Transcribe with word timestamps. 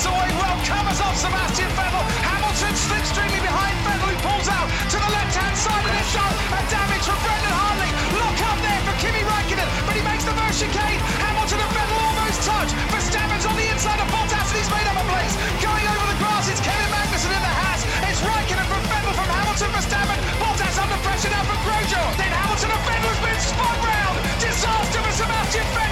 gets 0.00 0.08
away 0.08 0.32
well, 0.40 0.56
covers 0.64 1.00
off 1.04 1.12
Sebastian 1.12 1.68
Vettel. 1.76 2.00
Hamilton 2.24 2.72
slipstreaming 2.72 3.44
behind 3.44 3.76
Vettel, 3.84 4.08
who 4.08 4.16
pulls 4.24 4.48
out 4.48 4.64
to 4.88 4.96
the 4.96 5.10
left-hand 5.12 5.52
side 5.52 5.84
of 5.84 5.92
the 5.92 6.04
shot. 6.08 6.32
A 6.56 6.60
damage 6.72 7.04
from 7.04 7.20
Brendan 7.20 7.52
Hartley. 7.52 7.90
Lock 8.16 8.40
up 8.48 8.56
there 8.64 8.80
for 8.88 8.96
Kimi 8.96 9.20
Raikkonen, 9.28 9.68
but 9.84 9.92
he 9.92 10.00
makes 10.00 10.24
the 10.24 10.32
first 10.32 10.56
chicane. 10.56 11.00
Hamilton 11.20 11.60
and 11.60 11.72
Vettel 11.76 12.00
almost 12.00 12.40
touch. 12.48 12.70
Verstappen's 12.88 13.44
on 13.44 13.56
the 13.60 13.68
inside 13.68 14.00
of 14.00 14.08
Bottas, 14.08 14.48
and 14.48 14.56
he's 14.56 14.72
made 14.72 14.88
up 14.88 14.96
a 14.96 15.04
place. 15.04 15.36
Going 15.60 15.84
over 15.84 16.06
the 16.08 16.16
grass, 16.16 16.48
it's 16.48 16.64
Kevin 16.64 16.88
Magnussen 16.88 17.36
in 17.36 17.42
the 17.44 17.54
hat. 17.60 17.80
It's 18.08 18.24
Raikkonen 18.24 18.66
from 18.72 18.80
Vettel 18.88 19.12
from 19.12 19.28
Hamilton, 19.28 19.68
Verstappen. 19.76 20.18
Bottas 20.40 20.80
under 20.80 20.96
pressure 21.04 21.28
now 21.28 21.44
from 21.44 21.60
Grosjean. 21.68 22.08
Then 22.16 22.32
Hamilton 22.32 22.72
and 22.72 22.84
Vettel 22.88 23.10
has 23.12 23.20
been 23.20 23.40
spun 23.52 23.76
round. 23.84 24.16
Disaster 24.40 25.00
for 25.04 25.12
Sebastian 25.12 25.68
Vettel 25.76 25.89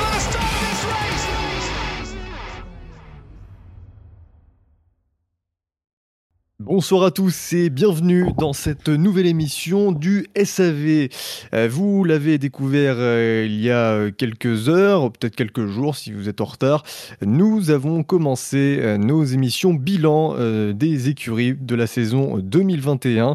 Bonsoir 6.78 7.02
à 7.02 7.10
tous 7.10 7.54
et 7.54 7.70
bienvenue 7.70 8.26
dans 8.38 8.52
cette 8.52 8.88
nouvelle 8.88 9.26
émission 9.26 9.90
du 9.90 10.28
SAV. 10.40 11.08
Euh, 11.52 11.68
Vous 11.68 12.04
l'avez 12.04 12.38
découvert 12.38 12.94
euh, 12.98 13.44
il 13.44 13.60
y 13.60 13.68
a 13.68 13.94
euh, 13.94 14.12
quelques 14.12 14.68
heures, 14.68 15.10
peut-être 15.10 15.34
quelques 15.34 15.66
jours 15.66 15.96
si 15.96 16.12
vous 16.12 16.28
êtes 16.28 16.40
en 16.40 16.44
retard. 16.44 16.84
Nous 17.20 17.72
avons 17.72 18.04
commencé 18.04 18.96
nos 18.96 19.24
émissions 19.24 19.74
bilan 19.74 20.36
des 20.72 21.08
écuries 21.08 21.56
de 21.60 21.74
la 21.74 21.88
saison 21.88 22.38
2021. 22.38 23.34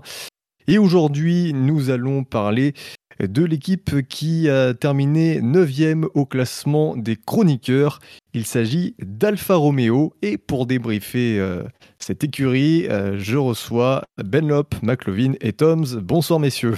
Et 0.67 0.77
aujourd'hui, 0.77 1.51
nous 1.53 1.89
allons 1.89 2.23
parler 2.23 2.73
de 3.19 3.43
l'équipe 3.43 4.07
qui 4.07 4.49
a 4.49 4.73
terminé 4.73 5.41
9e 5.41 6.05
au 6.13 6.25
classement 6.25 6.95
des 6.95 7.15
chroniqueurs. 7.15 7.99
Il 8.33 8.45
s'agit 8.45 8.95
d'Alfa 8.99 9.55
Romeo. 9.55 10.13
Et 10.21 10.37
pour 10.37 10.65
débriefer 10.65 11.39
euh, 11.39 11.63
cette 11.99 12.23
écurie, 12.23 12.87
euh, 12.89 13.17
je 13.17 13.37
reçois 13.37 14.03
Benlop, 14.23 14.75
McLovin 14.81 15.33
et 15.41 15.53
Toms. 15.53 15.85
Bonsoir 16.01 16.39
messieurs. 16.39 16.77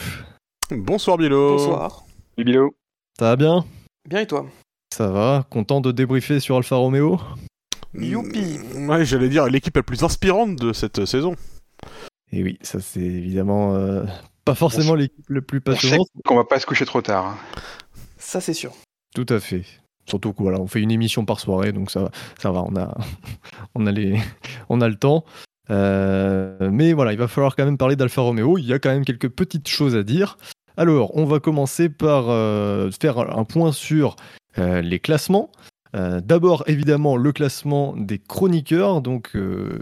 Bonsoir 0.72 1.18
Bilo. 1.18 1.58
Bonsoir. 1.58 2.04
Bilo. 2.38 2.76
Ça 3.18 3.26
va 3.26 3.36
bien? 3.36 3.66
Bien 4.10 4.20
et 4.22 4.28
toi? 4.28 4.46
Ça 4.94 5.10
va 5.10 5.46
Content 5.50 5.82
de 5.82 5.92
débriefer 5.92 6.40
sur 6.40 6.58
Alfa 6.58 6.76
Romeo? 6.76 7.20
Youpi 7.94 8.58
Mm, 8.76 8.90
Ouais, 8.90 9.06
j'allais 9.06 9.30
dire 9.30 9.46
l'équipe 9.48 9.76
la 9.76 9.84
plus 9.84 10.04
inspirante 10.04 10.58
de 10.58 10.74
cette 10.74 11.06
saison. 11.06 11.36
Et 12.32 12.44
oui, 12.44 12.58
ça 12.62 12.82
c'est 12.82 13.00
évidemment 13.00 13.76
euh, 13.76 14.04
pas 14.46 14.56
forcément 14.56 14.96
l'équipe 14.96 15.26
la 15.30 15.42
plus 15.42 15.58
On 15.66 15.72
sait 15.72 15.76
passionnante. 15.76 16.08
qu'on 16.26 16.36
va 16.36 16.44
pas 16.46 16.60
se 16.60 16.66
coucher 16.66 16.86
trop 16.86 17.02
tard. 17.02 17.26
hein. 17.26 17.38
Ça 18.18 18.40
c'est 18.42 18.54
sûr. 18.54 18.72
Tout 19.14 19.26
à 19.30 19.40
fait. 19.40 19.64
Surtout 20.08 20.34
que 20.34 20.44
voilà, 20.44 20.60
on 20.60 20.68
fait 20.68 20.82
une 20.82 20.92
émission 20.92 21.26
par 21.26 21.40
soirée, 21.40 21.72
donc 21.72 21.90
ça, 21.90 22.02
va- 22.04 22.12
ça 22.40 22.52
va, 22.52 22.62
on 22.62 22.76
a, 22.76 22.96
on 23.76 23.86
a, 23.88 23.92
les, 23.92 24.20
on 24.70 24.80
a 24.82 24.88
le 24.88 24.96
temps. 24.96 25.26
Euh, 25.72 26.70
mais 26.72 26.94
voilà, 26.94 27.12
il 27.14 27.18
va 27.18 27.28
falloir 27.28 27.56
quand 27.56 27.66
même 27.66 27.78
parler 27.78 27.96
d'Alfa 27.96 28.22
Romeo. 28.22 28.58
Il 28.58 28.66
y 28.66 28.74
a 28.74 28.80
quand 28.80 28.90
même 28.92 29.06
quelques 29.06 29.30
petites 29.30 29.68
choses 29.68 29.96
à 29.96 30.04
dire. 30.04 30.38
Alors, 30.78 31.16
on 31.16 31.26
va 31.26 31.40
commencer 31.40 31.90
par 31.90 32.26
euh, 32.30 32.92
faire 32.92 33.18
un 33.18 33.46
point 33.46 33.72
sur 33.72 34.16
euh, 34.58 34.82
les 34.82 35.00
classements. 35.00 35.50
Euh, 35.96 36.20
D'abord, 36.22 36.64
évidemment, 36.68 37.16
le 37.16 37.32
classement 37.32 37.96
des 37.96 38.20
chroniqueurs. 38.20 39.02
Donc, 39.02 39.32
euh, 39.36 39.80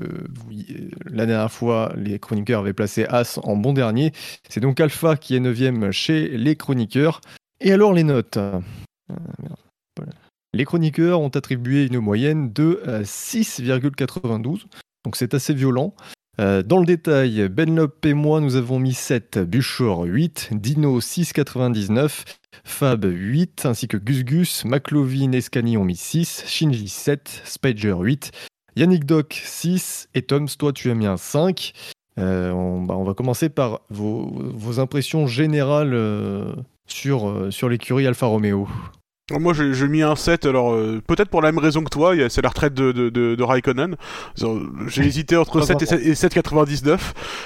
euh, 0.51 0.89
la 1.09 1.25
dernière 1.25 1.51
fois, 1.51 1.91
les 1.95 2.19
chroniqueurs 2.19 2.61
avaient 2.61 2.73
placé 2.73 3.05
As 3.05 3.39
en 3.43 3.55
bon 3.55 3.73
dernier. 3.73 4.11
C'est 4.47 4.59
donc 4.59 4.79
Alpha 4.79 5.17
qui 5.17 5.35
est 5.35 5.39
9 5.39 5.91
chez 5.91 6.29
les 6.29 6.55
chroniqueurs. 6.55 7.21
Et 7.61 7.71
alors, 7.71 7.93
les 7.93 8.03
notes. 8.03 8.37
Les 10.53 10.65
chroniqueurs 10.65 11.19
ont 11.19 11.29
attribué 11.29 11.85
une 11.85 11.99
moyenne 11.99 12.53
de 12.53 12.81
euh, 12.87 13.03
6,92. 13.03 14.65
Donc, 15.03 15.15
c'est 15.15 15.33
assez 15.33 15.53
violent. 15.53 15.95
Euh, 16.39 16.63
dans 16.63 16.79
le 16.79 16.85
détail, 16.85 17.47
Benlop 17.47 18.05
et 18.05 18.13
moi, 18.13 18.41
nous 18.41 18.55
avons 18.55 18.79
mis 18.79 18.93
7, 18.93 19.39
Buchor 19.39 20.03
8, 20.03 20.49
Dino 20.53 20.99
6,99, 20.99 22.23
Fab 22.63 23.05
8, 23.05 23.65
ainsi 23.65 23.87
que 23.87 23.97
Gus 23.97 24.23
Gus, 24.23 24.65
McLovin 24.65 25.31
et 25.33 25.41
Scani 25.41 25.77
ont 25.77 25.83
mis 25.83 25.95
6, 25.95 26.43
Shinji 26.47 26.89
7, 26.89 27.43
Spager 27.45 27.95
8, 27.99 28.31
Yannick 28.75 29.05
Doc 29.05 29.39
6 29.43 30.09
et 30.15 30.23
Toms, 30.23 30.47
toi 30.57 30.73
tu 30.73 30.89
as 30.89 30.95
mis 30.95 31.05
un 31.05 31.17
5. 31.17 31.73
Euh, 32.19 32.51
on, 32.51 32.81
bah, 32.81 32.95
on 32.95 33.03
va 33.03 33.13
commencer 33.13 33.49
par 33.49 33.81
vos, 33.89 34.79
impressions 34.79 35.27
générales 35.27 35.93
euh, 35.93 36.55
sur, 36.87 37.51
sur 37.51 37.69
l'écurie 37.69 38.07
Alfa 38.07 38.25
Romeo. 38.25 38.67
Moi 39.31 39.53
j'ai 39.53 39.87
mis 39.87 40.01
un 40.01 40.17
7, 40.17 40.45
alors 40.45 40.73
euh, 40.73 41.01
peut-être 41.07 41.29
pour 41.29 41.41
la 41.41 41.53
même 41.53 41.57
raison 41.63 41.81
que 41.81 41.89
toi, 41.89 42.13
c'est 42.27 42.41
la 42.41 42.49
retraite 42.49 42.73
de, 42.73 42.91
de, 42.91 43.09
de, 43.09 43.35
de 43.35 43.43
Raikkonen. 43.43 43.95
J'ai 44.87 45.03
hésité 45.05 45.37
entre 45.37 45.59
Pas 45.61 45.65
7 45.65 45.81
et 45.81 45.85
7 45.85 46.01
et 46.35 46.41
7,99. 46.41 46.99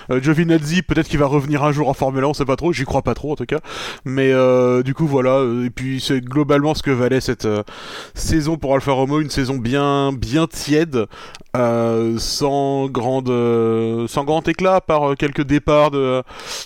Euh, 0.10 0.20
Giovinazzi, 0.20 0.82
peut-être 0.82 1.08
qu'il 1.08 1.20
va 1.20 1.28
revenir 1.28 1.64
un 1.64 1.72
jour 1.72 1.88
en 1.88 1.94
Formule 1.94 2.24
1, 2.24 2.28
on 2.30 2.34
sait 2.34 2.46
pas 2.46 2.56
trop, 2.56 2.74
j'y 2.74 2.84
crois 2.84 3.04
pas 3.04 3.14
trop 3.14 3.32
en 3.34 3.36
tout 3.36 3.46
cas. 3.46 3.60
Mais 4.06 4.32
euh, 4.32 4.82
du 4.82 4.96
coup 4.96 5.06
voilà, 5.06 5.34
euh, 5.36 5.66
et 5.66 5.70
puis 5.70 6.02
c'est 6.02 6.20
globalement 6.20 6.74
ce 6.74 6.82
que 6.82 6.90
valait 6.90 7.22
cette 7.22 7.46
euh, 7.46 7.62
saison 8.16 8.58
pour 8.58 8.74
Alfa 8.74 8.94
Romeo, 8.94 9.22
une 9.22 9.30
saison 9.30 9.58
bien 9.58 10.12
bien 10.14 10.48
tiède, 10.48 11.06
euh, 11.56 12.16
sans 12.18 12.88
grande 12.88 13.30
euh, 13.30 14.08
sans 14.08 14.24
grand 14.24 14.48
éclat, 14.48 14.82
par 14.82 15.16
quelques 15.16 15.44
départs 15.44 15.92
de, 15.92 16.24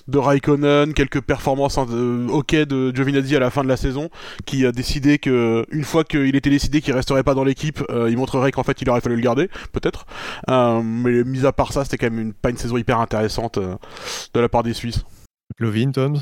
de 0.08 0.18
Raikkonen, 0.18 0.94
quelques 0.94 1.20
performances 1.20 1.78
euh, 1.80 2.30
ok 2.30 2.56
de 2.56 2.96
Giovinazzi 2.96 3.36
à 3.36 3.42
la 3.42 3.50
fin 3.50 3.66
de 3.66 3.68
la 3.68 3.76
saison 3.76 4.10
qui 4.46 4.66
a 4.66 4.72
décidé 4.72 5.01
que 5.18 5.66
une 5.72 5.84
fois 5.84 6.04
qu'il 6.04 6.36
était 6.36 6.50
décidé 6.50 6.82
qu'il 6.82 6.94
resterait 6.94 7.24
pas 7.24 7.34
dans 7.34 7.44
l'équipe, 7.44 7.84
euh, 7.90 8.10
il 8.10 8.18
montrerait 8.18 8.52
qu'en 8.52 8.64
fait 8.64 8.82
il 8.82 8.90
aurait 8.90 9.02
fallu 9.02 9.16
le 9.16 9.22
garder, 9.22 9.50
peut-être. 9.72 10.06
Euh, 10.50 10.82
mais 10.82 11.24
mis 11.24 11.46
à 11.46 11.52
part 11.52 11.74
ça, 11.74 11.84
c'était 11.84 11.98
quand 11.98 12.12
même 12.14 12.28
une, 12.28 12.34
pas 12.34 12.50
une 12.50 12.58
saison 12.58 12.78
hyper 12.78 13.00
intéressante 13.00 13.58
euh, 13.58 13.76
de 14.34 14.40
la 14.40 14.50
part 14.50 14.64
des 14.64 14.74
Suisses. 14.74 15.04
McLovin, 15.52 15.92
Toms? 15.92 16.20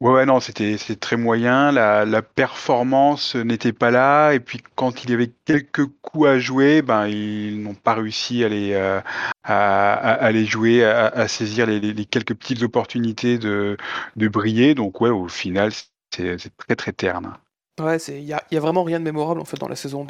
Ouais, 0.00 0.10
ouais, 0.10 0.26
non, 0.26 0.40
c'était 0.40 0.76
très 0.98 1.16
moyen. 1.16 1.70
La, 1.70 2.04
la 2.04 2.22
performance 2.22 3.36
n'était 3.36 3.72
pas 3.72 3.92
là. 3.92 4.32
Et 4.32 4.40
puis, 4.40 4.60
quand 4.74 5.04
il 5.04 5.10
y 5.10 5.14
avait 5.14 5.30
quelques 5.44 5.86
coups 6.02 6.26
à 6.26 6.38
jouer, 6.40 6.82
ben, 6.82 7.06
ils 7.06 7.62
n'ont 7.62 7.74
pas 7.76 7.94
réussi 7.94 8.42
à 8.42 8.48
les, 8.48 8.72
euh, 8.72 9.00
à, 9.44 10.32
les 10.32 10.44
jouer, 10.44 10.84
à, 10.84 11.06
à 11.06 11.28
saisir 11.28 11.66
les, 11.66 11.78
les- 11.78 11.92
les 11.92 12.04
quelques 12.04 12.34
petites 12.34 12.64
opportunités 12.64 13.38
de, 13.38 13.76
de 14.16 14.26
briller. 14.28 14.74
Donc, 14.74 15.00
ouais, 15.00 15.10
au 15.10 15.28
final, 15.28 15.70
c'est 16.12 16.36
c'est 16.36 16.56
très, 16.56 16.74
très 16.74 16.92
terne. 16.92 17.34
Ouais, 17.80 17.96
il 18.08 18.24
y 18.24 18.34
a, 18.34 18.60
vraiment 18.60 18.84
rien 18.84 19.00
de 19.00 19.04
mémorable 19.04 19.40
en 19.40 19.46
fait 19.46 19.56
dans 19.56 19.68
la 19.68 19.76
saison 19.76 20.06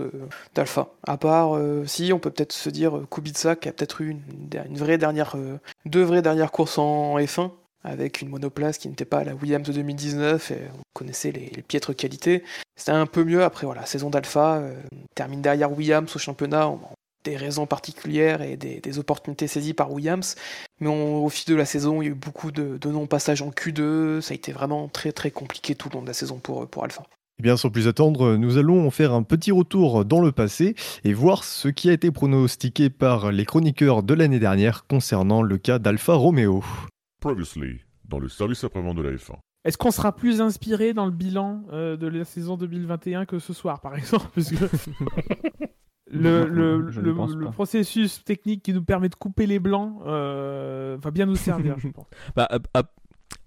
d'Alpha. 0.54 0.88
À 1.06 1.16
part 1.16 1.56
euh, 1.56 1.86
si 1.86 2.12
on 2.12 2.18
peut 2.18 2.30
peut-être 2.30 2.52
se 2.52 2.68
dire 2.68 2.96
euh, 2.98 3.06
Kubica 3.08 3.54
qui 3.54 3.68
a 3.68 3.72
peut-être 3.72 4.00
eu 4.00 4.10
une, 4.10 4.76
vraie 4.76 4.98
dernière 4.98 5.36
euh, 5.36 5.58
deux 5.86 6.02
vraies 6.02 6.22
dernières 6.22 6.50
courses 6.50 6.78
en 6.78 7.16
F1 7.18 7.52
avec 7.84 8.20
une 8.20 8.28
monoplace 8.28 8.78
qui 8.78 8.88
n'était 8.88 9.04
pas 9.04 9.22
la 9.22 9.34
Williams 9.34 9.66
de 9.66 9.72
2019 9.72 10.50
et 10.50 10.58
on 10.74 10.82
connaissait 10.92 11.30
les, 11.30 11.50
les 11.54 11.62
piètres 11.62 11.92
qualités. 11.92 12.42
C'était 12.76 12.92
un 12.92 13.06
peu 13.06 13.24
mieux 13.24 13.44
après 13.44 13.66
voilà, 13.66 13.86
saison 13.86 14.10
d'Alpha 14.10 14.56
euh, 14.56 14.74
termine 15.14 15.42
derrière 15.42 15.70
Williams 15.72 16.14
au 16.14 16.18
championnat 16.18 16.72
des 17.24 17.36
raisons 17.36 17.66
particulières 17.66 18.42
et 18.42 18.56
des, 18.56 18.98
opportunités 18.98 19.46
saisies 19.46 19.74
par 19.74 19.92
Williams. 19.92 20.34
Mais 20.80 20.88
au 20.88 21.28
fil 21.28 21.54
de 21.54 21.54
la 21.54 21.64
saison, 21.64 22.02
il 22.02 22.06
y 22.06 22.08
a 22.08 22.10
eu 22.10 22.14
beaucoup 22.14 22.50
de, 22.50 22.78
de 22.78 22.90
non-passages 22.90 23.42
en 23.42 23.50
Q2. 23.50 24.20
Ça 24.20 24.32
a 24.32 24.34
été 24.34 24.50
vraiment 24.50 24.88
très 24.88 25.12
très 25.12 25.30
compliqué 25.30 25.76
tout 25.76 25.88
le 25.88 25.94
long 25.94 26.02
de 26.02 26.08
la 26.08 26.14
saison 26.14 26.38
pour, 26.38 26.66
pour 26.66 26.82
Alpha. 26.82 27.04
Eh 27.42 27.48
bien, 27.50 27.56
sans 27.56 27.70
plus 27.70 27.88
attendre, 27.88 28.36
nous 28.36 28.56
allons 28.56 28.88
faire 28.92 29.12
un 29.12 29.24
petit 29.24 29.50
retour 29.50 30.04
dans 30.04 30.20
le 30.20 30.30
passé 30.30 30.76
et 31.02 31.12
voir 31.12 31.42
ce 31.42 31.66
qui 31.66 31.90
a 31.90 31.92
été 31.92 32.12
pronostiqué 32.12 32.88
par 32.88 33.32
les 33.32 33.44
chroniqueurs 33.44 34.04
de 34.04 34.14
l'année 34.14 34.38
dernière 34.38 34.86
concernant 34.86 35.42
le 35.42 35.58
cas 35.58 35.80
d'Alfa 35.80 36.14
Romeo. 36.14 36.62
Previously, 37.18 37.80
dans 38.04 38.20
le 38.20 38.28
service 38.28 38.62
après-vente 38.62 38.96
de 38.96 39.02
la 39.02 39.10
F1. 39.10 39.34
Est-ce 39.64 39.76
qu'on 39.76 39.90
sera 39.90 40.14
plus 40.14 40.40
inspiré 40.40 40.94
dans 40.94 41.04
le 41.04 41.10
bilan 41.10 41.64
euh, 41.72 41.96
de 41.96 42.06
la 42.06 42.24
saison 42.24 42.56
2021 42.56 43.24
que 43.26 43.40
ce 43.40 43.52
soir, 43.52 43.80
par 43.80 43.96
exemple? 43.96 44.28
Parce 44.36 44.50
que 44.50 44.54
le, 46.12 47.50
processus 47.50 48.22
technique 48.22 48.62
qui 48.62 48.72
nous 48.72 48.84
permet 48.84 49.08
de 49.08 49.16
couper 49.16 49.46
les 49.46 49.58
blancs 49.58 50.00
euh, 50.06 50.96
va 51.02 51.10
bien 51.10 51.26
nous 51.26 51.34
servir, 51.34 51.76
je 51.80 51.88
pense. 51.88 52.06
Bah, 52.36 52.46
à, 52.48 52.60
à- 52.78 52.84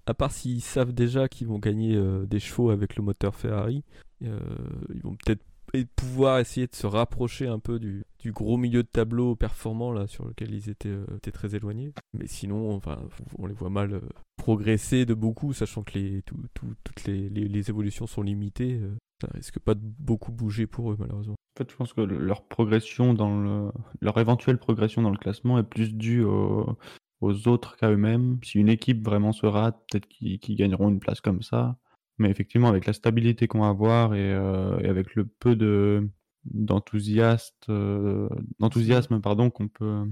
à 0.06 0.14
part 0.14 0.30
s'ils 0.32 0.60
savent 0.62 0.92
déjà 0.92 1.28
qu'ils 1.28 1.46
vont 1.48 1.58
gagner 1.58 1.96
euh, 1.96 2.26
des 2.26 2.40
chevaux 2.40 2.70
avec 2.70 2.96
le 2.96 3.02
moteur 3.02 3.34
Ferrari, 3.34 3.82
euh, 4.24 4.38
ils 4.94 5.02
vont 5.02 5.16
peut-être 5.16 5.42
pouvoir 5.96 6.38
essayer 6.38 6.66
de 6.66 6.74
se 6.74 6.86
rapprocher 6.86 7.48
un 7.48 7.58
peu 7.58 7.78
du, 7.78 8.04
gros 8.32 8.56
milieu 8.56 8.82
de 8.82 8.88
tableau 8.88 9.34
performant 9.36 9.92
là 9.92 10.06
sur 10.06 10.24
lequel 10.26 10.54
ils 10.54 10.70
étaient, 10.70 10.88
euh, 10.88 11.04
très 11.32 11.54
éloignés. 11.54 11.92
Mais 12.14 12.26
sinon, 12.26 12.72
enfin, 12.74 12.98
on 13.38 13.46
les 13.46 13.52
voit 13.52 13.68
mal 13.68 14.00
progresser 14.36 15.04
de 15.04 15.12
beaucoup, 15.14 15.52
sachant 15.52 15.82
que 15.82 15.98
les, 15.98 16.22
tout- 16.22 16.36
tout- 16.54 16.74
toutes 16.84 17.04
les, 17.04 17.28
les- 17.28 17.48
évolutions 17.68 18.06
sont 18.06 18.22
limitées. 18.22 18.80
ça 19.20 19.28
risque 19.34 19.58
pas 19.58 19.74
de 19.74 19.80
beaucoup 19.82 20.30
bouger 20.32 20.66
pour 20.66 20.92
eux 20.92 20.96
malheureusement. 20.98 21.34
En 21.34 21.58
fait, 21.58 21.70
je 21.70 21.76
pense 21.76 21.92
que 21.92 22.00
le- 22.00 22.18
leur 22.18 22.44
progression 22.46 23.12
dans 23.12 23.40
le, 23.40 23.70
leur 24.00 24.18
éventuelle 24.18 24.58
progression 24.58 25.02
dans 25.02 25.10
le 25.10 25.18
classement 25.18 25.58
est 25.58 25.62
plus 25.64 25.94
due 25.94 26.22
au- 26.22 26.76
aux 27.20 27.48
autres 27.48 27.76
qu'à 27.76 27.90
eux-mêmes. 27.90 28.38
Si 28.42 28.58
une 28.58 28.68
équipe 28.68 29.04
vraiment 29.04 29.32
se 29.32 29.46
rate, 29.46 29.76
peut-être 29.90 30.08
qu'ils 30.08 30.56
gagneront 30.56 30.88
une 30.88 31.00
place 31.00 31.20
comme 31.20 31.42
ça. 31.42 31.78
Mais 32.18 32.30
effectivement, 32.30 32.68
avec 32.68 32.86
la 32.86 32.92
stabilité 32.92 33.46
qu'on 33.46 33.60
va 33.60 33.68
avoir 33.68 34.14
et, 34.14 34.32
euh, 34.32 34.78
avec 34.88 35.14
le 35.14 35.26
peu 35.26 35.54
de, 35.56 36.08
d'enthousiasme, 36.44 37.54
euh, 37.68 38.28
d'enthousiasme 38.58 39.20
qu'on 39.20 39.68
peut 39.68 40.04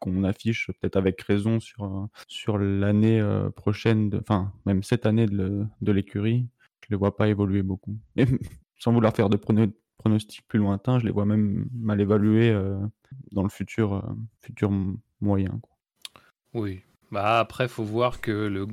qu'on 0.00 0.22
affiche 0.22 0.70
peut-être 0.80 0.94
avec 0.94 1.20
raison 1.22 1.58
sur 1.58 2.08
sur 2.28 2.56
l'année 2.56 3.20
euh, 3.20 3.50
prochaine, 3.50 4.16
enfin 4.20 4.52
même 4.64 4.84
cette 4.84 5.06
année 5.06 5.26
de, 5.26 5.66
l'écurie, 5.82 6.46
je 6.82 6.90
les 6.90 6.96
vois 6.96 7.16
pas 7.16 7.26
évoluer 7.28 7.62
beaucoup. 7.64 7.98
Sans 8.78 8.92
vouloir 8.92 9.12
faire 9.16 9.28
de 9.28 9.36
prono- 9.36 9.72
pronostics 9.96 10.46
plus 10.46 10.60
lointains, 10.60 11.00
je 11.00 11.04
les 11.04 11.10
vois 11.10 11.26
même 11.26 11.68
mal 11.74 12.00
évaluer 12.00 12.56
dans 13.32 13.42
le 13.42 13.48
futur 13.48 14.08
futur 14.40 14.70
moyen. 15.20 15.60
Oui. 16.58 16.80
Bah 17.10 17.38
après, 17.38 17.68
faut 17.68 17.84
voir 17.84 18.20
que 18.20 18.66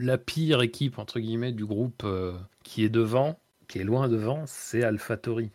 la 0.00 0.18
pire 0.18 0.62
équipe 0.62 0.98
entre 0.98 1.18
guillemets 1.18 1.52
du 1.52 1.66
groupe 1.66 2.02
euh, 2.04 2.34
qui 2.62 2.84
est 2.84 2.88
devant, 2.88 3.38
qui 3.66 3.80
est 3.80 3.84
loin 3.84 4.08
devant, 4.08 4.44
c'est 4.46 4.84
AlphaTauri. 4.84 5.50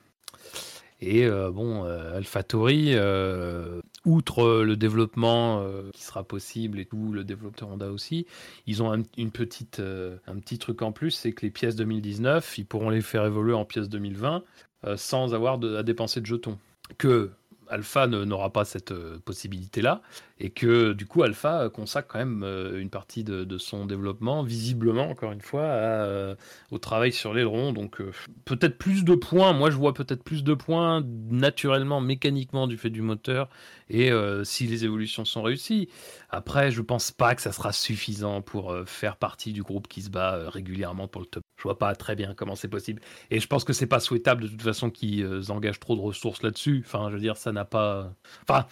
Et 1.06 1.26
euh, 1.26 1.52
bon, 1.52 1.84
euh, 1.86 2.22
euh, 2.48 3.82
outre 4.06 4.64
le 4.64 4.78
développement 4.78 5.66
qui 5.94 6.02
sera 6.02 6.24
possible 6.24 6.80
et 6.80 6.86
tout, 6.86 7.12
le 7.12 7.24
développeur 7.24 7.70
Honda 7.70 7.92
aussi, 7.92 8.26
ils 8.68 8.82
ont 8.82 8.94
un, 8.94 9.04
une 9.18 9.32
petite, 9.32 9.80
un 9.80 10.40
petit 10.40 10.58
truc 10.58 10.82
en 10.82 10.92
plus, 10.92 11.12
c'est 11.12 11.34
que 11.34 11.46
les 11.46 11.52
pièces 11.52 11.76
2019, 11.76 12.58
ils 12.58 12.66
pourront 12.66 12.90
les 12.90 13.02
faire 13.02 13.26
évoluer 13.26 13.54
en 13.54 13.66
pièces 13.66 13.90
2020 13.90 14.44
euh, 14.86 14.98
sans 14.98 15.34
avoir 15.34 15.64
à 15.64 15.84
dépenser 15.84 16.20
de 16.20 16.26
jetons. 16.26 16.58
Que 16.98 17.32
Alpha 17.74 18.06
ne- 18.06 18.24
n'aura 18.24 18.54
pas 18.54 18.66
cette 18.66 18.92
euh, 18.92 19.18
possibilité-là 19.26 20.02
et 20.40 20.52
que 20.52 20.94
du 20.94 21.08
coup 21.08 21.24
Alpha 21.24 21.70
consacre 21.70 22.08
quand 22.08 22.20
même 22.20 22.44
euh, 22.44 22.80
une 22.80 22.92
partie 22.92 23.24
de, 23.24 23.58
son 23.58 23.86
développement, 23.86 24.44
visiblement 24.44 25.10
encore 25.10 25.32
une 25.32 25.42
fois, 25.42 25.62
euh, 25.62 26.36
au 26.72 26.78
travail 26.78 27.12
sur 27.12 27.34
l'aileron. 27.34 27.74
Donc 27.74 28.02
peut-être 28.46 28.78
plus 28.78 29.04
de 29.04 29.16
points, 29.16 29.54
moi 29.54 29.72
je 29.72 29.78
vois 29.78 29.94
peut-être 29.94 30.24
plus 30.24 30.44
de 30.44 30.54
points 30.54 31.04
naturellement, 31.30 32.00
mécaniquement 32.00 32.68
du 32.68 32.78
fait 32.78 32.90
du 32.90 33.02
moteur 33.02 33.50
et 33.90 34.12
si 34.44 34.66
les 34.68 34.86
évolutions 34.86 35.24
sont 35.26 35.44
réussies. 35.44 35.88
Après, 36.30 36.72
je 36.72 36.82
pense 36.82 37.12
pas 37.12 37.36
que 37.36 37.42
ça 37.42 37.52
sera 37.52 37.72
suffisant 37.72 38.42
pour 38.42 38.76
faire 38.86 39.18
partie 39.18 39.54
du 39.54 39.62
groupe 39.62 39.88
qui 39.88 40.02
se 40.02 40.10
bat 40.10 40.50
régulièrement 40.50 41.08
pour 41.08 41.22
le 41.22 41.28
top. 41.28 41.44
Je 41.64 41.70
vois 41.70 41.78
pas 41.78 41.96
très 41.96 42.16
bien 42.16 42.34
comment 42.36 42.56
c'est 42.56 42.68
possible. 42.68 43.02
Et 43.32 43.40
je 43.40 43.48
pense 43.48 43.64
que 43.64 43.72
c'est 43.72 43.88
pas 43.88 44.02
souhaitable 44.02 44.44
de 44.44 44.48
toute 44.50 44.62
façon 44.62 44.90
qu'ils 44.90 45.24
euh, 45.24 45.42
engagent 45.50 45.80
trop 45.80 45.96
de 45.96 46.02
ressources 46.02 46.44
là-dessus. 46.44 46.84
Enfin, 46.86 47.08
je 47.08 47.14
veux 47.14 47.22
dire, 47.22 47.38
ça 47.38 47.54
n'a 47.54 47.64
pas. 47.64 48.14
Enfin, 48.46 48.66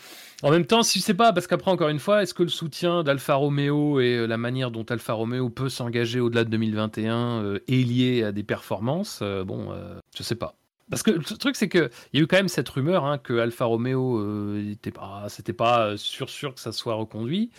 en 0.44 0.52
même 0.52 0.66
temps, 0.66 0.84
si 0.84 1.00
c'est 1.00 1.14
pas, 1.14 1.32
parce 1.32 1.48
qu'après, 1.48 1.72
encore 1.72 1.88
une 1.88 2.00
fois, 2.00 2.22
est-ce 2.22 2.34
que 2.34 2.44
le 2.44 2.50
soutien 2.50 3.04
d'Alfa 3.04 3.36
Romeo 3.36 4.02
et 4.02 4.18
euh, 4.18 4.26
la 4.26 4.36
manière 4.36 4.72
dont 4.72 4.84
Alfa 4.84 5.14
Romeo 5.14 5.50
peut 5.50 5.70
s'engager 5.70 6.20
au-delà 6.20 6.44
de 6.44 6.50
2021 6.50 7.16
euh, 7.16 7.60
est 7.70 7.88
lié 7.88 8.24
à 8.24 8.34
des 8.34 8.44
performances 8.44 9.24
Bon, 9.46 9.74
je 10.18 10.24
sais 10.24 10.36
pas. 10.36 10.56
Parce 10.90 11.04
que 11.04 11.12
le 11.12 11.24
truc, 11.24 11.56
c'est 11.56 11.70
qu'il 11.70 11.90
y 12.12 12.20
a 12.20 12.22
eu 12.22 12.28
quand 12.28 12.36
même 12.36 12.50
cette 12.50 12.68
rumeur 12.68 13.06
hein, 13.06 13.18
que 13.18 13.40
Alfa 13.40 13.64
Romeo, 13.64 14.60
était 14.60 14.92
pas, 14.92 15.28
c'était 15.30 15.54
pas 15.54 15.88
euh, 15.88 15.98
sûr 15.98 16.30
sûr 16.30 16.54
que 16.54 16.60
ça 16.60 16.74
soit 16.74 16.96
reconduit. 16.96 17.52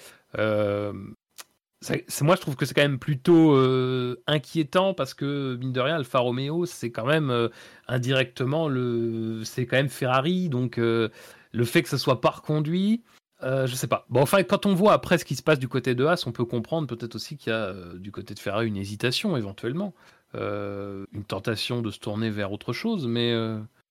Moi, 2.22 2.36
je 2.36 2.40
trouve 2.40 2.56
que 2.56 2.64
c'est 2.64 2.74
quand 2.74 2.82
même 2.82 2.98
plutôt 2.98 3.54
euh, 3.54 4.22
inquiétant 4.26 4.94
parce 4.94 5.14
que 5.14 5.56
mine 5.56 5.72
de 5.72 5.80
rien, 5.80 5.96
Alfa 5.96 6.18
Romeo, 6.20 6.66
c'est 6.66 6.90
quand 6.90 7.06
même 7.06 7.30
euh, 7.30 7.48
indirectement 7.88 8.68
le, 8.68 9.42
c'est 9.44 9.66
quand 9.66 9.76
même 9.76 9.88
Ferrari, 9.88 10.48
donc 10.48 10.78
euh, 10.78 11.08
le 11.52 11.64
fait 11.64 11.82
que 11.82 11.88
ce 11.88 11.96
soit 11.96 12.20
pas 12.20 12.30
reconduit, 12.30 13.02
je 13.42 13.74
sais 13.74 13.88
pas. 13.88 14.06
Bon, 14.08 14.22
enfin, 14.22 14.44
quand 14.44 14.66
on 14.66 14.74
voit 14.74 14.92
après 14.92 15.18
ce 15.18 15.24
qui 15.24 15.34
se 15.34 15.42
passe 15.42 15.58
du 15.58 15.66
côté 15.66 15.96
de 15.96 16.04
Haas, 16.04 16.24
on 16.26 16.32
peut 16.32 16.44
comprendre 16.44 16.86
peut-être 16.86 17.16
aussi 17.16 17.36
qu'il 17.36 17.52
y 17.52 17.56
a 17.56 17.74
du 17.96 18.12
côté 18.12 18.34
de 18.34 18.38
Ferrari 18.38 18.68
une 18.68 18.76
hésitation 18.76 19.36
éventuellement, 19.36 19.94
une 20.34 21.24
tentation 21.26 21.82
de 21.82 21.90
se 21.90 21.98
tourner 21.98 22.30
vers 22.30 22.52
autre 22.52 22.72
chose, 22.72 23.08
mais 23.08 23.34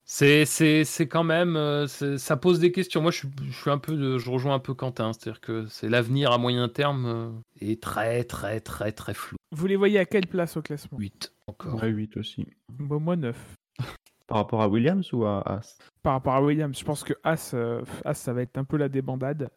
c'est 0.05 0.45
c'est 0.45 0.83
c'est 0.83 1.07
quand 1.07 1.23
même 1.23 1.55
euh, 1.55 1.87
c'est- 1.87 2.17
ça 2.17 2.35
pose 2.37 2.59
des 2.59 2.71
questions. 2.71 3.01
Moi, 3.01 3.11
je 3.11 3.17
suis, 3.19 3.29
je 3.49 3.57
suis 3.61 3.69
un 3.69 3.77
peu 3.77 3.95
de- 3.95 4.17
je 4.17 4.29
rejoins 4.29 4.55
un 4.55 4.59
peu 4.59 4.73
Quentin, 4.73 5.13
c'est-à-dire 5.13 5.39
que 5.41 5.65
c'est 5.67 5.87
l'avenir 5.89 6.31
à 6.31 6.37
moyen 6.37 6.67
terme 6.69 7.05
euh, 7.05 7.29
est 7.65 7.81
très 7.81 8.23
très 8.23 8.59
très 8.59 8.91
très 8.91 9.13
flou. 9.13 9.37
Vous 9.51 9.67
les 9.67 9.75
voyez 9.75 9.99
à 9.99 10.05
quelle 10.05 10.27
place 10.27 10.57
au 10.57 10.61
classement? 10.61 10.97
8 10.97 11.31
encore. 11.47 11.81
Ouais, 11.81 11.89
8 11.89 12.17
aussi. 12.17 12.45
Bon, 12.69 12.99
Moi 12.99 13.15
9. 13.15 13.35
Par 14.27 14.37
rapport 14.37 14.61
à 14.61 14.67
Williams 14.69 15.11
ou 15.13 15.25
à 15.25 15.41
As 15.45 15.77
Par 16.03 16.13
rapport 16.13 16.33
à 16.35 16.41
Williams, 16.41 16.77
je 16.77 16.85
pense 16.85 17.03
que 17.03 17.13
As, 17.23 17.53
euh, 17.53 17.81
As 18.05 18.13
ça 18.15 18.31
va 18.33 18.41
être 18.41 18.57
un 18.57 18.63
peu 18.63 18.77
la 18.77 18.87
débandade. 18.89 19.49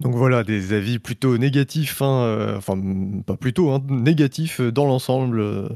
Donc 0.00 0.14
voilà, 0.14 0.44
des 0.44 0.72
avis 0.74 0.98
plutôt 1.00 1.36
négatifs, 1.38 2.00
hein, 2.02 2.22
euh, 2.22 2.56
enfin 2.56 2.80
pas 3.26 3.36
plutôt, 3.36 3.70
hein, 3.70 3.82
négatifs 3.88 4.60
dans 4.60 4.86
l'ensemble 4.86 5.40
euh, 5.40 5.68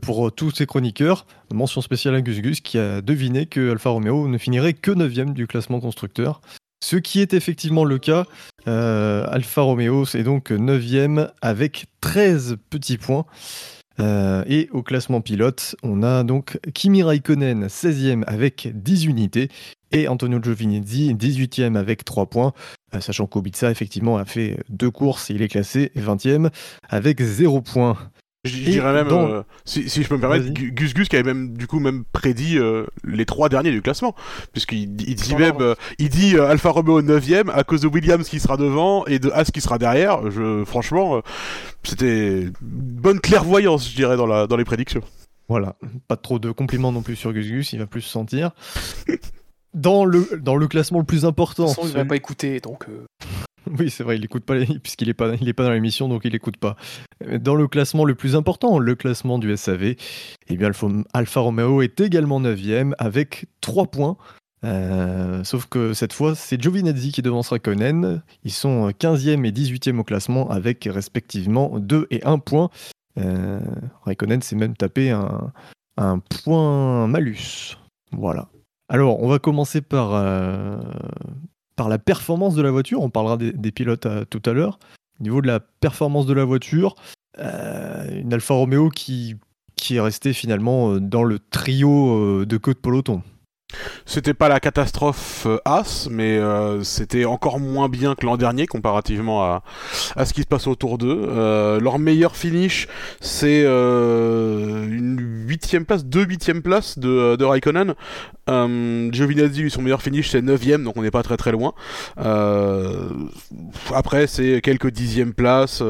pour 0.00 0.28
euh, 0.28 0.30
tous 0.30 0.50
ces 0.50 0.66
chroniqueurs. 0.66 1.26
Mention 1.52 1.80
spéciale 1.80 2.14
à 2.14 2.22
Gus 2.22 2.40
Gus 2.40 2.60
qui 2.60 2.78
a 2.78 3.00
deviné 3.00 3.46
que 3.46 3.70
Alfa 3.70 3.90
Romeo 3.90 4.28
ne 4.28 4.38
finirait 4.38 4.74
que 4.74 4.90
9 4.90 5.32
du 5.32 5.46
classement 5.46 5.80
constructeur. 5.80 6.40
Ce 6.82 6.96
qui 6.96 7.20
est 7.20 7.34
effectivement 7.34 7.84
le 7.84 7.98
cas. 7.98 8.26
Euh, 8.66 9.26
Alfa 9.28 9.62
Romeo 9.62 10.04
c'est 10.04 10.22
donc 10.22 10.50
9 10.50 11.30
avec 11.42 11.86
13 12.00 12.56
petits 12.70 12.98
points. 12.98 13.26
Euh, 14.00 14.42
et 14.48 14.68
au 14.72 14.82
classement 14.82 15.20
pilote, 15.20 15.76
on 15.84 16.02
a 16.02 16.24
donc 16.24 16.58
Kimi 16.74 17.02
Raikkonen 17.02 17.66
16e 17.66 18.24
avec 18.26 18.68
10 18.74 19.04
unités 19.04 19.48
et 19.92 20.08
Antonio 20.08 20.40
Giovinazzi 20.42 21.14
18e 21.14 21.76
avec 21.76 22.04
3 22.04 22.26
points. 22.26 22.52
Euh, 22.94 23.00
sachant 23.00 23.26
qu'Obiza 23.26 23.70
effectivement 23.70 24.16
a 24.16 24.24
fait 24.24 24.58
deux 24.68 24.90
courses 24.90 25.30
et 25.30 25.34
il 25.34 25.42
est 25.42 25.48
classé 25.48 25.92
20e 25.96 26.50
avec 26.88 27.22
0 27.22 27.62
points. 27.62 27.96
Je 28.44 28.56
dirais 28.58 28.92
même, 28.92 29.08
euh, 29.10 29.42
si, 29.64 29.88
si 29.88 30.02
je 30.02 30.08
peux 30.08 30.16
me 30.16 30.20
permettre, 30.20 30.46
Gus 30.52 30.92
Gus 30.92 31.08
qui 31.08 31.16
avait 31.16 31.22
même 31.32 31.56
du 31.56 31.66
coup 31.66 31.78
même 31.80 32.04
prédit 32.12 32.58
euh, 32.58 32.84
les 33.02 33.24
trois 33.24 33.48
derniers 33.48 33.70
du 33.70 33.80
classement, 33.80 34.14
puisqu'il 34.52 35.00
il 35.00 35.14
dit 35.14 35.34
même, 35.34 35.56
euh, 35.60 35.74
il 35.98 36.10
dit 36.10 36.36
euh, 36.36 36.48
Alfa 36.50 36.68
Romeo 36.70 37.00
9ème 37.00 37.50
à 37.50 37.64
cause 37.64 37.80
de 37.80 37.86
Williams 37.88 38.28
qui 38.28 38.40
sera 38.40 38.56
devant 38.58 39.06
et 39.06 39.18
de 39.18 39.30
As 39.30 39.50
qui 39.50 39.60
sera 39.62 39.78
derrière. 39.78 40.30
Je, 40.30 40.62
franchement, 40.66 41.16
euh, 41.16 41.20
c'était 41.84 42.42
une 42.42 42.52
bonne 42.60 43.20
clairvoyance, 43.20 43.88
je 43.90 43.96
dirais, 43.96 44.16
dans, 44.18 44.26
la, 44.26 44.46
dans 44.46 44.56
les 44.56 44.64
prédictions. 44.64 45.02
Voilà, 45.48 45.76
pas 46.08 46.16
trop 46.16 46.38
de 46.38 46.50
compliments 46.50 46.92
non 46.92 47.02
plus 47.02 47.16
sur 47.16 47.32
Gus 47.32 47.46
Gus, 47.46 47.72
il 47.72 47.78
va 47.78 47.86
plus 47.86 48.00
se 48.02 48.10
sentir. 48.10 48.50
Dans 49.74 50.04
le, 50.04 50.28
dans 50.40 50.56
le 50.56 50.68
classement 50.68 51.00
le 51.00 51.04
plus 51.04 51.22
De 51.22 51.26
important, 51.26 51.64
toute 51.66 51.74
façon, 51.74 51.88
il 51.88 51.92
va 51.92 51.98
celui- 52.00 52.08
pas 52.08 52.16
écouter, 52.16 52.60
donc 52.60 52.86
euh, 52.88 53.04
oui 53.78 53.90
c'est 53.90 54.04
vrai, 54.04 54.16
il 54.16 54.24
écoute 54.24 54.44
pas, 54.44 54.54
puisqu'il 54.82 55.08
est 55.08 55.14
pas, 55.14 55.36
pas 55.36 55.64
dans 55.64 55.72
l'émission, 55.72 56.08
donc 56.08 56.22
il 56.24 56.34
écoute 56.34 56.56
pas. 56.56 56.76
Dans 57.40 57.54
le 57.54 57.66
classement 57.68 58.04
le 58.04 58.14
plus 58.14 58.36
important, 58.36 58.78
le 58.78 58.94
classement 58.94 59.38
du 59.38 59.54
SAV, 59.56 59.94
eh 60.48 60.56
bien 60.56 60.70
Alfa 61.12 61.40
Romeo 61.40 61.82
est 61.82 62.00
également 62.00 62.40
9 62.40 62.60
avec 62.98 63.46
3 63.60 63.86
points. 63.86 64.16
Euh, 64.64 65.44
sauf 65.44 65.66
que 65.66 65.92
cette 65.92 66.14
fois, 66.14 66.34
c'est 66.34 66.60
Giovinazzi 66.60 67.12
qui 67.12 67.20
devance 67.20 67.50
Raikkonen. 67.50 68.22
Ils 68.44 68.52
sont 68.52 68.88
15e 68.88 69.44
et 69.44 69.52
18e 69.52 69.98
au 69.98 70.04
classement 70.04 70.48
avec 70.50 70.88
respectivement 70.90 71.78
2 71.78 72.06
et 72.10 72.24
1 72.24 72.38
point. 72.38 72.70
Euh, 73.18 73.60
Raikkonen 74.04 74.40
s'est 74.40 74.56
même 74.56 74.74
tapé 74.74 75.10
un, 75.10 75.52
un 75.98 76.18
point 76.18 77.06
malus. 77.06 77.76
Voilà. 78.12 78.48
Alors, 78.88 79.22
on 79.22 79.28
va 79.28 79.38
commencer 79.38 79.82
par, 79.82 80.14
euh, 80.14 80.78
par 81.76 81.88
la 81.88 81.98
performance 81.98 82.54
de 82.54 82.62
la 82.62 82.70
voiture. 82.70 83.02
On 83.02 83.10
parlera 83.10 83.36
des, 83.36 83.72
pilotes 83.72 84.06
euh, 84.06 84.24
tout 84.28 84.42
à 84.46 84.52
l'heure. 84.52 84.78
Au 85.20 85.22
niveau 85.22 85.40
de 85.40 85.46
la 85.46 85.60
performance 85.60 86.26
de 86.26 86.34
la 86.34 86.44
voiture, 86.44 86.94
euh, 87.38 88.20
une 88.20 88.32
Alfa 88.32 88.54
Romeo 88.54 88.88
qui, 88.88 89.36
qui 89.76 89.96
est 89.96 90.00
restée 90.00 90.32
finalement 90.32 90.92
euh, 90.92 91.00
dans 91.00 91.24
le 91.24 91.38
trio 91.38 92.44
de 92.44 92.56
queue 92.56 92.74
peloton. 92.74 93.22
C'était 94.06 94.34
pas 94.34 94.48
la 94.48 94.60
catastrophe 94.60 95.46
euh, 95.46 95.58
As, 95.64 96.08
mais 96.10 96.38
euh, 96.38 96.82
c'était 96.82 97.24
encore 97.24 97.60
moins 97.60 97.88
bien 97.88 98.14
que 98.14 98.26
l'an 98.26 98.36
dernier 98.36 98.66
comparativement 98.66 99.42
à, 99.44 99.62
à 100.16 100.24
ce 100.24 100.32
qui 100.34 100.42
se 100.42 100.46
passe 100.46 100.66
autour 100.66 100.98
d'eux. 100.98 101.26
Euh, 101.28 101.80
leur 101.80 101.98
meilleur 101.98 102.36
finish, 102.36 102.88
c'est 103.20 103.62
euh, 103.64 104.84
une 104.86 105.46
huitième 105.48 105.84
place, 105.84 106.04
deux 106.04 106.24
huitièmes 106.24 106.62
places 106.62 106.98
de, 106.98 107.36
de 107.36 107.44
Raikkonen. 107.44 107.94
Giovinazzi, 108.46 109.70
son 109.70 109.82
meilleur 109.82 110.02
finish, 110.02 110.30
c'est 110.30 110.42
neuvième, 110.42 110.84
donc 110.84 110.96
on 110.98 111.02
n'est 111.02 111.10
pas 111.10 111.22
très 111.22 111.38
très 111.38 111.52
loin. 111.52 111.72
Après, 113.94 114.26
c'est 114.26 114.60
quelques 114.62 114.90
dixièmes 114.90 115.32
places 115.32 115.82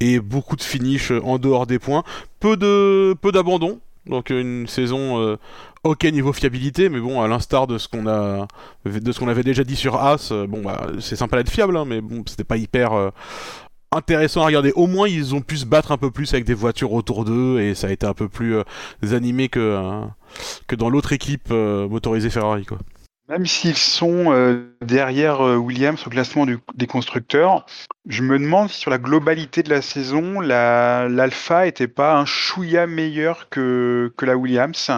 et 0.00 0.20
beaucoup 0.20 0.56
de 0.56 0.62
finish 0.62 1.10
en 1.10 1.38
dehors 1.38 1.66
des 1.66 1.78
points. 1.78 2.02
Peu 2.40 2.56
de 2.56 3.14
peu 3.20 3.32
d'abandon. 3.32 3.80
Donc 4.06 4.30
une 4.30 4.66
saison 4.66 5.36
ok 5.88 6.04
niveau 6.04 6.32
fiabilité, 6.32 6.88
mais 6.88 7.00
bon, 7.00 7.20
à 7.22 7.28
l'instar 7.28 7.66
de 7.66 7.78
ce 7.78 7.88
qu'on 7.88 8.06
a, 8.06 8.46
de 8.84 9.12
ce 9.12 9.18
qu'on 9.18 9.28
avait 9.28 9.42
déjà 9.42 9.64
dit 9.64 9.76
sur 9.76 9.96
As, 9.96 10.30
euh, 10.32 10.46
bon 10.46 10.62
bah 10.62 10.86
c'est 11.00 11.16
sympa 11.16 11.36
d'être 11.38 11.50
fiable, 11.50 11.76
hein, 11.76 11.84
mais 11.86 12.00
bon, 12.00 12.22
c'était 12.26 12.44
pas 12.44 12.56
hyper 12.56 12.92
euh, 12.92 13.10
intéressant 13.90 14.42
à 14.42 14.46
regarder. 14.46 14.72
Au 14.76 14.86
moins, 14.86 15.08
ils 15.08 15.34
ont 15.34 15.40
pu 15.40 15.56
se 15.56 15.64
battre 15.66 15.90
un 15.92 15.96
peu 15.96 16.10
plus 16.10 16.32
avec 16.34 16.44
des 16.44 16.54
voitures 16.54 16.92
autour 16.92 17.24
d'eux 17.24 17.60
et 17.60 17.74
ça 17.74 17.86
a 17.86 17.90
été 17.90 18.06
un 18.06 18.14
peu 18.14 18.28
plus 18.28 18.54
euh, 18.56 18.62
animé 19.16 19.48
que 19.48 20.02
que 20.66 20.76
dans 20.76 20.90
l'autre 20.90 21.12
équipe 21.12 21.50
motorisée 21.50 22.30
Ferrari, 22.30 22.66
quoi. 22.66 22.78
Même 23.30 23.44
s'ils 23.44 23.76
sont 23.76 24.32
derrière 24.80 25.40
Williams 25.40 26.02
au 26.06 26.08
classement 26.08 26.46
des 26.46 26.86
constructeurs, 26.86 27.66
je 28.06 28.22
me 28.22 28.38
demande 28.38 28.70
si 28.70 28.78
sur 28.80 28.90
la 28.90 28.96
globalité 28.96 29.62
de 29.62 29.68
la 29.68 29.82
saison, 29.82 30.40
la- 30.40 31.10
l'Alpha 31.10 31.66
était 31.66 31.88
pas 31.88 32.16
un 32.16 32.24
chouïa 32.24 32.86
meilleur 32.86 33.50
que, 33.50 34.10
que 34.16 34.24
la 34.24 34.34
Williams. 34.34 34.90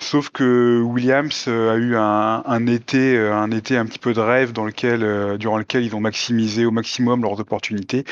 Sauf 0.00 0.30
que 0.30 0.80
Williams 0.80 1.46
euh, 1.48 1.72
a 1.72 1.76
eu 1.76 1.96
un, 1.96 2.66
été, 2.66 3.16
euh, 3.16 3.34
un 3.34 3.50
été 3.50 3.76
un 3.76 3.84
petit 3.84 3.98
peu 3.98 4.14
de 4.14 4.20
rêve 4.20 4.52
dans 4.52 4.64
lequel, 4.64 5.02
euh, 5.02 5.36
durant 5.36 5.58
lequel 5.58 5.84
ils 5.84 5.96
ont 5.96 6.00
maximisé 6.00 6.64
au 6.64 6.70
maximum 6.70 7.22
leurs 7.22 7.40
opportunités, 7.40 8.04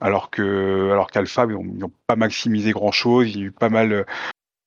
alors 0.00 0.30
que, 0.30 0.90
alors 0.90 1.10
qu'Alpha, 1.10 1.46
ils 1.46 1.78
n'ont 1.78 1.92
pas 2.06 2.16
maximisé 2.16 2.72
grand 2.72 2.92
chose. 2.92 3.28
Il 3.28 3.38
y 3.38 3.42
a 3.42 3.46
eu 3.46 3.50
pas 3.50 3.68
mal, 3.68 4.06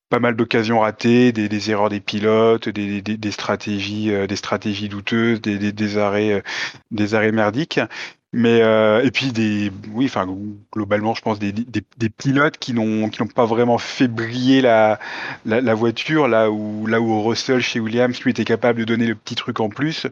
pas 0.09 0.19
mal 0.19 0.35
d'occasions 0.35 0.79
ratées, 0.79 1.31
des, 1.31 1.71
erreurs 1.71 1.89
des 1.89 1.99
pilotes, 1.99 2.69
des, 2.69 3.01
des, 3.01 3.31
stratégies, 3.31 4.11
des 4.27 4.35
stratégies 4.35 4.87
douteuses, 4.87 5.41
des, 5.41 5.97
arrêts, 5.97 6.43
des 6.91 7.15
arrêts 7.15 7.31
merdiques. 7.31 7.79
Mais 8.37 8.61
euh, 8.61 9.01
et 9.03 9.09
puis 9.09 9.31
des, 9.31 9.71
oui, 9.93 10.05
enfin 10.05 10.27
globalement, 10.71 11.15
je 11.15 11.23
pense 11.23 11.39
des, 11.39 11.51
des, 11.51 12.09
pilotes 12.09 12.59
qui 12.59 12.71
n'ont 12.71 13.09
qui 13.09 13.19
n'ont 13.23 13.27
pas 13.27 13.47
vraiment 13.47 13.79
fait 13.79 14.07
briller 14.07 14.61
la, 14.61 14.99
la, 15.43 15.73
voiture 15.73 16.27
là 16.27 16.51
où 16.51 16.85
là 16.85 17.01
où 17.01 17.23
Russell 17.23 17.61
chez 17.61 17.79
Williams 17.79 18.21
lui 18.21 18.29
était 18.29 18.45
capable 18.45 18.77
de 18.77 18.85
donner 18.85 19.07
le 19.07 19.15
petit 19.15 19.33
truc 19.33 19.59
en 19.59 19.69
plus. 19.69 20.05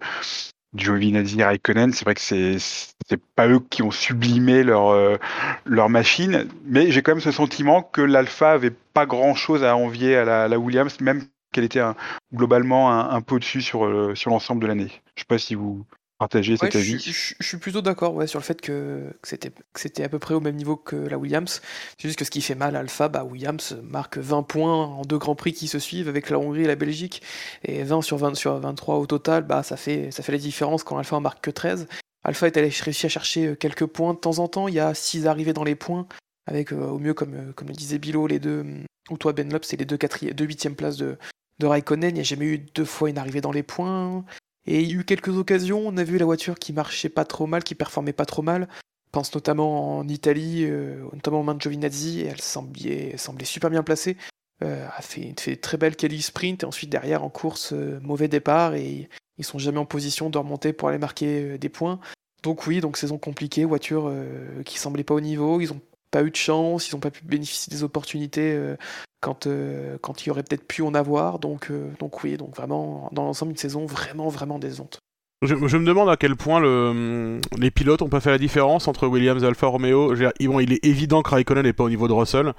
Giovinazzi, 0.76 1.44
Raikkonen, 1.44 1.94
c'est 1.94 2.04
vrai 2.04 2.16
que 2.16 2.22
c'est 2.22 2.56
c'est 2.58 3.22
pas 3.36 3.48
eux 3.48 3.60
qui 3.60 3.84
ont 3.84 3.92
sublimé 3.92 4.64
leur 4.64 4.88
euh, 4.88 5.18
leur 5.66 5.90
machine, 5.90 6.48
mais 6.66 6.90
j'ai 6.90 7.04
quand 7.04 7.12
même 7.12 7.22
ce 7.22 7.32
sentiment 7.32 7.84
que 7.84 8.02
l'Alpha 8.02 8.54
avait 8.54 8.74
pas 8.96 9.06
grand 9.06 9.36
chose 9.36 9.64
à 9.64 9.78
envier 9.78 10.16
à 10.16 10.48
la, 10.48 10.58
Williams, 10.58 11.00
même 11.00 11.26
qu'elle 11.54 11.66
était 11.66 11.84
globalement 12.34 12.92
un, 12.92 13.08
un 13.12 13.22
peu 13.22 13.36
au-dessus 13.36 13.62
sur 13.62 13.86
euh, 13.86 14.16
sur 14.16 14.32
l'ensemble 14.32 14.64
de 14.64 14.68
l'année. 14.68 14.90
Je 15.16 15.22
sais 15.22 15.28
pas 15.28 15.38
si 15.38 15.54
vous 15.54 15.86
cet 16.58 16.74
je, 16.74 16.78
avis. 16.78 17.00
suis- 17.00 17.12
je- 17.12 17.36
je 17.40 17.48
suis 17.48 17.58
plutôt 17.58 17.82
d'accord 17.82 18.14
ouais, 18.16 18.28
sur 18.28 18.40
le 18.40 18.44
fait 18.44 18.60
que, 18.62 19.04
que 19.22 19.28
c'était 19.76 20.04
à 20.04 20.10
peu 20.10 20.20
près 20.20 20.34
au 20.34 20.40
même 20.40 20.56
niveau 20.56 20.76
que 20.76 20.96
la 20.96 21.18
Williams. 21.18 21.62
C'est 22.00 22.08
juste 22.08 22.20
que 22.20 22.26
ce 22.26 22.32
qui 22.32 22.42
fait 22.42 22.56
mal 22.56 22.76
à 22.76 22.80
Alpha, 22.80 23.08
bah, 23.10 23.24
Williams 23.24 23.78
marque 23.84 24.18
20 24.18 24.44
points 24.44 24.86
en 24.86 25.02
deux 25.04 25.18
grands 25.18 25.36
prix 25.36 25.54
qui 25.54 25.68
se 25.68 25.80
suivent 25.80 26.10
avec 26.10 26.30
la 26.30 26.40
Hongrie 26.40 26.64
et 26.64 26.68
la 26.68 26.76
Belgique. 26.76 27.22
Et 27.64 27.84
20 27.84 28.02
sur 28.02 28.18
20 28.18 28.36
sur 28.36 28.58
23 28.60 28.96
au 28.98 29.06
total, 29.06 29.44
bah, 29.44 29.64
ça, 29.64 29.78
fait, 29.78 30.12
ça 30.12 30.24
fait 30.24 30.32
la 30.32 30.38
différence 30.38 30.84
quand 30.84 30.98
Alpha 30.98 31.16
en 31.16 31.22
marque 31.22 31.42
que 31.44 31.52
13. 31.52 31.88
Alpha 32.24 32.48
est 32.48 32.58
allé 32.58 32.70
réussi 32.70 33.06
à 33.06 33.10
chercher 33.10 33.48
euh, 33.48 33.56
quelques 33.56 33.86
points 33.86 34.14
de 34.14 34.20
temps 34.20 34.40
en 34.40 34.48
temps. 34.48 34.68
Il 34.68 34.74
y 34.74 34.80
a 34.80 34.94
6 34.94 35.28
arrivées 35.28 35.54
dans 35.54 35.64
les 35.64 35.76
points, 35.76 36.08
avec 36.48 36.74
euh, 36.74 36.78
au 36.88 36.98
mieux, 36.98 37.14
comme, 37.14 37.34
euh, 37.36 37.54
comme 37.54 37.68
le 37.68 37.74
disait 37.76 38.00
Bilo, 38.00 38.26
les 38.26 38.40
deux, 38.40 38.62
hum, 38.62 38.84
ou 39.12 39.18
toi 39.18 39.32
Ben 39.34 39.56
c'est 39.62 39.78
les 39.78 39.86
deux, 39.86 39.98
quatri- 39.98 40.34
deux 40.34 40.46
huitièmes 40.46 40.76
places 40.76 40.98
de, 40.98 41.18
de 41.60 41.66
Raikkonen. 41.68 42.10
Il 42.10 42.14
n'y 42.16 42.20
a 42.22 42.24
jamais 42.24 42.46
eu 42.46 42.58
deux 42.58 42.86
fois 42.86 43.10
une 43.12 43.20
arrivée 43.20 43.42
dans 43.42 43.52
les 43.52 43.62
points. 43.62 44.26
Et 44.68 44.82
il 44.82 44.92
y 44.92 44.96
a 44.96 45.00
eu 45.00 45.04
quelques 45.04 45.38
occasions, 45.38 45.82
on 45.86 45.98
a 45.98 46.04
vu 46.04 46.18
la 46.18 46.26
voiture 46.26 46.58
qui 46.58 46.74
marchait 46.74 47.10
pas 47.10 47.26
trop 47.26 47.46
mal, 47.46 47.64
qui 47.64 47.76
performait 47.76 48.14
pas 48.14 48.26
trop 48.26 48.42
mal. 48.42 48.68
Je 49.08 49.12
pense 49.12 49.34
notamment 49.34 49.98
en 49.98 50.08
Italie, 50.08 50.66
euh, 50.66 51.04
notamment 51.14 51.40
aux 51.40 51.44
mains 51.44 51.56
de 51.56 51.62
Giovinazzi, 51.62 52.22
elle 52.22 52.42
semblait, 52.42 53.16
super 53.44 53.70
bien 53.70 53.84
placée. 53.84 54.18
Euh, 54.64 54.88
a 54.96 55.02
fait, 55.02 55.34
fait 55.38 55.58
très 55.58 55.76
belle 55.78 55.98
quali 55.98 56.22
sprint, 56.22 56.64
et 56.64 56.66
ensuite 56.66 56.90
derrière 56.90 57.24
en 57.24 57.30
course, 57.30 57.74
euh, 57.74 58.00
mauvais 58.02 58.30
départ, 58.30 58.74
et 58.76 59.10
ils 59.38 59.44
sont 59.44 59.60
jamais 59.60 59.80
en 59.80 59.86
position 59.86 60.30
de 60.30 60.38
remonter 60.38 60.72
pour 60.72 60.88
aller 60.88 60.98
marquer 60.98 61.42
euh, 61.42 61.58
des 61.58 61.68
points. 61.68 62.00
Donc 62.42 62.66
oui, 62.66 62.80
donc 62.80 62.96
saison 62.96 63.18
compliquée, 63.18 63.66
voiture 63.66 64.14
qui 64.66 64.78
semblait 64.78 65.04
pas 65.04 65.16
au 65.16 65.20
niveau, 65.20 65.60
ils 65.62 65.74
ont 65.74 65.82
pas 66.16 66.24
eu 66.24 66.32
de 66.32 66.36
chance, 66.38 66.88
ils 66.88 66.96
ont 66.96 67.02
pas 67.02 67.12
pu 67.12 67.26
bénéficier 67.26 67.70
des 67.70 67.84
opportunités 67.84 68.54
euh, 68.54 68.78
quand, 69.20 69.48
euh, 69.48 69.98
quand 70.02 70.24
il 70.24 70.30
y 70.30 70.32
aurait 70.32 70.44
peut-être 70.44 70.66
pu 70.66 70.82
en 70.82 70.94
avoir. 70.94 71.40
Donc, 71.40 71.70
euh, 71.72 71.92
donc 72.00 72.24
oui, 72.24 72.38
donc 72.38 72.56
vraiment, 72.56 73.10
dans 73.12 73.26
l'ensemble, 73.26 73.52
une 73.52 73.58
saison 73.58 73.86
vraiment, 73.86 74.30
vraiment 74.30 74.58
décevante. 74.58 75.02
Je, 75.42 75.54
je 75.68 75.78
me 75.78 75.86
demande 75.86 76.10
à 76.10 76.16
quel 76.16 76.36
point 76.38 76.62
le, 76.62 77.40
les 77.60 77.70
pilotes 77.70 78.02
ont 78.02 78.08
pas 78.08 78.22
fait 78.22 78.32
la 78.32 78.38
différence 78.38 78.88
entre 78.88 79.06
Williams 79.06 79.44
et 79.44 79.46
Alfa 79.46 79.68
Romeo. 79.68 80.16
Je 80.16 80.20
veux 80.22 80.26
dire, 80.26 80.32
il- 80.40 80.48
bon, 80.48 80.62
il 80.62 80.72
est 80.72 80.84
évident 80.86 81.22
que 81.22 81.30
Raikkonen 81.30 81.64
n'est 81.66 81.74
pas 81.74 81.84
au 81.84 81.90
niveau 81.90 82.08
de 82.08 82.14
Russell, 82.14 82.54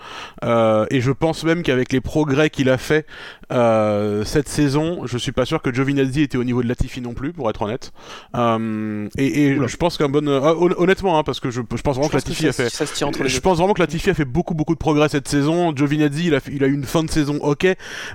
euh, 0.45 0.85
et 0.91 1.01
je 1.01 1.11
pense 1.11 1.43
même 1.45 1.63
qu'avec 1.63 1.91
les 1.91 2.03
progrès 2.03 2.51
qu'il 2.51 2.69
a 2.69 2.77
fait 2.77 3.07
euh, 3.51 4.25
cette 4.25 4.49
saison, 4.49 5.01
je 5.07 5.17
suis 5.17 5.33
pas 5.33 5.47
sûr 5.47 5.63
que 5.63 5.73
Giovinazzi 5.73 6.21
était 6.21 6.37
au 6.37 6.45
niveau 6.45 6.63
de 6.63 6.69
Latifi 6.69 7.01
non 7.01 7.15
plus, 7.15 7.33
pour 7.33 7.49
être 7.49 7.63
honnête. 7.63 7.93
Euh, 8.37 9.09
et 9.17 9.47
et 9.47 9.59
je 9.67 9.77
pense 9.79 9.97
qu'un 9.97 10.11
bon, 10.11 10.29
euh, 10.29 10.41
hon- 10.55 10.75
honnêtement, 10.77 11.19
hein, 11.19 11.23
parce 11.25 11.41
que 11.41 11.51
je, 11.51 11.63
je 11.75 11.83
pense 11.83 11.97
vraiment 11.97 12.09
Je 12.09 12.13
que 12.13 12.17
pense 12.19 12.25
que 12.25 12.29
Latifi 12.29 12.47
a 12.49 12.53
ça, 12.53 12.65
fait. 12.65 12.69
ça 12.69 12.85
se 12.85 12.95
tient 12.95 13.07
entre 13.07 13.23
les 13.23 13.31
Je 13.31 13.37
deux. 13.37 13.41
pense 13.41 13.57
vraiment 13.57 13.73
que 13.73 13.81
Latifi 13.81 14.11
a 14.11 14.15
fait 14.15 14.25
beaucoup 14.27 14.55
beaucoup 14.55 14.75
de 14.75 14.79
progrès 14.79 15.09
cette 15.09 15.29
saison. 15.29 15.75
Giovinazzi, 15.75 16.27
il 16.27 16.35
a, 16.35 16.41
il 16.53 16.63
a 16.63 16.67
eu 16.67 16.75
une 16.75 16.85
fin 16.85 17.03
de 17.03 17.11
saison 17.11 17.39
ok, 17.41 17.67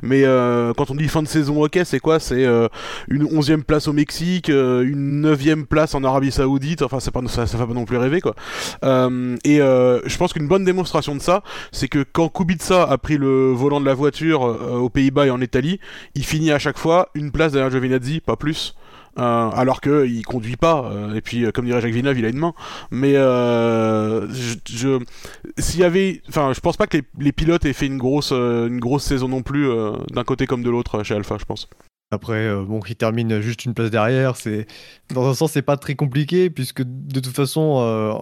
mais 0.04 0.24
euh, 0.24 0.72
quand 0.78 0.92
on 0.92 0.96
dit 0.96 1.08
fin 1.08 1.24
de 1.24 1.28
saison 1.28 1.64
ok, 1.64 1.80
c'est 1.84 2.00
quoi? 2.00 2.20
C'est 2.20 2.46
euh, 2.46 2.68
une 3.10 3.24
onzième 3.36 3.64
place 3.64 3.88
au 3.88 3.94
Mexique, 3.94 4.50
euh, 4.62 4.88
une 4.88 5.22
neuvième 5.22 5.66
place 5.66 5.96
en 5.96 6.04
Arabie 6.04 6.32
Saoudite. 6.32 6.82
Enfin, 6.82 7.00
ça, 7.00 7.12
ça 7.28 7.58
fait 7.58 7.66
pas 7.66 7.74
non 7.74 7.86
plus 7.86 7.98
rêver 7.98 8.22
quoi. 8.22 8.36
Euh, 8.84 9.36
et 9.44 9.62
euh, 9.62 10.00
je 10.06 10.18
pense 10.18 10.34
qu'une 10.34 10.48
bonne 10.48 10.64
démonstration 10.64 11.16
de 11.16 11.22
ça, 11.22 11.44
c'est 11.72 11.88
que 11.88 12.04
quand 12.04 12.30
Kubica 12.30 12.84
a 12.84 12.98
pris 12.98 13.18
le 13.18 13.52
volant 13.52 13.82
de 13.82 13.86
la 13.86 13.94
voiture 13.94 14.42
aux 14.42 14.90
Pays-Bas 14.90 15.28
et 15.28 15.32
en 15.32 15.42
Italie, 15.42 15.80
il 16.16 16.26
finit 16.26 16.52
à 16.52 16.60
chaque 16.60 16.78
fois 16.78 17.10
une 17.16 17.32
place 17.32 17.52
derrière 17.52 17.72
Giovinazzi, 17.72 18.20
pas 18.22 18.36
plus. 18.36 18.76
Alors 19.18 19.82
que 19.82 20.08
il 20.08 20.24
conduit 20.24 20.56
pas 20.56 20.90
et 21.14 21.20
puis 21.20 21.46
comme 21.52 21.66
dirait 21.66 21.82
Jacques 21.82 21.92
Villeneuve 21.92 22.18
il 22.18 22.26
a 22.26 22.30
une 22.30 22.38
main 22.38 22.54
mais 22.92 23.16
je, 23.16 25.00
s'il 25.58 25.82
y 25.82 25.84
avait 25.84 26.22
enfin 26.30 26.54
je 26.54 26.62
pense 26.62 26.78
pas 26.78 26.88
que 26.88 26.96
les, 26.96 27.04
les 27.20 27.34
pilotes 27.34 27.66
aient 27.66 27.74
fait 27.74 27.88
une 27.88 27.98
grosse 27.98 28.32
une 28.32 28.80
grosse 28.80 29.04
saison 29.04 29.28
non 29.28 29.42
plus 29.42 29.68
d'un 30.14 30.24
côté 30.24 30.48
comme 30.48 30.64
de 30.64 30.70
l'autre 30.70 31.04
chez 31.04 31.14
Alpha 31.14 31.36
je 31.38 31.44
pense 31.44 31.68
Après, 32.12 32.46
euh, 32.46 32.64
bon, 32.66 32.82
il 32.88 32.96
termine 32.98 33.40
juste 33.40 33.64
une 33.64 33.74
place 33.74 33.90
derrière. 33.90 34.36
C'est 34.36 34.68
dans 35.14 35.30
un 35.30 35.34
sens, 35.34 35.54
c'est 35.54 35.62
pas 35.62 35.78
très 35.78 35.96
compliqué 35.96 36.50
puisque 36.50 36.84
de 36.84 37.20
toute 37.22 37.36
façon, 37.36 37.80
euh, 37.80 38.14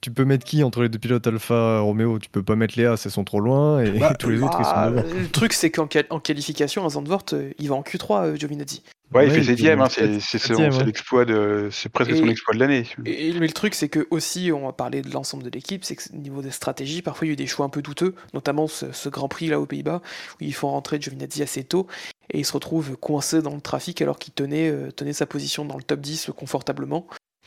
tu 0.00 0.10
peux 0.10 0.24
mettre 0.24 0.44
qui 0.44 0.62
entre 0.62 0.82
les 0.82 0.88
deux 0.88 0.98
pilotes 0.98 1.26
Alpha 1.26 1.80
Romeo? 1.80 2.18
Tu 2.18 2.28
peux 2.30 2.42
pas 2.42 2.56
mettre 2.56 2.78
Léa, 2.78 2.94
elles 3.04 3.10
sont 3.10 3.24
trop 3.24 3.40
loin 3.40 3.80
et 3.82 3.90
Bah, 3.98 4.14
tous 4.18 4.30
les 4.30 4.42
autres 4.42 4.58
ils 4.60 4.64
sont 4.64 4.90
devant. 4.90 5.02
le 5.20 5.28
truc, 5.28 5.52
c'est 5.52 5.70
qu'en 5.70 5.86
qual- 5.86 6.06
en 6.10 6.20
qualification, 6.20 6.84
à 6.84 6.90
Zandvoort, 6.90 7.24
euh, 7.32 7.50
il 7.58 7.68
va 7.68 7.74
en 7.74 7.82
Q3, 7.82 8.24
euh, 8.26 8.36
Giovinazzi. 8.36 8.82
Ouais, 9.14 9.24
il 9.26 9.30
fait 9.30 9.36
et 9.36 9.38
puis 9.40 9.46
septième, 9.46 9.80
hein, 9.80 9.88
sept- 9.88 10.20
c'est 10.20 10.38
c'est 10.38 10.54
c'est 10.54 10.54
ouais. 10.76 10.84
l'exploit 10.84 11.24
de, 11.24 11.68
c'est 11.72 11.88
presque 11.88 12.10
Et- 12.10 12.16
son 12.18 12.28
exploit 12.28 12.52
de 12.54 12.60
l'année. 12.60 12.84
Et, 13.06 13.32
mais 13.32 13.46
le 13.46 13.52
truc, 13.54 13.74
c'est 13.74 13.88
que 13.88 14.06
aussi, 14.10 14.52
on 14.52 14.66
va 14.66 14.72
parler 14.74 15.00
de 15.00 15.10
l'ensemble 15.10 15.42
de 15.44 15.48
l'équipe, 15.50 15.82
c'est 15.82 15.96
que 15.96 16.02
au 16.12 16.18
niveau 16.18 16.42
des 16.42 16.50
stratégies, 16.50 17.00
parfois 17.00 17.26
il 17.26 17.30
y 17.30 17.32
a 17.32 17.32
eu 17.32 17.36
des 17.36 17.46
choix 17.46 17.64
un 17.64 17.70
peu 17.70 17.80
douteux, 17.80 18.14
notamment 18.34 18.66
ce, 18.66 18.92
ce 18.92 19.08
Grand 19.08 19.28
Prix 19.28 19.46
là 19.46 19.60
aux 19.60 19.66
Pays-Bas, 19.66 20.02
où 20.40 20.44
ils 20.44 20.52
font 20.54 20.68
rentrer 20.68 21.00
Giovinazzi 21.00 21.42
assez 21.42 21.64
tôt, 21.64 21.86
et 22.30 22.38
il 22.40 22.44
se 22.44 22.52
retrouve 22.52 22.98
coincé 22.98 23.40
dans 23.40 23.54
le 23.54 23.62
trafic 23.62 24.02
alors 24.02 24.18
qu'il 24.18 24.34
tenait, 24.34 24.68
euh, 24.68 24.90
tenait 24.90 25.14
sa 25.14 25.24
position 25.24 25.64
dans 25.64 25.78
le 25.78 25.82
top 25.82 26.00
10 26.00 26.30
confortablement. 26.36 27.06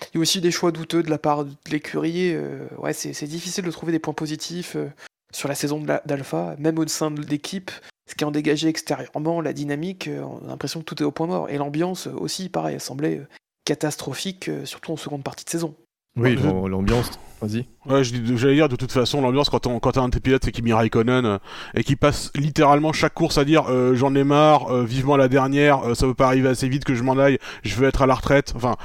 Il 0.10 0.16
y 0.16 0.18
a 0.18 0.22
aussi 0.22 0.42
des 0.42 0.52
choix 0.52 0.72
douteux 0.72 1.04
de 1.04 1.10
la 1.10 1.18
part 1.18 1.46
de 1.46 1.54
l'écurie. 1.70 2.34
euh, 2.34 2.68
ouais, 2.78 2.94
c'est 2.94 3.28
difficile 3.28 3.64
de 3.64 3.72
trouver 3.72 3.92
des 3.92 4.00
points 4.00 4.14
positifs 4.14 4.76
euh, 4.76 4.90
sur 5.34 5.48
la 5.48 5.56
saison 5.56 5.82
d'Alpha, 5.82 6.56
même 6.60 6.80
au 6.80 6.88
sein 6.88 7.12
de 7.12 7.22
l'équipe. 7.22 7.72
Ce 8.10 8.16
qui 8.16 8.26
en 8.26 8.32
dégageait 8.32 8.68
extérieurement, 8.68 9.40
la 9.42 9.54
dynamique, 9.54 10.08
euh, 10.08 10.22
on 10.22 10.46
a 10.46 10.48
l'impression 10.48 10.82
que 10.82 10.86
tout 10.86 11.02
est 11.02 11.06
au 11.06 11.12
point 11.12 11.28
mort. 11.28 11.50
Et 11.50 11.58
l'ambiance 11.58 12.08
aussi, 12.08 12.50
pareil, 12.50 12.80
semblait 12.80 13.22
catastrophique, 13.64 14.50
surtout 14.66 14.92
en 14.92 14.98
seconde 14.98 15.24
partie 15.24 15.46
de 15.46 15.50
saison. 15.50 15.76
Oui, 16.18 16.36
l'ambiance. 16.36 17.12
Vas-y. 17.42 17.66
Ouais, 17.88 18.04
j'allais 18.04 18.54
dire 18.54 18.70
de 18.70 18.76
toute 18.76 18.92
façon 18.92 19.20
l'ambiance 19.22 19.50
quand 19.50 19.66
on 19.66 19.80
quand 19.80 19.94
t'as 19.94 20.02
un 20.02 20.10
de 20.10 20.14
tes 20.14 20.20
pilotes 20.20 20.44
c'est 20.46 20.52
Kimi 20.52 20.74
Raikkonen 20.74 21.26
euh, 21.26 21.38
et 21.74 21.84
qui 21.84 21.96
passe 21.96 22.30
littéralement 22.36 22.94
chaque 22.94 23.16
course 23.16 23.40
à 23.40 23.46
dire 23.46 23.64
euh, 23.72 23.96
j'en 23.96 24.14
ai 24.14 24.24
marre, 24.24 24.72
euh, 24.72 24.84
vivement 24.86 25.18
la 25.18 25.28
dernière, 25.28 25.80
euh, 25.88 25.96
ça 25.96 26.06
veut 26.06 26.14
pas 26.14 26.28
arriver 26.28 26.50
assez 26.50 26.70
vite 26.70 26.84
que 26.84 26.94
je 26.94 27.02
m'en 27.02 27.18
aille, 27.18 27.40
je 27.64 27.74
veux 27.76 27.88
être 27.88 28.04
à 28.04 28.06
la 28.06 28.14
retraite. 28.14 28.54
Enfin, 28.56 28.76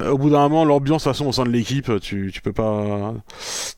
euh, 0.00 0.10
au 0.10 0.18
bout 0.18 0.30
d'un 0.30 0.40
moment 0.48 0.64
l'ambiance 0.64 1.04
de 1.04 1.10
toute 1.10 1.16
façon 1.16 1.28
au 1.28 1.32
sein 1.32 1.44
de 1.44 1.50
l'équipe, 1.50 1.92
tu 2.00 2.32
tu 2.34 2.40
peux 2.40 2.52
pas 2.52 3.14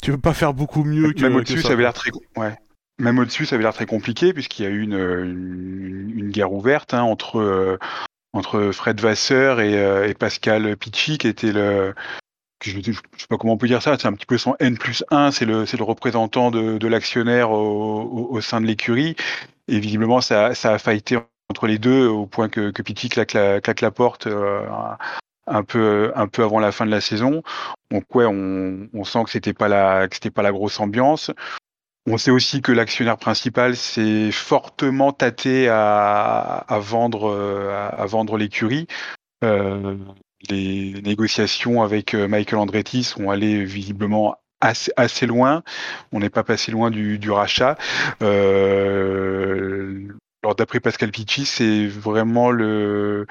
tu 0.00 0.12
peux 0.12 0.18
pas 0.18 0.32
faire 0.32 0.54
beaucoup 0.54 0.84
mieux 0.84 1.12
que 1.12 1.20
Même 1.20 1.32
que 1.34 1.38
au-dessus, 1.40 1.60
ça. 1.60 1.72
avait 1.72 1.82
l'air 1.82 1.92
très, 1.92 2.10
ouais. 2.36 2.54
Même 2.98 3.18
au-dessus, 3.18 3.44
ça 3.44 3.56
avait 3.56 3.64
l'air 3.64 3.74
très 3.74 3.86
compliqué 3.86 4.32
puisqu'il 4.32 4.62
y 4.62 4.66
a 4.66 4.70
eu 4.70 4.80
une, 4.80 4.94
une, 4.94 6.12
une 6.16 6.30
guerre 6.30 6.52
ouverte 6.52 6.94
hein, 6.94 7.02
entre 7.02 7.40
euh, 7.40 7.76
entre 8.32 8.70
Fred 8.72 9.00
Vasseur 9.00 9.60
et, 9.60 9.76
euh, 9.76 10.08
et 10.08 10.14
Pascal 10.14 10.76
Pichi, 10.78 11.18
qui 11.18 11.28
était 11.28 11.52
le 11.52 11.94
je, 12.70 12.80
je 12.80 12.92
sais 12.92 13.26
pas 13.28 13.36
comment 13.36 13.54
on 13.54 13.56
peut 13.56 13.66
dire 13.66 13.82
ça, 13.82 13.96
c'est 13.98 14.08
un 14.08 14.12
petit 14.12 14.26
peu 14.26 14.38
son 14.38 14.56
N 14.58 14.78
plus 14.78 15.04
1, 15.10 15.30
c'est 15.30 15.44
le, 15.44 15.64
représentant 15.82 16.50
de, 16.50 16.86
l'actionnaire 16.88 17.50
au, 17.50 18.40
sein 18.40 18.60
de 18.60 18.66
l'écurie. 18.66 19.16
Et 19.68 19.78
visiblement, 19.78 20.20
ça, 20.20 20.46
a 20.46 20.78
faillité 20.78 21.18
entre 21.50 21.66
les 21.66 21.78
deux 21.78 22.06
au 22.06 22.26
point 22.26 22.48
que, 22.48 22.70
que 22.70 22.82
Pichi 22.82 23.08
claque 23.08 23.34
la, 23.34 23.90
porte 23.90 24.26
euh, 24.26 24.66
un 25.46 25.62
peu, 25.62 26.12
avant 26.14 26.58
la 26.58 26.72
fin 26.72 26.86
de 26.86 26.90
la 26.90 27.00
saison. 27.00 27.42
Donc 27.90 28.14
ouais, 28.14 28.26
on, 28.26 29.04
sent 29.04 29.24
que 29.24 29.30
c'était 29.30 29.52
pas 29.52 29.68
la, 29.68 30.08
pas 30.34 30.42
la 30.42 30.52
grosse 30.52 30.80
ambiance. 30.80 31.30
On 32.06 32.18
sait 32.18 32.30
aussi 32.30 32.60
que 32.60 32.72
l'actionnaire 32.72 33.16
principal 33.16 33.76
s'est 33.76 34.30
fortement 34.30 35.12
tâté 35.12 35.68
à, 35.70 36.66
euh, 36.70 36.78
vendre 36.78 38.36
l'écurie. 38.36 38.86
Euh, 39.42 39.96
les 40.50 41.00
négociations 41.02 41.82
avec 41.82 42.14
euh, 42.14 42.28
Michael 42.28 42.58
Andretti 42.58 43.04
sont 43.04 43.30
allées 43.30 43.64
visiblement 43.64 44.36
assez, 44.60 45.26
loin. 45.26 45.62
On 46.12 46.20
n'est 46.20 46.30
pas 46.30 46.44
passé 46.44 46.72
loin 46.72 46.90
du, 46.90 47.18
rachat. 47.30 47.76
Euh, 48.22 50.08
alors 50.42 50.54
d'après 50.54 50.80
Pascal 50.80 51.10
Pichi, 51.10 51.44
c'est 51.44 51.86
vraiment 51.86 52.50
le 52.50 53.26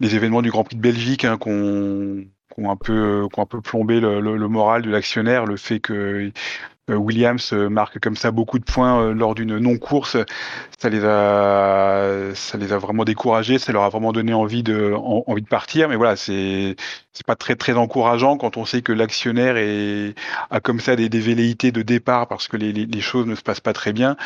les 0.00 0.14
événements 0.14 0.42
du 0.42 0.50
Grand 0.50 0.62
Prix 0.62 0.76
de 0.76 0.80
Belgique 0.80 1.24
hein, 1.24 1.38
qu'on 1.38 2.24
ont 2.56 2.70
un 2.70 2.76
peu, 2.76 3.26
un 3.36 3.46
peu 3.46 3.60
plombé 3.60 4.00
le, 4.00 4.20
le- 4.20 4.36
le 4.36 4.48
moral 4.48 4.82
de 4.82 4.90
l'actionnaire, 4.90 5.44
le 5.44 5.56
fait 5.56 5.80
que 5.80 6.30
Williams 6.96 7.52
euh, 7.52 7.68
marque 7.68 7.98
comme 8.00 8.16
ça 8.16 8.30
beaucoup 8.30 8.58
de 8.58 8.64
points 8.64 9.02
euh, 9.02 9.12
lors 9.14 9.34
d'une 9.34 9.58
non-course, 9.58 10.16
ça 10.78 10.88
les 10.88 11.04
a, 11.04 12.34
ça 12.34 12.58
les 12.58 12.72
a 12.72 12.78
vraiment 12.78 13.04
découragés, 13.04 13.58
ça 13.58 13.72
leur 13.72 13.82
a 13.82 13.88
vraiment 13.88 14.12
donné 14.12 14.32
envie 14.32 14.62
de, 14.62 14.92
en- 14.94 15.24
envie 15.26 15.42
de 15.42 15.48
partir. 15.48 15.88
Mais 15.88 15.96
voilà, 15.96 16.16
c'est, 16.16 16.76
c'est 17.12 17.26
pas 17.26 17.36
très 17.36 17.56
très 17.56 17.74
encourageant 17.74 18.36
quand 18.36 18.56
on 18.56 18.64
sait 18.64 18.82
que 18.82 18.92
l'actionnaire 18.92 19.56
est, 19.56 20.14
a 20.50 20.60
comme 20.60 20.80
ça 20.80 20.96
des, 20.96 21.08
des 21.08 21.20
velléités 21.20 21.72
de 21.72 21.82
départ 21.82 22.28
parce 22.28 22.48
que 22.48 22.56
les, 22.56 22.72
les, 22.72 23.00
choses 23.00 23.26
ne 23.26 23.34
se 23.34 23.42
passent 23.42 23.60
pas 23.60 23.72
très 23.72 23.92
bien. 23.92 24.16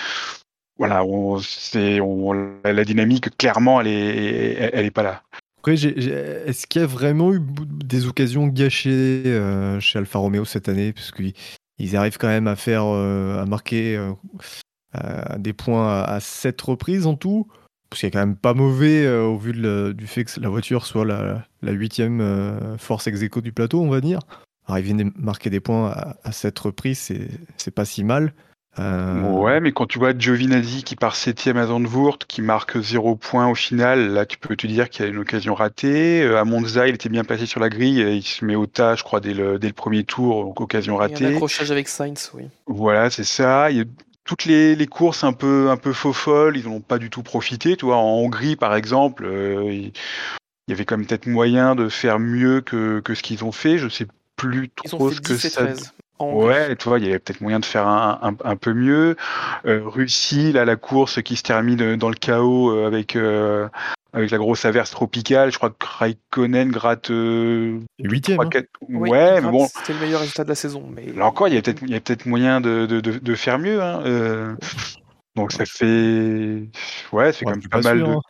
Voilà, 0.79 1.05
on, 1.05 1.39
c'est, 1.39 2.01
on, 2.01 2.33
la, 2.65 2.85
dynamique 2.85 3.37
clairement, 3.37 3.81
elle 3.81 3.87
est, 3.89 4.71
elle, 4.73 4.87
est 4.87 4.91
pas 4.91 5.03
là. 5.03 5.23
Est-ce 5.67 6.67
qu'il 6.67 6.81
y 6.81 6.85
a 6.85 6.89
vraiment 6.89 7.33
eu 7.33 7.41
des 7.41 8.07
occasions 8.07 8.49
gâchées 8.49 9.23
euh, 9.27 9.79
chez 9.79 9.99
Alfa 9.99 10.19
Romeo 10.19 10.45
cette 10.45 10.69
année? 10.69 10.93
Parce 10.93 11.13
ils 11.79 11.97
arrivent 11.97 12.19
quand 12.19 12.29
même 12.29 12.47
à 12.47 12.57
faire, 12.57 12.85
euh, 12.87 13.45
marquer 13.47 13.97
euh, 13.97 14.13
euh, 14.97 15.39
des 15.39 15.53
points 15.53 15.89
à, 15.89 16.05
à 16.05 16.21
sept 16.21 16.61
reprises 16.61 17.07
en 17.07 17.17
tout. 17.17 17.49
Parce 17.91 18.01
qu'il 18.01 18.07
est 18.07 18.13
quand 18.13 18.21
même 18.21 18.37
pas 18.37 18.55
mauvais 18.55 19.07
au 19.07 19.37
vu 19.37 19.53
du 19.53 20.07
fait 20.07 20.25
que 20.25 20.41
la 20.41 20.49
voiture 20.49 20.87
soit 20.87 21.05
la, 21.05 21.73
huitième 21.73 22.79
force 22.79 23.07
ex 23.07 23.21
du 23.21 23.53
plateau, 23.53 23.83
on 23.83 23.91
va 23.91 24.01
dire. 24.01 24.21
Arriver 24.67 25.03
à 25.03 25.07
marquer 25.17 25.51
des 25.51 25.61
points 25.61 25.91
à, 25.91 26.17
à 26.25 26.33
sept 26.33 26.59
reprises, 26.59 27.13
c'est 27.59 27.71
pas 27.71 27.85
si 27.85 28.03
mal. 28.03 28.33
Euh, 28.79 29.21
Ouais, 29.21 29.61
mais 29.61 29.73
quand 29.73 29.87
tu 29.87 29.99
vois 29.99 30.17
Giovinazzi 30.17 30.83
qui 30.85 30.97
part 30.97 31.17
septième 31.17 31.57
à 31.57 31.67
Zandvoort, 31.67 32.19
qui 32.19 32.41
marque 32.43 32.81
zéro 32.81 33.17
point 33.17 33.49
au 33.49 33.55
final, 33.55 34.13
là 34.13 34.25
tu 34.25 34.39
peux 34.39 34.57
te 34.57 34.67
dire 34.67 34.89
qu'il 34.89 35.05
y 35.05 35.09
a 35.09 35.11
une 35.11 35.19
occasion 35.19 35.55
ratée. 35.55 36.23
Euh, 36.23 36.39
à 36.39 36.45
Monza, 36.45 36.87
il 36.89 36.95
était 36.95 37.09
bien 37.09 37.25
placé 37.25 37.45
sur 37.47 37.61
la 37.61 37.69
grille, 37.69 38.01
et 38.01 38.15
il 38.15 38.23
se 38.23 38.45
met 38.45 38.55
au 38.55 38.67
tas, 38.67 38.95
je 38.95 39.03
crois, 39.03 39.21
dès 39.21 39.35
le, 39.35 39.59
dès 39.59 39.67
le 39.69 39.73
premier 39.75 40.05
tour, 40.05 40.45
donc 40.45 40.61
occasion 40.61 40.95
Il 40.95 40.97
y 40.97 41.01
a 41.01 41.05
un 41.05 41.09
ratée. 41.09 41.27
accrochage 41.27 41.71
avec 41.71 41.89
Sainz, 41.89 42.31
oui. 42.35 42.45
Voilà, 42.67 43.11
c'est 43.11 43.25
ça. 43.25 43.71
Il 43.71 43.77
y 43.77 43.81
a 43.81 43.85
toutes 44.25 44.45
les, 44.45 44.77
les 44.77 44.87
courses 44.87 45.25
un 45.25 45.33
peu, 45.33 45.69
un 45.69 45.77
peu 45.77 45.93
faux 45.93 46.13
folles, 46.13 46.57
ils 46.57 46.65
n'ont 46.69 46.81
pas 46.81 46.99
du 46.99 47.11
tout 47.11 47.23
profité. 47.25 47.77
Tu 47.77 47.85
vois, 47.85 47.97
en 47.97 48.19
Hongrie, 48.19 48.57
par 48.57 48.75
exemple, 48.75 49.25
euh, 49.27 49.73
il 49.73 49.93
il 50.69 50.71
y 50.71 50.75
avait 50.75 50.85
quand 50.85 50.97
même 50.97 51.07
peut-être 51.07 51.27
moyen 51.27 51.75
de 51.75 51.89
faire 51.89 52.21
mieux 52.21 52.61
que, 52.61 53.01
que 53.01 53.15
ce 53.17 53.23
qu'ils 53.25 53.43
ont 53.43 53.51
fait. 53.51 53.79
Je 53.79 53.89
sais 53.89 54.07
plus 54.37 54.71
Ils 54.85 54.95
ont 54.95 54.99
trop 54.99 55.09
fait 55.09 55.17
ce 55.17 55.21
que 55.21 55.33
10 55.33 55.45
et 55.45 55.51
ça. 55.51 55.67
13. 55.67 55.93
En. 56.23 56.35
Ouais, 56.35 56.75
tu 56.77 56.89
vois, 56.89 56.99
il 56.99 57.05
y 57.05 57.09
avait 57.09 57.19
peut-être 57.19 57.41
moyen 57.41 57.61
de 57.61 57.65
faire 57.65 57.87
un, 57.87 58.19
un, 58.23 58.35
un 58.45 58.57
peu 58.57 58.73
mieux. 58.73 59.17
Euh, 59.67 59.81
Russie, 59.85 60.53
là, 60.53 60.65
la 60.65 60.77
course 60.77 61.23
qui 61.23 61.37
se 61.37 61.43
termine 61.43 61.97
dans 61.97 62.09
le 62.09 62.15
chaos 62.15 62.71
euh, 62.71 62.87
avec, 62.87 63.17
euh, 63.17 63.69
avec 64.13 64.31
la 64.31 64.39
grosse 64.39 64.65
averse 64.65 64.91
tropicale. 64.91 65.51
Je 65.53 65.57
crois 65.59 65.71
que 65.71 65.77
Raikkonen 65.85 66.71
gratte. 66.71 67.11
Euh, 67.11 67.79
Huitième. 67.99 68.37
trois, 68.37 68.47
hein. 68.47 68.51
quatre- 68.51 68.69
Oui, 68.89 69.11
ouais, 69.11 69.19
Gratte, 69.19 69.45
mais 69.45 69.51
bon, 69.51 69.67
C'était 69.67 69.93
le 69.95 70.01
meilleur 70.01 70.21
résultat 70.21 70.45
de 70.45 70.49
la 70.51 70.55
saison. 70.55 70.89
Mais... 70.95 71.07
Là 71.17 71.27
encore, 71.27 71.49
il 71.49 71.55
y 71.55 71.59
a 71.59 71.63
peut-être 71.63 71.83
il 71.83 71.91
y 71.91 71.95
a 71.95 72.01
peut-être 72.01 72.27
moyen 72.27 72.61
de, 72.61 72.87
de, 72.87 73.01
de, 73.01 73.19
de 73.19 73.35
faire 73.35 73.59
mieux. 73.59 73.83
Hein. 73.83 74.03
euh, 74.05 74.55
donc 75.37 75.53
ça 75.53 75.65
fait 75.65 76.65
ouais, 77.13 77.33
c'est 77.33 77.45
Ouais, 77.45 77.45
quand 77.45 77.51
même 77.53 77.63
pas, 77.63 77.81
pas 77.81 77.83
mal 77.83 77.99
sûr, 77.99 78.07
de. 78.09 78.13
hein. 78.13 78.21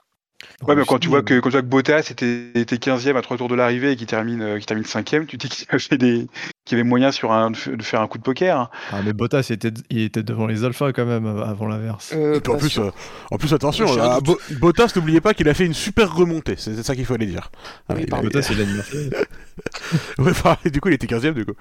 Ouais, 0.67 0.75
mais 0.77 0.85
quand 0.85 0.99
tu 0.99 1.09
vois 1.09 1.23
que 1.23 1.41
quand 1.41 1.49
tu 1.51 1.53
vois 1.55 1.63
que 1.63 1.67
Bottas 1.67 2.09
était, 2.11 2.51
était 2.55 2.77
15e 2.77 3.17
à 3.17 3.23
trois 3.23 3.37
tours 3.37 3.49
de 3.49 3.55
l'arrivée 3.55 3.93
et 3.93 3.97
qui 3.97 4.07
termine 4.07 4.43
euh, 4.43 4.59
qui 4.59 4.67
termine 4.67 4.85
5e, 4.85 5.27
tu 5.27 5.39
te 5.39 5.47
dis 5.47 5.57
qu'il 5.57 5.67
y 5.71 5.75
avait 5.75 5.99
des 5.99 6.27
qu'il 6.65 6.79
y 6.79 6.81
avait 6.81 6.89
moyen 6.89 7.11
sur 7.11 7.33
un 7.33 7.51
de 7.51 7.83
faire 7.83 8.01
un 8.01 8.07
coup 8.09 8.19
de 8.19 8.23
poker. 8.23 8.57
hein. 8.59 8.71
Ah, 8.93 9.01
mais 9.05 9.13
Bottas, 9.13 9.47
il 9.51 9.55
était, 9.55 9.73
il 9.91 10.01
était 10.03 10.23
devant 10.23 10.47
les 10.47 10.63
alphas 10.65 10.93
quand 10.93 11.05
même 11.05 11.27
av- 11.27 11.43
avant 11.43 11.67
l'averse. 11.67 12.13
Euh, 12.15 12.37
Et 12.37 12.41
puis 12.41 12.53
en 12.53 12.57
plus, 12.59 12.79
euh, 12.79 12.91
en 13.33 13.37
plus 13.39 13.53
attention. 13.53 13.87
Bo- 14.21 14.39
Bottas, 14.61 14.93
n'oubliez 14.95 15.21
pas 15.21 15.35
qu'il 15.35 15.49
a 15.49 15.55
fait 15.55 15.67
une 15.67 15.75
super 15.75 16.15
remontée. 16.15 16.55
C'est 16.59 16.81
ça 16.83 16.95
qu'il 16.95 17.07
fallait 17.07 17.27
dire. 17.27 17.51
Ah, 17.89 17.95
Oui, 17.97 18.05
il 18.07 18.11
Bottas, 18.23 18.49
il 18.53 18.61
a 18.61 18.65
une. 18.65 18.83
Ouais, 20.19 20.71
du 20.71 20.81
coup, 20.81 20.89
il 20.89 20.95
était 20.95 21.07
15ème, 21.07 21.35
du 21.35 21.45
coup. 21.45 21.55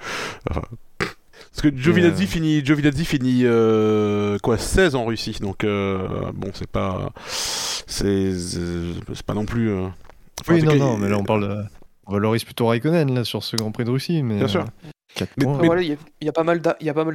Enfin, 0.50 0.62
Parce 1.52 1.62
que 1.64 1.76
Giovinazzi 1.78 2.24
euh, 2.24 2.28
finit, 2.28 2.66
Giovinazzi 2.66 3.04
finit 3.06 3.42
euh, 3.44 4.38
quoi, 4.42 4.58
16 4.58 4.96
en 4.96 5.06
Russie, 5.06 5.38
donc 5.42 5.64
euh, 5.64 6.32
bon, 6.34 6.50
c'est 6.54 6.70
pas, 6.70 7.12
c'est, 7.28 8.32
c'est 8.34 9.24
pas 9.26 9.34
non 9.34 9.46
plus. 9.46 9.70
euh, 9.70 9.88
enfin, 10.42 10.54
Oui, 10.54 10.64
non, 10.64 10.72
cas, 10.72 10.78
non, 10.78 10.96
il- 10.96 11.02
mais 11.02 11.10
là 11.10 11.18
on 11.18 11.24
parle. 11.24 11.48
de- 11.48 11.64
On 12.08 12.14
valorise 12.14 12.44
plutôt 12.44 12.68
Raikkonen 12.68 13.14
là, 13.14 13.24
sur 13.24 13.44
ce 13.44 13.56
Grand 13.58 13.72
Prix 13.72 13.84
de 13.86 13.90
Russie. 13.92 14.24
Mais, 14.24 14.38
Bien 14.38 14.48
sûr. 14.48 14.66
Mais-. 15.38 15.46
Après, 15.46 15.66
voilà, 15.68 15.82
il 15.82 15.90
y 15.90 15.94
a- 15.94 15.98
il 16.22 16.26
y, 16.26 16.30
a 16.30 16.34
pas 16.34 16.44
mal 16.44 16.62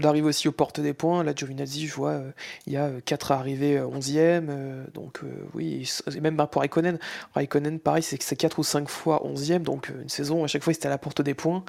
d'arrivées 0.01 0.29
aussi 0.29 0.49
aux 0.49 0.53
portes 0.53 0.81
des 0.81 0.92
points. 0.92 1.25
Là, 1.25 1.33
Giovinazzi, 1.35 1.87
je 1.87 1.94
vois, 1.94 2.11
euh, 2.12 2.31
il 2.66 2.75
y 2.75 2.77
a 2.77 2.90
4 3.05 3.33
arrivées 3.33 3.79
euh, 3.79 3.87
11e. 3.87 4.49
euh, 4.51 4.85
donc, 4.94 5.20
euh, 5.25 5.29
oui, 5.55 5.90
et 6.14 6.20
même 6.20 6.37
pour 6.37 6.61
Raikkonen, 6.61 6.99
Raikkonen, 7.35 7.79
pareil, 7.81 8.03
c'est 8.03 8.16
que 8.18 8.25
c'est 8.25 8.37
4 8.37 8.59
ou 8.59 8.62
5 8.62 8.88
fois 8.88 9.22
11e. 9.27 9.62
Donc, 9.62 9.90
une 10.01 10.09
saison, 10.11 10.44
à 10.44 10.46
chaque 10.46 10.62
fois, 10.62 10.72
il 10.72 10.77
était 10.77 10.87
à 10.87 10.90
la 10.90 10.99
porte 10.99 11.22
des 11.22 11.35
points. 11.35 11.64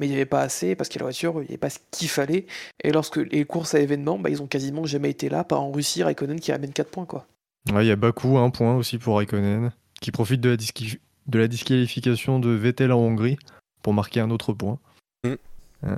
Mais 0.00 0.06
il 0.06 0.10
n'y 0.10 0.16
avait 0.16 0.24
pas 0.26 0.40
assez 0.40 0.74
parce 0.74 0.88
que 0.88 0.98
la 0.98 1.04
voiture, 1.04 1.34
il 1.36 1.40
n'y 1.42 1.48
avait 1.48 1.58
pas 1.58 1.68
ce 1.70 1.78
qu'il 1.90 2.08
fallait. 2.08 2.46
Et 2.82 2.90
lorsque 2.90 3.16
les 3.18 3.44
courses 3.44 3.74
à 3.74 3.80
événements, 3.80 4.18
bah, 4.18 4.30
ils 4.30 4.40
ont 4.42 4.46
quasiment 4.46 4.86
jamais 4.86 5.10
été 5.10 5.28
là. 5.28 5.44
Pas 5.44 5.56
en 5.56 5.70
Russie, 5.70 6.02
Raikkonen 6.02 6.40
qui 6.40 6.50
amène 6.52 6.72
4 6.72 6.90
points. 6.90 7.04
quoi. 7.04 7.26
Ouais, 7.72 7.84
il 7.84 7.88
y 7.88 7.92
a 7.92 7.96
Baku, 7.96 8.38
un 8.38 8.48
point 8.48 8.74
aussi 8.76 8.96
pour 8.96 9.18
Raikkonen, 9.18 9.70
qui 10.00 10.10
profite 10.10 10.40
de 10.40 10.48
la, 10.48 10.56
disqui- 10.56 10.98
de 11.26 11.38
la 11.38 11.46
disqualification 11.48 12.40
de 12.40 12.48
Vettel 12.48 12.92
en 12.92 12.98
Hongrie 12.98 13.36
pour 13.82 13.92
marquer 13.92 14.20
un 14.20 14.30
autre 14.30 14.54
point. 14.54 14.78
Mm. 15.24 15.34
Euh, 15.84 15.96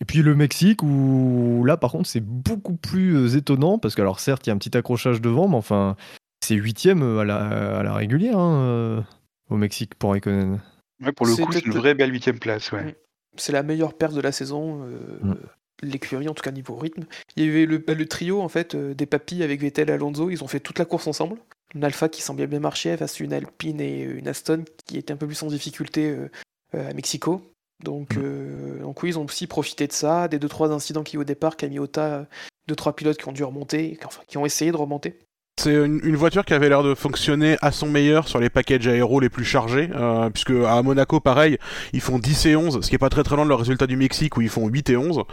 Et 0.00 0.04
puis 0.04 0.22
le 0.22 0.34
Mexique, 0.34 0.82
où 0.82 1.64
là 1.66 1.76
par 1.78 1.90
contre 1.90 2.08
c'est 2.08 2.20
beaucoup 2.24 2.76
plus 2.76 3.16
euh, 3.16 3.36
étonnant, 3.38 3.78
parce 3.78 3.94
que 3.94 4.02
alors 4.02 4.20
certes 4.20 4.46
il 4.46 4.50
y 4.50 4.52
a 4.52 4.54
un 4.54 4.58
petit 4.58 4.76
accrochage 4.76 5.20
devant, 5.22 5.48
mais 5.48 5.56
enfin 5.56 5.96
c'est 6.44 6.54
huitième 6.54 7.02
euh, 7.02 7.20
à 7.20 7.24
la, 7.24 7.78
à 7.78 7.82
la 7.82 7.94
régulière 7.94 8.38
hein, 8.38 9.04
au 9.50 9.56
Mexique 9.56 9.94
pour 9.94 10.12
Raikkonen. 10.12 10.60
Ouais, 11.02 11.12
pour 11.12 11.26
le 11.26 11.32
C'est 11.32 11.42
coup, 11.42 11.52
c'est 11.52 11.64
une 11.64 11.72
vraie 11.72 11.94
belle 11.94 12.12
huitième 12.12 12.38
place. 12.38 12.70
Ouais. 12.72 12.96
C'est 13.38 13.52
la 13.52 13.62
meilleure 13.62 13.94
perte 13.94 14.14
de 14.14 14.20
la 14.20 14.32
saison. 14.32 14.84
euh, 14.84 14.98
Mm. 15.22 15.34
L'écurie, 15.80 16.28
en 16.28 16.34
tout 16.34 16.42
cas 16.42 16.50
niveau 16.50 16.74
rythme. 16.74 17.04
Il 17.36 17.44
y 17.46 17.48
avait 17.48 17.64
le, 17.64 17.76
le 17.86 18.06
trio 18.08 18.40
en 18.40 18.48
fait 18.48 18.74
euh, 18.74 18.94
des 18.94 19.06
papis 19.06 19.44
avec 19.44 19.60
Vettel 19.60 19.90
et 19.90 19.92
Alonso. 19.92 20.28
Ils 20.28 20.42
ont 20.42 20.48
fait 20.48 20.58
toute 20.58 20.80
la 20.80 20.84
course 20.84 21.06
ensemble. 21.06 21.38
Une 21.72 21.84
Alpha 21.84 22.08
qui 22.08 22.20
semblait 22.20 22.48
bien 22.48 22.58
marcher 22.58 22.96
face 22.96 23.20
à 23.20 23.24
une 23.24 23.32
Alpine 23.32 23.80
et 23.80 24.00
une 24.02 24.26
Aston 24.26 24.64
qui 24.86 24.98
était 24.98 25.12
un 25.12 25.16
peu 25.16 25.26
plus 25.26 25.36
sans 25.36 25.46
difficulté 25.46 26.10
euh, 26.10 26.28
euh, 26.74 26.90
à 26.90 26.94
Mexico. 26.94 27.42
Donc, 27.84 28.16
Mm. 28.16 28.20
euh, 28.24 28.78
donc 28.80 29.00
oui, 29.04 29.10
ils 29.10 29.18
ont 29.20 29.24
aussi 29.24 29.46
profité 29.46 29.86
de 29.86 29.92
ça, 29.92 30.26
des 30.26 30.40
deux 30.40 30.48
trois 30.48 30.72
incidents 30.72 31.04
qui 31.04 31.16
au 31.16 31.22
départ, 31.22 31.56
Camille 31.56 31.78
Ota, 31.78 32.26
deux 32.66 32.74
trois 32.74 32.96
pilotes 32.96 33.18
qui 33.18 33.28
ont 33.28 33.32
dû 33.32 33.44
remonter, 33.44 34.00
enfin, 34.04 34.22
qui 34.26 34.36
ont 34.36 34.44
essayé 34.44 34.72
de 34.72 34.76
remonter. 34.76 35.16
C'est 35.58 35.74
une, 35.74 36.00
une 36.04 36.14
voiture 36.14 36.44
qui 36.44 36.54
avait 36.54 36.68
l'air 36.68 36.84
de 36.84 36.94
fonctionner 36.94 37.56
à 37.62 37.72
son 37.72 37.88
meilleur 37.88 38.28
sur 38.28 38.38
les 38.38 38.48
packages 38.48 38.86
aéros 38.86 39.18
les 39.18 39.28
plus 39.28 39.44
chargés, 39.44 39.90
euh, 39.92 40.30
puisque 40.30 40.52
à 40.52 40.80
Monaco, 40.82 41.18
pareil, 41.18 41.58
ils 41.92 42.00
font 42.00 42.20
10 42.20 42.46
et 42.46 42.54
11, 42.54 42.80
ce 42.80 42.88
qui 42.88 42.94
est 42.94 42.98
pas 42.98 43.08
très 43.08 43.24
très 43.24 43.34
loin 43.34 43.44
de 43.44 43.48
leur 43.48 43.58
résultat 43.58 43.88
du 43.88 43.96
Mexique 43.96 44.36
où 44.36 44.40
ils 44.40 44.50
font 44.50 44.68
8 44.68 44.90
et 44.90 44.96
11. 44.96 45.24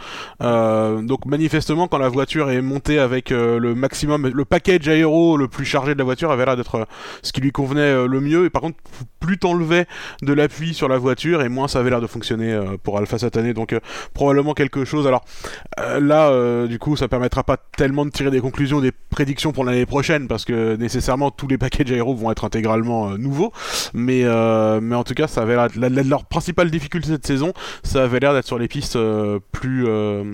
Euh, 0.42 1.00
donc 1.02 1.26
manifestement, 1.26 1.86
quand 1.86 1.98
la 1.98 2.08
voiture 2.08 2.50
est 2.50 2.60
montée 2.60 2.98
avec 2.98 3.30
euh, 3.30 3.58
le 3.58 3.74
maximum, 3.74 4.26
le 4.26 4.44
package 4.44 4.88
aéro 4.88 5.36
le 5.36 5.48
plus 5.48 5.64
chargé 5.64 5.94
de 5.94 5.98
la 5.98 6.04
voiture 6.04 6.30
avait 6.32 6.44
l'air 6.44 6.56
d'être 6.56 6.74
euh, 6.74 6.84
ce 7.22 7.32
qui 7.32 7.40
lui 7.40 7.52
convenait 7.52 7.80
euh, 7.82 8.06
le 8.06 8.20
mieux. 8.20 8.46
Et 8.46 8.50
par 8.50 8.62
contre, 8.62 8.78
plus 9.20 9.38
t'enlevais 9.38 9.86
de 10.22 10.32
l'appui 10.32 10.74
sur 10.74 10.88
la 10.88 10.98
voiture, 10.98 11.42
et 11.42 11.48
moins 11.48 11.68
ça 11.68 11.78
avait 11.78 11.90
l'air 11.90 12.00
de 12.00 12.06
fonctionner 12.06 12.58
pour 12.82 12.98
Alpha 12.98 13.16
année. 13.36 13.54
Donc 13.54 13.78
probablement 14.14 14.54
quelque 14.54 14.84
chose. 14.84 15.06
Alors 15.06 15.24
là, 15.78 16.66
du 16.66 16.78
coup, 16.78 16.96
ça 16.96 17.08
permettra 17.08 17.42
pas 17.42 17.56
tellement 17.56 18.04
de 18.04 18.10
tirer 18.10 18.30
des 18.30 18.40
conclusions, 18.40 18.80
des 18.80 18.92
prédictions 18.92 19.52
pour 19.52 19.64
l'année 19.64 19.86
prochaine, 19.86 20.15
parce 20.28 20.44
que 20.44 20.76
nécessairement 20.76 21.30
tous 21.30 21.46
les 21.46 21.58
packages 21.58 21.90
aéros 21.92 22.14
vont 22.14 22.30
être 22.30 22.44
intégralement 22.44 23.10
euh, 23.10 23.16
nouveaux. 23.18 23.52
Mais, 23.94 24.22
euh, 24.24 24.80
mais 24.80 24.94
en 24.96 25.04
tout 25.04 25.14
cas, 25.14 25.26
ça 25.28 25.42
avait 25.42 25.54
l'air- 25.56 25.68
la- 25.76 25.88
la- 25.88 26.02
leur 26.02 26.24
principale 26.24 26.70
difficulté 26.70 27.08
cette 27.08 27.26
saison, 27.26 27.52
ça 27.84 28.04
avait 28.04 28.18
l'air 28.20 28.32
d'être 28.32 28.46
sur 28.46 28.58
les 28.58 28.68
pistes 28.68 28.96
euh, 28.96 29.38
plus 29.52 29.84
euh, 29.86 30.24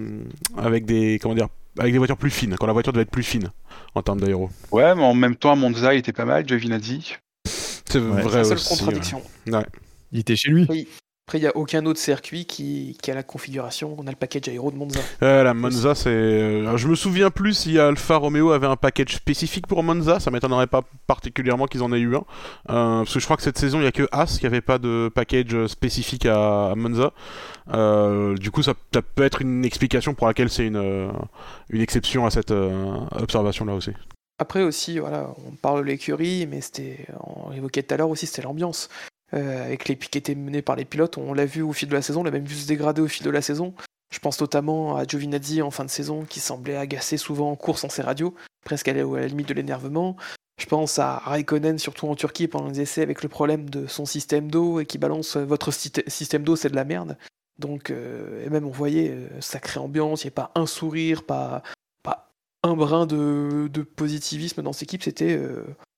avec 0.57 0.85
des 0.87 1.19
comment 1.21 1.35
dire, 1.35 1.49
avec 1.79 1.93
des 1.93 1.99
voitures 1.99 2.17
plus 2.17 2.31
fines, 2.31 2.55
quand 2.59 2.67
la 2.67 2.73
voiture 2.73 2.93
devait 2.93 3.03
être 3.03 3.11
plus 3.11 3.23
fine 3.23 3.51
en 3.95 4.03
termes 4.03 4.21
d'aéro. 4.21 4.49
Ouais, 4.71 4.95
mais 4.95 5.03
en 5.03 5.15
même 5.15 5.37
temps, 5.37 5.57
Monza, 5.57 5.95
était 5.95 6.13
pas 6.13 6.25
mal, 6.25 6.47
Giovinazzi. 6.49 7.17
C'est 7.45 7.99
Ouais. 7.99 8.23
vrai 8.23 8.39
la 8.39 8.45
seule 8.45 8.55
aussi. 8.57 8.69
contradiction. 8.79 9.23
ouais. 9.49 9.67
Il 10.13 10.21
était 10.21 10.37
chez 10.37 10.51
lui. 10.51 10.67
Oui. 10.69 10.89
Après, 11.29 11.39
il 11.39 11.43
n'y 11.43 11.47
a 11.47 11.57
aucun 11.57 11.87
autre 11.87 12.01
circuit 12.01 12.47
qui, 12.47 12.99
qui 13.01 13.11
a 13.13 13.15
la 13.15 13.23
configuration. 13.23 13.95
On 13.97 14.07
a 14.09 14.11
le 14.11 14.17
package 14.17 14.49
aéro 14.49 14.73
de 14.73 14.77
Monza. 14.77 14.99
Ouais, 15.23 15.45
la 15.45 15.55
Monza, 15.55 15.95
c'est. 15.95 16.09
euh, 16.11 16.77
Je 16.77 16.89
me 16.89 16.97
souviens 16.97 17.31
plus 17.31 17.55
si 17.55 17.79
Alfa 17.79 18.17
Romeo 18.17 18.51
avait 18.51 18.67
un 18.67 18.75
package 18.75 19.15
spécifique 19.15 19.69
pour 19.69 19.85
Monza. 19.85 20.19
Ça 20.19 20.33
m'étonnerait 20.33 20.67
pas 20.67 20.83
particulièrement 21.07 21.67
qu'ils 21.67 21.85
en 21.85 21.93
aient 21.93 22.01
eu 22.01 22.17
un. 22.17 22.25
Euh, 22.71 22.99
parce 23.05 23.15
que 23.15 23.21
je 23.21 23.25
crois 23.25 23.37
que 23.37 23.45
cette 23.45 23.57
saison, 23.57 23.79
il 23.79 23.85
y 23.85 23.87
a 23.87 23.93
que 23.93 24.09
As 24.11 24.37
qui 24.41 24.47
avait 24.47 24.61
pas 24.61 24.79
de 24.79 25.11
package 25.15 25.69
spécifique 25.69 26.27
à, 26.27 26.73
à 26.73 26.75
Monza. 26.75 27.13
Euh, 27.73 28.35
du 28.37 28.51
coup, 28.51 28.65
ça, 28.65 28.75
ça 28.93 29.01
peut 29.01 29.23
être 29.23 29.43
une 29.43 29.65
explication 29.65 30.15
pour 30.15 30.27
laquelle 30.27 30.51
c'est 30.51 30.67
une, 30.67 30.77
euh, 30.77 31.09
une 31.71 31.81
exception 31.83 32.27
à 32.27 32.31
cette 32.31 32.51
euh, 32.51 32.99
observation-là 33.13 33.75
aussi. 33.75 33.93
Après 34.41 34.63
aussi, 34.63 34.99
voilà, 34.99 35.29
on 35.47 35.53
parle 35.53 35.83
de 35.83 35.87
l'écurie, 35.87 36.49
mais 36.51 36.61
c'était, 36.61 37.07
on 37.47 37.53
évoquait 37.53 37.85
tout 37.85 37.95
à 37.95 37.99
l'heure 37.99 38.11
aussi, 38.11 38.27
c'était 38.27 38.43
l'ambiance. 38.43 38.89
Euh, 39.35 39.65
avec 39.65 39.89
les 39.89 39.97
pics 39.97 40.15
étaient 40.15 40.35
menés 40.35 40.63
par 40.63 40.77
les 40.77 40.85
pilotes, 40.85 41.17
on 41.19 41.33
l'a 41.33 41.47
vu 41.47 41.63
au 41.63 41.73
fil 41.73 41.89
de 41.89 41.95
la 41.95 42.03
saison, 42.03 42.21
on 42.21 42.25
l'a 42.25 42.31
même 42.31 42.45
vu 42.45 42.55
se 42.55 42.67
dégrader 42.67 43.01
au 43.01 43.09
fil 43.09 43.25
de 43.25 43.31
la 43.31 43.43
saison. 43.43 43.75
Je 44.13 44.19
pense 44.19 44.39
notamment 44.41 44.97
à 44.97 45.07
Giovinazzi 45.07 45.63
en 45.63 45.71
fin 45.71 45.85
de 45.85 45.91
saison, 45.91 46.25
qui 46.25 46.39
semblait 46.39 46.77
agacer 46.77 47.17
souvent 47.17 47.51
en 47.51 47.57
course 47.57 47.83
en 47.85 47.89
ses 47.89 48.03
radios, 48.03 48.35
presque 48.63 48.89
à 48.89 48.93
la 48.93 49.27
limite 49.27 49.49
de 49.49 49.55
l'énervement. 49.55 50.17
Je 50.59 50.67
pense 50.67 50.99
à 50.99 51.17
Raikkonen, 51.17 51.79
surtout 51.79 52.07
en 52.09 52.15
Turquie, 52.15 52.47
pendant 52.47 52.69
les 52.69 52.83
essais, 52.83 53.03
avec 53.03 53.23
le 53.23 53.29
problème 53.29 53.71
de 53.71 53.87
son 53.87 54.05
système 54.05 54.51
d'eau 54.51 54.81
et 54.81 54.87
qui 54.87 54.99
balance 54.99 55.37
euh, 55.37 55.45
votre 55.45 55.73
système 55.73 56.45
d'eau, 56.45 56.57
c'est 56.57 56.69
de 56.69 56.77
la 56.77 56.85
merde. 56.85 57.17
Donc, 57.59 57.91
euh, 57.91 58.45
et 58.45 58.51
même 58.51 58.67
on 58.67 58.71
voyait 58.71 59.11
euh, 59.11 59.41
sacrée 59.41 59.81
ambiance, 59.81 60.23
il 60.23 60.27
n'y 60.27 60.29
avait 60.29 60.35
pas 60.35 60.53
un 60.55 60.67
sourire, 60.67 61.25
pas, 61.25 61.63
un 62.65 62.77
brin 62.77 63.07
de, 63.07 63.83
positivisme 63.97 64.63
dans 64.63 64.73
cette 64.73 64.85
équipe. 64.85 65.03
C'était 65.03 65.37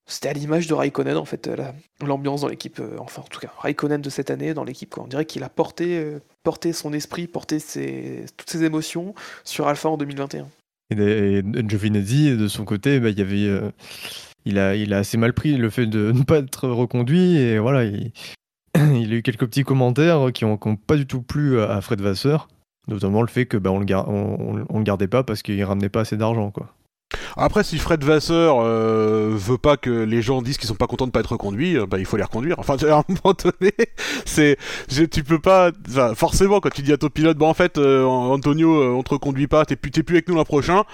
c'était 0.06 0.28
à 0.28 0.32
l'image 0.34 0.66
de 0.66 0.74
Raikkonen, 0.74 1.16
en 1.16 1.24
fait, 1.24 1.48
euh, 1.48 1.56
la- 1.56 1.74
l'ambiance 2.06 2.42
dans 2.42 2.48
l'équipe. 2.48 2.78
euh, 2.80 2.96
enfin, 2.98 3.22
en 3.22 3.28
tout 3.28 3.40
cas, 3.40 3.50
Raikkonen 3.58 4.00
de 4.02 4.10
cette 4.10 4.30
année 4.30 4.52
dans 4.54 4.64
l'équipe. 4.64 4.96
On 4.98 5.06
dirait 5.06 5.24
qu'il 5.24 5.42
a 5.42 5.48
porté, 5.48 5.98
euh, 5.98 6.18
porté 6.42 6.72
son 6.72 6.92
esprit, 6.92 7.26
porté 7.26 7.58
ses, 7.58 8.26
toutes 8.36 8.50
ses 8.50 8.64
émotions 8.64 9.14
sur 9.44 9.66
Alpha 9.66 9.88
en 9.88 9.96
2021. 9.96 10.46
Et, 10.90 11.42
et 12.28 12.36
de 12.36 12.48
son 12.48 12.64
côté, 12.64 13.00
bah, 13.00 13.08
il 13.10 13.20
avait, 13.20 14.92
a, 14.92 14.96
assez 14.98 15.16
mal 15.16 15.32
pris 15.32 15.56
le 15.56 15.70
fait 15.70 15.86
de 15.86 16.12
ne 16.12 16.22
pas 16.22 16.38
être 16.38 16.68
reconduit. 16.68 17.36
Et 17.38 17.58
voilà, 17.58 17.84
il, 17.84 18.12
a 18.74 19.14
eu 19.16 19.22
quelques 19.22 19.46
petits 19.46 19.64
commentaires 19.64 20.30
qui 20.34 20.44
n'ont 20.44 20.58
pas 20.58 20.96
du 20.96 21.06
tout 21.06 21.22
plu 21.22 21.60
à 21.60 21.80
Fred 21.80 22.00
Vasseur. 22.02 22.48
Notamment 22.86 23.22
le 23.22 23.28
fait 23.28 23.46
que 23.46 23.56
bah, 23.56 23.70
on 23.70 23.78
le 23.80 24.82
gardait 24.82 25.08
pas 25.08 25.24
parce 25.24 25.40
qu'il 25.42 25.64
ramenait 25.64 25.88
pas 25.88 26.00
assez 26.00 26.18
d'argent. 26.18 26.50
quoi. 26.50 26.74
Après, 27.36 27.64
si 27.64 27.78
Fred 27.78 28.02
Vasseur 28.04 28.58
euh, 28.60 29.30
veut 29.34 29.58
pas 29.58 29.76
que 29.76 29.90
les 29.90 30.22
gens 30.22 30.40
disent 30.42 30.56
qu'ils 30.58 30.68
sont 30.68 30.74
pas 30.74 30.86
contents 30.86 31.06
de 31.06 31.10
pas 31.10 31.20
être 31.20 31.32
reconduits, 31.32 31.76
euh, 31.76 31.86
bah 31.86 31.98
il 31.98 32.04
faut 32.06 32.16
les 32.16 32.22
reconduire. 32.22 32.56
Enfin, 32.58 32.76
à 32.88 32.98
un 32.98 33.04
moment 33.08 33.34
donné, 33.42 33.72
c'est, 34.24 34.56
tu 35.10 35.24
peux 35.24 35.38
pas, 35.40 35.70
enfin, 35.88 36.14
forcément, 36.14 36.60
quand 36.60 36.72
tu 36.72 36.82
dis 36.82 36.92
à 36.92 36.96
ton 36.96 37.08
pilote, 37.08 37.36
bah 37.36 37.46
en 37.46 37.54
fait, 37.54 37.78
euh, 37.78 38.04
Antonio, 38.04 38.74
euh, 38.82 38.88
on 38.94 39.02
te 39.02 39.10
reconduit 39.10 39.46
pas, 39.48 39.64
t'es 39.64 39.76
plus, 39.76 39.90
plus 39.90 40.16
avec 40.16 40.28
nous 40.28 40.36
l'an 40.36 40.44
prochain, 40.44 40.84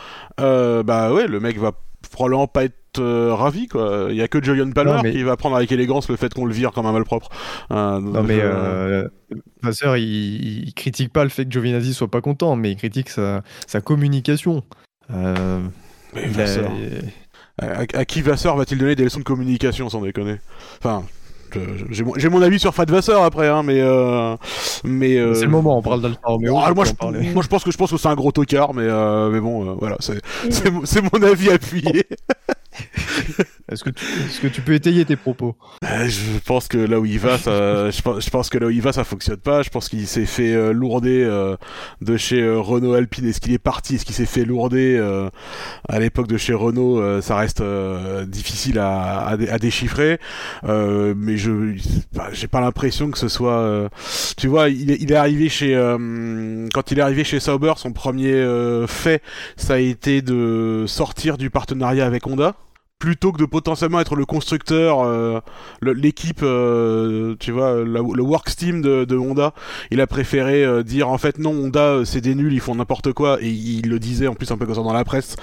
euh, 0.40 0.83
bah 0.83 1.12
ouais, 1.12 1.26
le 1.26 1.40
mec 1.40 1.59
va 1.59 1.72
probablement 2.12 2.46
pas 2.46 2.64
être 2.64 2.74
euh, 2.98 3.33
ravi 3.35 3.68
quoi. 3.68 4.07
Il 4.11 4.16
y 4.16 4.22
a 4.22 4.26
que 4.26 4.42
Julian 4.42 4.70
Palmer 4.72 4.94
Non, 4.94 5.03
mais- 5.03 5.12
qui 5.12 5.22
va 5.22 5.37
prendre 5.37 5.55
avec 5.55 5.70
élégance 5.70 6.09
le 6.09 6.16
fait 6.16 6.33
qu'on 6.35 6.44
le 6.46 6.53
vire 6.53 6.72
comme 6.72 6.87
un 6.87 6.92
malpropre. 6.92 7.29
Euh, 7.70 8.00
Non 8.00 8.22
mais 8.24 8.40
euh, 8.40 9.05
euh, 9.33 9.37
Vasseur, 9.62 9.96
il, 9.96 10.64
il 10.66 10.74
critique 10.74 11.12
pas 11.12 11.22
le 11.22 11.31
fait 11.31 11.44
que 11.44 11.50
Giovinazzi 11.53 11.92
soit 11.94 12.09
pas 12.11 12.20
content, 12.20 12.57
mais 12.57 12.72
il 12.72 12.76
critique 12.76 13.11
sa, 13.11 13.42
sa 13.68 13.81
communication. 13.81 14.64
Mais 16.14 16.23
il 16.25 16.40
a- 16.40 16.44
Vasseur. 16.44 16.70
À, 17.61 17.81
à 17.99 18.05
qui 18.05 18.23
Vasseur 18.23 18.57
va-t-il 18.57 18.79
donner 18.79 18.94
des 18.94 19.05
leçons 19.05 19.18
de 19.20 19.25
communication 19.25 19.88
sans 19.90 20.01
déconner? 20.01 20.37
Enfin, 20.79 21.05
j'ai 21.90 22.29
mon, 22.31 22.42
avis 22.42 22.59
sur 22.59 22.73
Fred 22.75 22.90
Vasseur 22.90 23.23
après, 23.23 23.49
hein, 23.49 23.62
mais 23.62 23.81
euh, 23.81 24.37
mais 24.85 25.18
euh, 25.18 25.35
C'est 25.35 25.44
le 25.44 25.51
moment, 25.51 25.77
on 25.79 25.83
parle 25.83 26.01
d'Alfa 26.01 26.20
Romeo. 26.25 26.57
Ah, 26.59 26.73
moi, 26.75 26.85
je, 26.85 26.92
moi, 27.33 27.42
pense 27.49 27.64
que 27.64 27.70
je 27.70 27.77
pense 27.77 27.90
que 27.90 27.96
c'est 27.96 28.09
un 28.09 28.14
gros 28.14 28.33
tocard, 28.33 28.73
mais 28.73 28.85
euh, 28.85 29.31
mais 29.31 29.40
bon, 29.40 29.68
euh, 29.70 29.75
voilà, 29.79 29.96
c'est 30.01 30.20
c'est 30.51 30.70
mon- 30.70 30.85
c'est 30.85 31.03
mon 31.03 31.23
avis 31.23 31.51
appuyé. 31.51 32.07
Est-ce 33.71 33.85
que, 33.85 33.90
tu, 33.90 34.05
est-ce 34.05 34.40
que 34.40 34.49
tu 34.49 34.62
peux 34.62 34.75
étayer 34.75 35.05
tes 35.05 35.14
propos? 35.14 35.55
Euh, 35.85 36.09
je 36.09 36.40
pense 36.45 36.66
que 36.66 36.77
là 36.77 36.99
où 36.99 37.07
il 37.07 37.21
va, 37.21 37.38
ça, 37.38 37.88
je, 37.93 38.03
pense, 38.03 38.25
je 38.25 38.29
pense 38.31 38.49
que 38.51 38.59
là 38.59 38.66
où 38.66 38.71
il 38.71 38.83
va, 38.83 38.93
ça 38.93 39.05
fonctionne 39.05 39.37
pas. 39.37 39.62
Je 39.62 39.71
pense 39.71 39.88
qu'il 39.88 40.09
s'est 40.09 40.27
fait 40.27 40.53
euh, 40.53 40.73
lourder 40.73 41.23
euh, 41.23 41.57
de 42.01 42.16
chez 42.16 42.43
euh, 42.43 42.59
Renault 42.59 42.95
Alpine. 42.95 43.27
Est-ce 43.29 43.40
qu'il 43.40 43.53
est 43.53 43.59
parti? 43.59 43.95
Est-ce 43.95 44.05
qu'il 44.05 44.14
s'est 44.16 44.27
fait 44.27 44.45
lourder 44.45 44.97
euh, 44.99 45.31
à 45.88 46.01
l'époque 46.01 46.27
de 46.27 46.37
chez 46.37 46.53
Renault 46.53 46.99
euh, 47.01 47.21
Ça 47.21 47.37
reste 47.37 47.61
euh, 47.61 48.25
difficile 48.27 48.81
à, 48.81 49.25
à, 49.29 49.37
dé- 49.37 49.49
à 49.49 49.59
déchiffrer. 49.59 50.19
Euh, 50.64 51.14
mais 51.16 51.37
je, 51.37 51.77
bah, 52.12 52.29
j'ai 52.33 52.49
pas 52.49 52.61
l'impression 52.61 53.09
que 53.12 53.19
ce 53.19 53.29
soit. 53.29 53.59
euh, 53.59 53.88
tu 54.37 54.49
vois, 54.49 54.69
il 54.69 54.90
est, 54.90 54.97
il 55.01 55.12
est 55.12 55.16
arrivé 55.16 55.49
chez 55.49 55.77
euh, 55.77 56.66
quand 56.75 56.90
il 56.90 56.99
est 56.99 57.03
arrivé 57.03 57.23
chez 57.23 57.38
Sauber, 57.38 57.75
son 57.77 57.93
premier 57.93 58.33
euh, 58.33 58.88
fait, 58.88 59.23
ça 59.57 59.75
a 59.75 59.79
été 59.79 60.23
de 60.23 60.87
sortir 60.88 61.38
du 61.38 61.51
partenariat 61.51 62.05
avec 62.05 62.27
Honda 62.27 62.57
plutôt 63.01 63.33
que 63.33 63.39
de 63.39 63.47
potentiellement 63.47 63.99
être 63.99 64.15
le 64.15 64.27
constructeur, 64.27 65.01
euh, 65.01 65.41
l'équipe, 65.83 66.43
euh, 66.43 67.35
tu 67.41 67.51
vois, 67.51 67.83
le 67.83 68.23
works 68.23 68.55
team 68.55 68.83
de, 68.83 69.17
Honda, 69.17 69.55
il 69.91 70.01
a 70.01 70.07
préféré 70.07 70.63
euh, 70.65 70.83
dire 70.83 71.09
en 71.09 71.19
fait 71.19 71.39
non, 71.39 71.51
Honda 71.51 71.81
euh, 71.81 72.05
c'est 72.05 72.21
des 72.21 72.35
nuls, 72.35 72.53
ils 72.53 72.61
font 72.61 72.75
n'importe 72.75 73.13
quoi, 73.13 73.39
et 73.41 73.49
il 73.49 73.89
le 73.89 73.99
disait 73.99 74.27
en 74.27 74.35
plus 74.35 74.51
un 74.51 74.59
peu 74.59 74.67
comme 74.67 74.75
ça 74.75 74.83
dans 74.83 74.93
la 74.93 75.05
presse, 75.05 75.37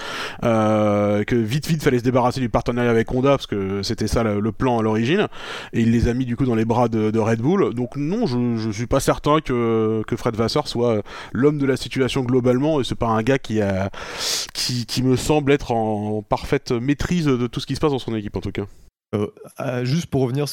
euh, 0.44 1.24
que 1.24 1.36
vite 1.36 1.68
vite 1.68 1.84
fallait 1.84 1.98
se 2.00 2.04
débarrasser 2.04 2.40
du 2.40 2.50
partenariat 2.50 2.92
avec 2.92 3.12
Honda 3.12 3.32
parce 3.32 3.48
que 3.48 3.82
c'était 3.82 4.08
ça 4.08 4.24
le, 4.24 4.52
plan 4.52 4.78
à 4.78 4.84
l'origine, 4.84 5.28
et 5.74 5.82
il 5.82 5.92
les 5.92 6.08
a 6.08 6.14
mis 6.14 6.26
du 6.26 6.36
coup 6.36 6.46
dans 6.46 6.56
les 6.56 6.66
bras 6.66 6.88
de, 6.88 7.10
de 7.10 7.20
Red 7.20 7.40
Bull. 7.40 7.74
Donc 7.74 7.96
non, 7.96 8.28
je, 8.28 8.58
je 8.58 8.70
suis 8.70 8.88
pas 8.88 9.00
certain 9.00 9.42
que, 9.42 10.04
que 10.06 10.16
Fred 10.16 10.36
Vasseur 10.36 10.68
soit 10.68 11.02
l'homme 11.34 11.58
de 11.58 11.66
la 11.66 11.76
situation 11.76 12.22
globalement, 12.22 12.80
et 12.80 12.84
c'est 12.84 12.96
pas 12.96 13.08
un 13.08 13.24
gars 13.24 13.40
qui 13.40 13.62
a 13.62 13.90
qui, 14.54 14.86
qui 14.86 15.02
me 15.02 15.16
semble 15.16 15.52
être 15.52 15.72
en 15.72 16.22
parfaite 16.22 16.72
maîtrise 16.72 17.26
de 17.26 17.47
tout 17.48 17.60
ce 17.60 17.66
qui 17.66 17.76
se 17.76 17.80
passe 17.80 17.92
dans 17.92 18.00
son 18.00 18.16
équipe 18.16 18.36
en 18.36 18.42
tout 18.42 18.52
cas. 18.52 18.66
Euh, 19.16 19.86
juste 19.86 20.08
pour 20.08 20.22
revenir 20.22 20.48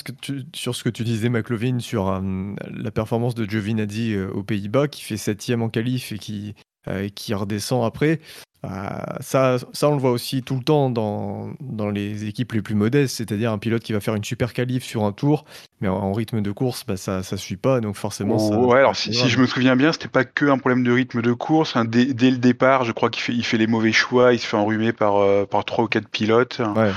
sur 0.54 0.76
ce 0.76 0.84
que 0.84 0.88
tu 0.88 1.02
disais, 1.02 1.28
McLovin, 1.28 1.80
sur 1.80 2.08
euh, 2.08 2.54
la 2.70 2.90
performance 2.92 3.34
de 3.34 3.44
Giovinazzi 3.44 4.14
euh, 4.14 4.30
aux 4.30 4.44
Pays-Bas, 4.44 4.86
qui 4.86 5.02
fait 5.02 5.16
septième 5.16 5.62
en 5.62 5.68
qualif 5.68 6.12
et 6.12 6.18
qui, 6.18 6.54
euh, 6.88 7.08
qui 7.08 7.34
redescend 7.34 7.84
après. 7.84 8.20
euh, 8.64 8.68
ça, 9.20 9.58
ça, 9.72 9.88
on 9.90 9.94
le 9.94 10.00
voit 10.00 10.10
aussi 10.10 10.42
tout 10.42 10.56
le 10.56 10.62
temps 10.62 10.88
dans, 10.90 11.50
dans 11.60 11.90
les 11.90 12.24
équipes 12.24 12.52
les 12.52 12.62
plus 12.62 12.74
modestes, 12.74 13.16
c'est-à-dire 13.16 13.52
un 13.52 13.58
pilote 13.58 13.82
qui 13.82 13.92
va 13.92 14.00
faire 14.00 14.14
une 14.14 14.24
super 14.24 14.52
qualif 14.54 14.84
sur 14.84 15.04
un 15.04 15.12
tour, 15.12 15.44
mais 15.82 15.88
en, 15.88 15.96
en 15.96 16.12
rythme 16.14 16.40
de 16.40 16.50
course, 16.50 16.84
bah, 16.86 16.96
ça 16.96 17.18
ne 17.30 17.36
suit 17.36 17.56
pas, 17.56 17.80
donc 17.80 17.96
forcément. 17.96 18.38
ça- 18.38 18.58
ouais, 18.58 18.78
alors 18.78 18.96
si, 18.96 19.12
je 19.12 19.38
me 19.38 19.46
souviens 19.46 19.76
bien, 19.76 19.92
c'était 19.92 20.08
pas 20.08 20.24
que 20.24 20.46
un 20.46 20.56
problème 20.56 20.82
de 20.82 20.92
rythme 20.92 21.20
de 21.20 21.32
course. 21.34 21.76
hein. 21.76 21.84
Dès, 21.84 22.06
dès 22.14 22.30
le 22.30 22.38
départ, 22.38 22.84
je 22.84 22.92
crois 22.92 23.10
qu'il 23.10 23.22
fait, 23.22 23.34
il 23.34 23.44
fait 23.44 23.58
les 23.58 23.66
mauvais 23.66 23.92
choix, 23.92 24.32
il 24.32 24.38
se 24.38 24.46
fait 24.46 24.56
enrhumer 24.56 24.92
par, 24.94 25.16
euh, 25.18 25.44
par 25.44 25.64
trois 25.66 25.84
ou 25.84 25.88
quatre 25.88 26.08
pilotes. 26.08 26.60
Ouais. 26.74 26.92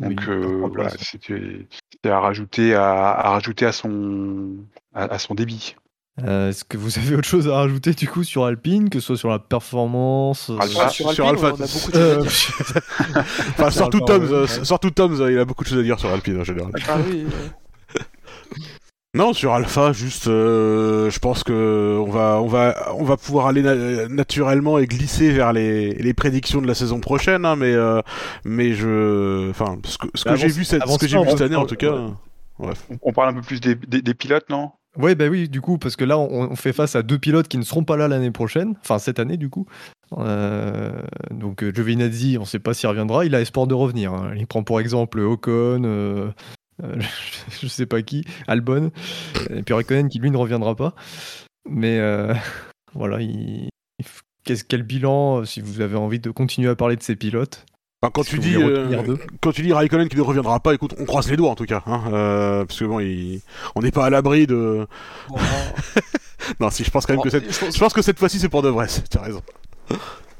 Donc 0.00 0.20
Oui, 0.20 0.26
euh, 0.28 0.68
voilà, 0.74 0.90
c'était 0.98 1.66
c'était 1.92 2.10
à 2.10 2.18
rajouter 2.18 2.74
à, 2.74 3.10
à 3.10 3.30
rajouter 3.30 3.66
à 3.66 3.72
son 3.72 4.56
à, 4.94 5.04
à 5.04 5.18
son 5.20 5.34
débit. 5.34 5.76
Euh, 6.22 6.50
Est-ce 6.50 6.64
que 6.64 6.76
vous 6.76 6.96
avez 6.98 7.16
autre 7.16 7.26
chose 7.26 7.48
à 7.48 7.54
rajouter 7.56 7.92
du 7.92 8.06
coup 8.06 8.22
sur 8.22 8.44
Alpine, 8.44 8.88
que 8.88 9.00
ce 9.00 9.06
soit 9.08 9.16
sur 9.16 9.30
la 9.30 9.40
performance 9.40 10.48
euh, 10.50 10.58
Alpha, 10.60 10.88
sur 10.88 11.10
sur 11.12 11.26
Alpine, 11.26 11.44
Alpha, 11.46 11.56
on 11.58 11.64
a 11.64 11.66
beaucoup 11.66 11.90
de 11.90 11.96
choses 11.96 11.96
à 11.96 11.98
euh, 11.98 12.20
dire. 12.22 13.24
Enfin, 13.58 13.70
surtout 13.70 13.96
Alpha 13.98 14.06
Tom, 14.06 14.22
Romeo, 14.22 14.34
euh, 14.36 14.42
ouais. 14.46 14.64
surtout 14.64 14.90
Tom, 14.90 15.26
il 15.28 15.38
a 15.38 15.44
beaucoup 15.44 15.64
de 15.64 15.68
choses 15.68 15.78
à 15.78 15.82
dire 15.82 15.98
sur 15.98 16.10
Alpine 16.10 16.40
en 16.40 16.44
général. 16.44 16.70
Ah 16.88 16.96
oui, 17.08 17.26
Non, 19.16 19.32
sur 19.32 19.52
Alpha, 19.54 19.92
juste, 19.92 20.26
euh, 20.26 21.08
je 21.10 21.18
pense 21.20 21.44
que 21.44 21.98
on 22.04 22.10
va, 22.10 22.40
on 22.40 22.46
va, 22.48 22.92
on 22.96 23.04
va 23.04 23.16
pouvoir 23.16 23.46
aller 23.46 23.62
na- 23.62 24.08
naturellement 24.08 24.78
et 24.78 24.86
glisser 24.86 25.30
vers 25.30 25.52
les, 25.52 25.94
les 25.94 26.14
prédictions 26.14 26.60
de 26.60 26.66
la 26.66 26.74
saison 26.74 26.98
prochaine, 27.00 27.44
hein, 27.44 27.54
mais, 27.54 27.72
euh, 27.74 28.00
mais 28.44 28.72
je, 28.74 29.50
enfin, 29.50 29.78
ce 29.84 29.98
que, 29.98 30.06
ce 30.14 30.24
que 30.24 30.34
j'ai 30.36 30.48
vu 30.48 30.64
cette, 30.64 30.84
ce 30.86 30.98
que 30.98 31.06
j'ai 31.06 31.16
vu 31.18 31.24
on 31.26 31.30
cette 31.30 31.40
année 31.42 31.54
en 31.54 31.60
parle- 31.60 31.68
tout 31.70 31.76
cas. 31.76 31.92
ouais. 31.92 32.10
Bref. 32.58 32.84
On, 32.90 32.96
on 33.02 33.12
parle 33.12 33.28
un 33.30 33.34
peu 33.34 33.42
plus 33.42 33.60
des, 33.60 33.74
des, 33.76 34.02
des 34.02 34.14
pilotes, 34.14 34.48
non? 34.50 34.70
Ouais, 34.96 35.16
bah 35.16 35.26
oui, 35.26 35.48
du 35.48 35.60
coup, 35.60 35.76
parce 35.76 35.96
que 35.96 36.04
là, 36.04 36.18
on, 36.18 36.54
fait 36.54 36.72
face 36.72 36.94
à 36.94 37.02
deux 37.02 37.18
pilotes 37.18 37.48
qui 37.48 37.58
ne 37.58 37.64
seront 37.64 37.82
pas 37.84 37.96
là 37.96 38.06
l'année 38.06 38.30
prochaine, 38.30 38.74
enfin 38.80 38.98
cette 38.98 39.18
année, 39.18 39.36
du 39.36 39.50
coup. 39.50 39.66
Euh, 40.18 41.02
donc, 41.32 41.64
euh, 41.64 41.72
Giovinazzi, 41.72 42.36
on 42.38 42.42
ne 42.42 42.46
sait 42.46 42.60
pas 42.60 42.74
s'il 42.74 42.88
reviendra. 42.88 43.24
Il 43.24 43.34
a 43.34 43.40
espoir 43.40 43.66
de 43.66 43.74
revenir. 43.74 44.12
hein. 44.14 44.32
Il 44.36 44.46
prend 44.46 44.62
pour 44.62 44.78
exemple 44.80 45.18
Ocon, 45.18 45.82
euh, 45.84 46.30
euh, 46.84 47.00
je 47.60 47.66
sais 47.66 47.86
pas 47.86 48.02
qui, 48.02 48.24
Albon, 48.46 48.92
et 49.50 49.62
puis 49.62 49.74
Raikkonen 49.74 50.08
qui 50.08 50.20
lui 50.20 50.30
ne 50.30 50.36
reviendra 50.36 50.76
pas. 50.76 50.94
Mais 51.68 51.98
voilà, 52.94 53.18
qu'est-ce 54.44 54.62
quel 54.62 54.84
bilan, 54.84 55.44
si 55.44 55.60
vous 55.60 55.80
avez 55.80 55.96
envie 55.96 56.20
de 56.20 56.30
continuer 56.30 56.68
à 56.68 56.76
parler 56.76 56.96
de 56.96 57.02
ces 57.02 57.16
pilotes? 57.16 57.66
Enfin, 58.04 58.10
quand 58.12 58.22
tu 58.24 58.38
dis, 58.38 58.54
euh, 58.56 59.16
quand 59.40 59.52
tu 59.52 59.62
dis 59.62 59.72
Raikkonen 59.72 60.08
qui 60.08 60.16
ne 60.16 60.20
reviendra 60.22 60.60
pas, 60.60 60.74
écoute, 60.74 60.94
on 60.98 61.04
croise 61.06 61.30
les 61.30 61.36
doigts 61.38 61.50
en 61.50 61.54
tout 61.54 61.64
cas, 61.64 61.82
hein, 61.86 62.02
euh, 62.12 62.64
parce 62.66 62.78
que 62.78 62.84
bon, 62.84 63.00
il... 63.00 63.40
on 63.74 63.80
n'est 63.80 63.90
pas 63.90 64.04
à 64.06 64.10
l'abri 64.10 64.46
de. 64.46 64.86
Non, 66.60 66.68
si, 66.70 66.84
je 66.84 66.90
pense 66.90 67.06
quand 67.06 67.14
même 67.14 67.22
que 67.22 67.30
cette, 67.30 67.50
je 67.50 67.58
pense- 67.58 67.74
je 67.74 67.80
pense 67.80 67.92
que 67.94 68.02
cette 68.02 68.18
fois-ci 68.18 68.38
c'est 68.38 68.48
pour 68.50 68.60
de 68.62 68.68
vrai. 68.68 68.86
Tu 69.10 69.16
as 69.16 69.22
raison. 69.22 69.42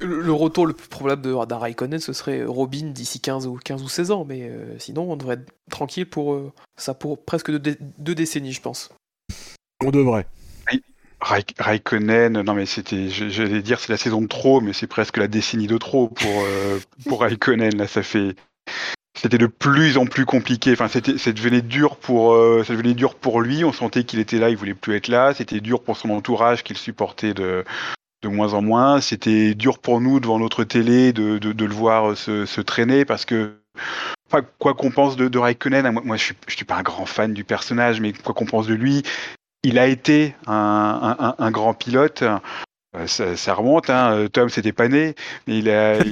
le, 0.01 0.21
le 0.21 0.33
retour 0.33 0.67
le 0.67 0.75
plus 0.75 0.89
probable 0.89 1.23
de- 1.23 1.47
d'un 1.47 1.57
Raikkonen, 1.59 1.99
ce 1.99 2.13
serait 2.13 2.45
Robin 2.45 2.91
d'ici 2.91 3.21
15 3.21 3.47
ou, 3.47 3.59
15 3.65 3.83
ou 3.83 3.89
16 3.89 4.11
ans, 4.11 4.27
mais 4.29 4.43
euh, 4.43 4.79
sinon, 4.79 5.11
on 5.11 5.17
devrait 5.17 5.35
être 5.37 5.51
tranquille 5.71 6.07
pour 6.07 6.35
euh, 6.35 6.53
ça 6.77 6.93
pour 6.93 7.25
presque 7.25 7.51
deux, 7.51 7.59
dé- 7.59 7.79
deux 7.99 8.15
décennies, 8.15 8.53
je 8.53 8.61
pense. 8.61 8.91
On 9.83 9.91
devrait. 9.91 10.27
Raik- 11.25 11.55
Raikkonen, 11.59 12.43
non 12.43 12.55
mais 12.55 12.67
c'était, 12.67 13.09
j'allais 13.09 13.63
dire 13.63 13.81
c'est 13.81 13.91
la 13.93 13.97
saison 13.97 14.21
de 14.21 14.27
trop, 14.27 14.61
mais 14.61 14.75
c'est 14.75 14.87
presque 14.87 15.17
la 15.17 15.27
décennie 15.27 15.67
de 15.67 15.79
trop 15.79 16.09
pour 16.09 16.45
euh, 16.45 16.79
pour 17.09 17.23
Raikkonen. 17.23 17.75
Là, 17.77 17.87
ça 17.87 18.03
fait, 18.03 18.37
c'était 19.17 19.39
de 19.39 19.47
plus 19.47 19.97
en 19.97 20.05
plus 20.07 20.27
compliqué. 20.27 20.73
Enfin, 20.73 20.89
c'était, 20.89 21.17
ça 21.17 21.33
devenait 21.33 21.63
dur 21.63 21.97
pour, 21.97 22.35
euh, 22.35 22.63
ça 22.65 22.75
devenait 22.75 22.95
dur 22.95 23.15
pour 23.15 23.41
lui. 23.41 23.65
On 23.65 23.73
sentait 23.73 24.05
qu'il 24.05 24.19
était 24.19 24.39
là, 24.39 24.51
il 24.51 24.57
voulait 24.57 24.75
plus 24.75 24.97
être 24.97 25.09
là. 25.09 25.33
C'était 25.35 25.61
dur 25.61 25.83
pour 25.83 25.97
son 25.97 26.11
entourage 26.11 26.63
qu'il 26.63 26.77
supportait 26.77 27.35
de 27.35 27.65
de 28.23 28.29
moins 28.29 28.55
en 28.55 28.63
moins. 28.63 29.01
C'était 29.01 29.55
dur 29.55 29.79
pour 29.79 30.01
nous 30.01 30.21
devant 30.21 30.39
notre 30.39 30.65
télé 30.65 31.13
de 31.15 31.39
de, 31.39 31.53
de 31.53 31.65
le 31.65 31.75
voir 31.75 32.17
se, 32.17 32.45
se 32.47 32.61
traîner 32.61 33.05
parce 33.05 33.25
que 33.25 33.55
Enfin, 34.27 34.47
quoi 34.59 34.75
qu'on 34.75 34.91
pense 34.91 35.17
de, 35.17 35.29
de 35.29 35.39
Raikkonen, 35.39 35.87
hein, 35.87 35.93
moi, 35.93 36.03
moi, 36.05 36.17
je 36.17 36.25
suis, 36.25 36.35
je 36.49 36.57
suis 36.57 36.65
pas 36.65 36.77
un 36.77 36.83
grand 36.83 37.07
fan 37.07 37.35
du 37.35 37.45
personnage, 37.45 38.01
mais 38.01 38.13
quoi 38.13 38.35
qu'on 38.35 38.47
pense 38.47 38.67
de 38.67 38.75
lui, 38.75 39.03
il 39.65 39.79
a 39.79 39.87
été 39.89 40.35
un, 40.47 41.51
grand 41.51 41.75
pilote. 41.75 42.23
Euh, 42.97 43.07
Ça, 43.09 43.55
remonte, 43.55 43.91
hein. 43.91 44.13
euh, 44.13 44.29
Tom 44.29 44.49
c'était 44.49 44.71
pas 44.73 44.87
né, 44.87 45.17
il 45.49 45.69
a, 45.69 45.99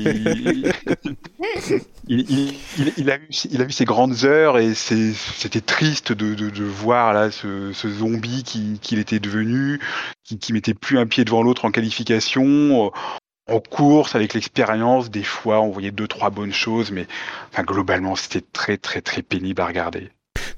il, 2.09 3.09
a, 3.09 3.19
eu, 3.19 3.71
ses 3.71 3.85
grandes 3.85 4.25
heures 4.25 4.59
et 4.59 4.75
c'était 4.75 5.61
triste 5.61 6.13
de, 6.13 6.65
voir 6.65 7.33
ce, 7.33 7.73
zombie 7.73 8.43
qui- 8.43 8.81
qu'il 8.83 8.99
était 8.99 9.21
devenu, 9.21 9.79
qui, 10.25 10.41
qui 10.41 10.53
mettait 10.53 10.75
plus 10.75 10.99
un 10.99 11.07
pied 11.07 11.25
devant 11.25 11.45
l'autre 11.45 11.67
en 11.67 11.71
qualification. 11.71 12.91
En 13.49 13.61
course, 13.61 14.17
avec 14.17 14.35
l'expérience, 14.35 15.09
des 15.09 15.25
fois 15.25 15.61
on 15.61 15.71
voyait 15.71 15.93
deux 15.93 16.09
trois 16.09 16.31
bonnes 16.31 16.53
choses, 16.53 16.91
mais 16.91 17.07
globalement 17.63 18.17
c'était 18.17 18.45
très 18.53 18.77
très 18.77 19.03
très 19.03 19.23
pénible 19.23 19.61
à 19.63 19.67
regarder. 19.67 20.11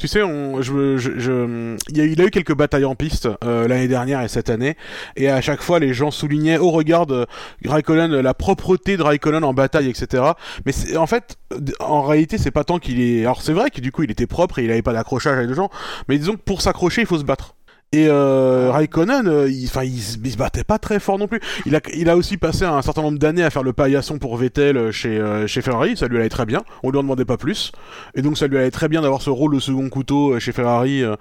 Tu 0.05 0.09
sais, 0.09 0.21
il, 0.21 2.21
a, 2.21 2.25
eu 2.27 2.31
quelques 2.31 2.55
batailles 2.55 2.85
en 2.85 2.95
piste 2.95 3.27
euh, 3.43 3.67
l'année 3.67 3.89
dernière 3.89 4.21
et 4.21 4.29
cette 4.29 4.51
année, 4.51 4.77
et 5.17 5.31
à 5.31 5.41
chaque 5.41 5.63
fois 5.63 5.79
les 5.79 5.95
gens 5.95 6.11
soulignaient, 6.11 6.59
oh 6.59 6.73
regarde, 6.73 7.13
euh, 7.13 7.27
Raikkonen, 7.65 8.21
la 8.21 8.35
propreté 8.35 8.99
de 8.99 9.03
Raikkonen 9.03 9.43
en 9.43 9.55
bataille, 9.55 9.89
etc. 9.89 10.23
Mais 10.67 10.75
en 10.99 11.07
fait, 11.07 11.39
en 11.81 12.03
réalité, 12.03 12.37
c'est 12.37 12.51
pas 12.51 12.65
tant 12.65 12.79
qu'il 12.79 13.01
est. 13.01 13.23
Alors 13.23 13.41
c'est 13.41 13.55
vrai 13.55 13.71
que 13.71 13.81
du 13.81 13.93
coup, 13.93 14.03
il 14.03 14.11
était 14.11 14.27
propre 14.27 14.59
et 14.59 14.65
il 14.65 14.71
avait 14.71 14.83
pas 14.83 14.93
d'accrochage 14.93 15.39
avec 15.39 15.49
les 15.49 15.55
gens, 15.55 15.71
mais 16.07 16.19
disons 16.19 16.35
que 16.35 16.43
pour 16.43 16.61
s'accrocher, 16.61 17.01
il 17.01 17.07
faut 17.07 17.17
se 17.17 17.25
battre. 17.25 17.55
Et 17.97 18.07
euh, 18.09 18.71
Raikkonen, 18.73 19.29
euh, 19.29 19.49
il, 19.49 19.67
enfin, 19.67 19.85
il, 19.85 20.01
se- 20.01 20.17
il 20.23 20.33
se 20.33 20.37
battait 20.37 20.65
pas 20.65 20.79
très 20.79 20.99
fort 20.99 21.19
non 21.19 21.29
plus. 21.29 21.41
Il 21.67 21.77
a, 21.77 21.81
il 21.95 22.09
a 22.09 22.17
aussi 22.17 22.37
passé 22.37 22.65
un 22.65 22.83
certain 22.83 23.03
nombre 23.03 23.19
d'années 23.19 23.45
à 23.45 23.51
faire 23.51 23.63
le 23.63 23.73
paillasson 23.73 24.19
pour 24.19 24.37
Vettel 24.37 24.77
euh, 24.77 24.91
chez, 24.93 25.19
euh, 25.19 25.47
chez 25.47 25.63
Ferrari. 25.63 25.97
Ça 25.97 26.09
lui 26.09 26.17
allait 26.19 26.29
très 26.29 26.45
bien. 26.47 26.63
On 26.83 26.91
lui 26.91 26.99
en 26.99 27.03
demandait 27.03 27.25
pas 27.25 27.37
plus. 27.37 27.71
Et 28.17 28.23
donc 28.23 28.37
ça 28.37 28.47
lui 28.49 28.59
allait 28.59 28.71
très 28.73 28.89
bien 28.89 29.03
d'avoir 29.03 29.23
ce 29.23 29.31
rôle 29.31 29.55
de 29.55 29.61
second 29.61 29.89
couteau 29.89 30.33
euh, 30.35 30.39
chez 30.41 30.53
Ferrari. 30.53 31.01
Je 31.01 31.07
veux 31.07 31.17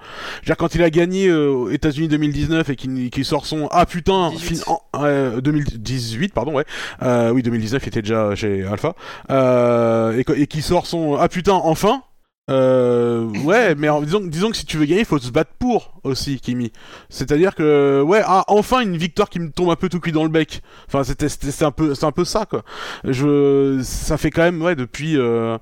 dire, 0.46 0.56
quand 0.56 0.74
il 0.74 0.82
a 0.82 0.90
gagné 0.90 1.32
aux 1.32 1.70
États-Unis 1.70 2.08
2019 2.08 2.68
et 2.70 2.76
qu'il 2.76 3.10
qu'il 3.10 3.24
sort 3.24 3.46
son 3.46 3.68
ah 3.70 3.86
putain 3.86 4.30
18. 4.30 4.64
fin- 4.64 4.76
euh, 4.96 5.40
2018 5.40 6.32
pardon 6.34 6.54
ouais 6.54 6.64
euh, 7.02 7.30
oui 7.30 7.42
2019 7.42 7.82
il 7.84 7.88
était 7.88 8.02
déjà 8.02 8.34
chez 8.34 8.64
Alpha 8.64 8.94
euh, 9.30 10.12
et, 10.36 10.40
et 10.42 10.46
qui 10.46 10.62
sort 10.62 10.86
son 10.86 11.16
ah 11.20 11.28
putain 11.28 11.52
enfin 11.52 12.02
euh, 12.50 13.24
ouais, 13.44 13.74
mais 13.74 13.88
en- 13.88 14.02
disons, 14.02 14.20
disons 14.20 14.50
que 14.50 14.56
si 14.56 14.66
tu 14.66 14.76
veux 14.76 14.84
gagner, 14.84 15.00
il 15.00 15.06
faut 15.06 15.18
se 15.18 15.30
battre 15.30 15.52
pour 15.58 15.94
aussi, 16.04 16.38
Kimi. 16.40 16.72
C'est-à-dire 17.08 17.54
que, 17.54 18.02
ouais, 18.02 18.20
ah, 18.24 18.44
enfin 18.48 18.80
une 18.80 18.98
victoire 18.98 19.30
qui 19.30 19.40
me 19.40 19.50
tombe 19.50 19.70
un 19.70 19.76
peu 19.76 19.88
tout 19.88 19.98
cuit 19.98 20.12
dans 20.12 20.24
le 20.24 20.28
bec. 20.28 20.60
Enfin, 20.86 21.04
c'était, 21.04 21.30
c'était- 21.30 21.50
c'est 21.50 21.64
un 21.64 21.70
peu, 21.70 21.94
c'est 21.94 22.04
un 22.04 22.12
peu 22.12 22.26
ça, 22.26 22.44
quoi. 22.44 22.62
Je, 23.04 23.80
ça 23.82 24.18
fait 24.18 24.30
quand 24.30 24.42
même, 24.42 24.60
ouais, 24.60 24.74
depuis, 24.76 25.16
euh, 25.16 25.56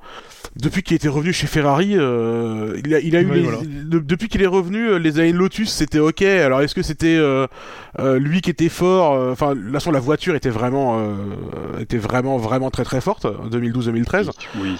depuis 0.57 0.83
qu'il 0.83 0.97
était 0.97 1.07
revenu 1.07 1.33
chez 1.33 1.47
Ferrari, 1.47 1.93
euh, 1.97 2.77
il 2.85 2.93
a, 2.97 2.99
il 2.99 3.15
a 3.15 3.21
eu 3.21 3.27
Ouais, 3.27 3.35
les- 3.37 3.43
voilà. 3.43 3.59
de- 3.63 3.99
depuis 4.01 4.29
qu'il 4.29 4.43
est 4.43 4.47
revenu, 4.49 4.89
euh, 4.89 4.97
les 4.99 5.21
années 5.21 5.31
Lotus, 5.33 5.71
c'était 5.71 6.01
ok. 6.01 6.23
Alors, 6.23 6.63
est-ce 6.63 6.75
que 6.75 6.83
c'était 6.83 7.17
euh, 7.17 7.47
euh, 8.01 8.19
lui 8.19 8.41
qui 8.41 8.51
était 8.51 8.69
fort 8.69 9.13
euh, 9.15 9.31
Enfin, 9.31 9.55
la 9.55 9.75
façon, 9.79 9.93
la 9.93 10.01
voiture 10.01 10.35
était 10.35 10.51
vraiment, 10.51 10.99
euh, 10.99 11.79
était 11.81 11.97
vraiment, 11.99 12.39
vraiment 12.39 12.71
très 12.71 12.83
très 12.85 13.01
forte, 13.01 13.25
2012-2013. 13.51 14.31
Oui. 14.61 14.77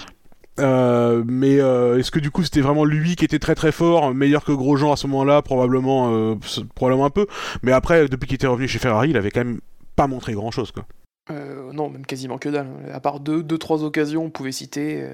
Euh, 0.59 1.23
mais 1.25 1.59
euh, 1.59 1.97
est-ce 1.97 2.11
que 2.11 2.19
du 2.19 2.29
coup 2.29 2.43
c'était 2.43 2.61
vraiment 2.61 2.85
lui 2.85 3.15
qui 3.15 3.25
était 3.25 3.39
très 3.39 3.55
très 3.55 3.71
fort, 3.71 4.13
meilleur 4.13 4.43
que 4.43 4.51
Grosjean 4.51 4.91
à 4.91 4.95
ce 4.95 5.07
moment-là, 5.07 5.41
probablement, 5.41 6.13
euh, 6.13 6.35
probablement 6.75 7.05
un 7.05 7.09
peu. 7.09 7.27
Mais 7.63 7.71
après, 7.71 8.07
depuis 8.07 8.27
qu'il 8.27 8.35
était 8.35 8.47
revenu 8.47 8.67
chez 8.67 8.79
Ferrari, 8.79 9.09
il 9.09 9.17
avait 9.17 9.31
quand 9.31 9.43
même 9.43 9.61
pas 9.95 10.07
montré 10.07 10.33
grand-chose 10.33 10.71
quoi. 10.71 10.85
Non, 11.29 11.89
même 11.89 12.05
quasiment 12.05 12.37
que 12.37 12.49
dalle. 12.49 12.67
À 12.93 12.99
part 12.99 13.19
deux, 13.19 13.41
deux 13.41 13.57
trois 13.57 13.83
occasions, 13.83 14.25
on 14.25 14.29
pouvait 14.29 14.51
citer. 14.51 15.07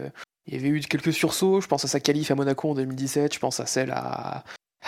il 0.47 0.53
y 0.53 0.57
avait 0.57 0.67
eu 0.67 0.79
quelques 0.81 1.13
sursauts. 1.13 1.61
Je 1.61 1.67
pense 1.67 1.85
à 1.85 1.87
sa 1.87 1.99
qualif 1.99 2.31
à 2.31 2.35
Monaco 2.35 2.71
en 2.71 2.73
2017. 2.73 3.33
Je 3.33 3.39
pense 3.39 3.59
à 3.59 3.65
celle 3.65 3.91
à, 3.91 4.43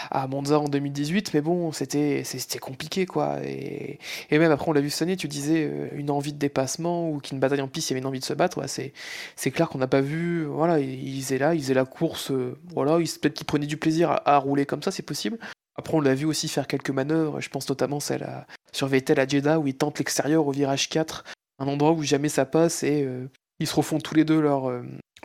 à 0.09 0.27
Monza 0.27 0.59
en 0.59 0.67
2018. 0.67 1.33
Mais 1.33 1.41
bon, 1.41 1.71
c'était 1.71 2.23
compliqué 2.59 3.05
quoi. 3.05 3.37
Et, 3.43 3.99
même 4.31 4.51
après, 4.51 4.69
on 4.69 4.73
l'a 4.73 4.81
vu 4.81 4.91
année. 5.01 5.17
Tu 5.17 5.27
disais 5.27 5.67
euh, 5.69 5.89
une 5.93 6.09
envie 6.09 6.33
de 6.33 6.37
dépassement 6.37 7.09
ou 7.09 7.19
qu'une 7.19 7.39
bataille 7.39 7.61
en 7.61 7.67
piste, 7.67 7.89
il 7.89 7.93
y 7.93 7.95
avait 7.95 8.01
une 8.01 8.07
envie 8.07 8.19
de 8.19 8.25
se 8.25 8.33
battre. 8.33 8.61
C'est 8.67 9.51
clair 9.51 9.69
qu'on 9.69 9.79
n'a 9.79 9.87
pas 9.87 10.01
vu. 10.01 10.45
Voilà, 10.45 10.79
il 10.79 11.01
il 11.21 11.21
faisait 11.21 11.37
là, 11.37 11.53
il 11.53 11.61
faisait 11.61 11.73
la 11.73 11.85
course. 11.85 12.31
euh, 12.31 12.57
voilà, 12.73 12.99
il 12.99 13.07
peut-être 13.07 13.33
qu'il 13.33 13.45
prenait 13.45 13.67
du 13.67 13.77
plaisir 13.77 14.21
à, 14.25 14.37
rouler 14.37 14.65
comme 14.65 14.81
ça, 14.81 14.91
c'est 14.91 15.03
possible. 15.03 15.37
Après, 15.75 15.95
on 15.95 16.01
l'a 16.01 16.15
vu 16.15 16.25
aussi 16.25 16.47
faire 16.47 16.67
quelques 16.67 16.89
manœuvres. 16.89 17.39
Je 17.41 17.49
pense 17.49 17.67
notamment 17.69 17.99
celle 17.99 18.23
à, 18.23 18.45
sur 18.71 18.87
Vettel 18.87 19.19
à 19.19 19.27
Jeddah 19.27 19.59
où 19.59 19.67
il 19.67 19.75
tente 19.75 19.99
l'extérieur 19.99 20.47
au 20.47 20.51
virage 20.51 20.89
4, 20.89 21.23
un 21.59 21.67
endroit 21.67 21.91
où 21.91 22.03
jamais 22.03 22.29
ça 22.29 22.45
passe 22.45 22.83
et 22.83 23.03
euh, 23.03 23.27
ils 23.59 23.67
se 23.67 23.75
refont 23.75 23.99
tous 23.99 24.15
les 24.15 24.25
deux 24.25 24.41
leur, 24.41 24.71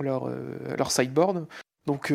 leur, 0.00 0.30
leur 0.76 0.90
sideboard. 0.92 1.46
Donc, 1.86 2.12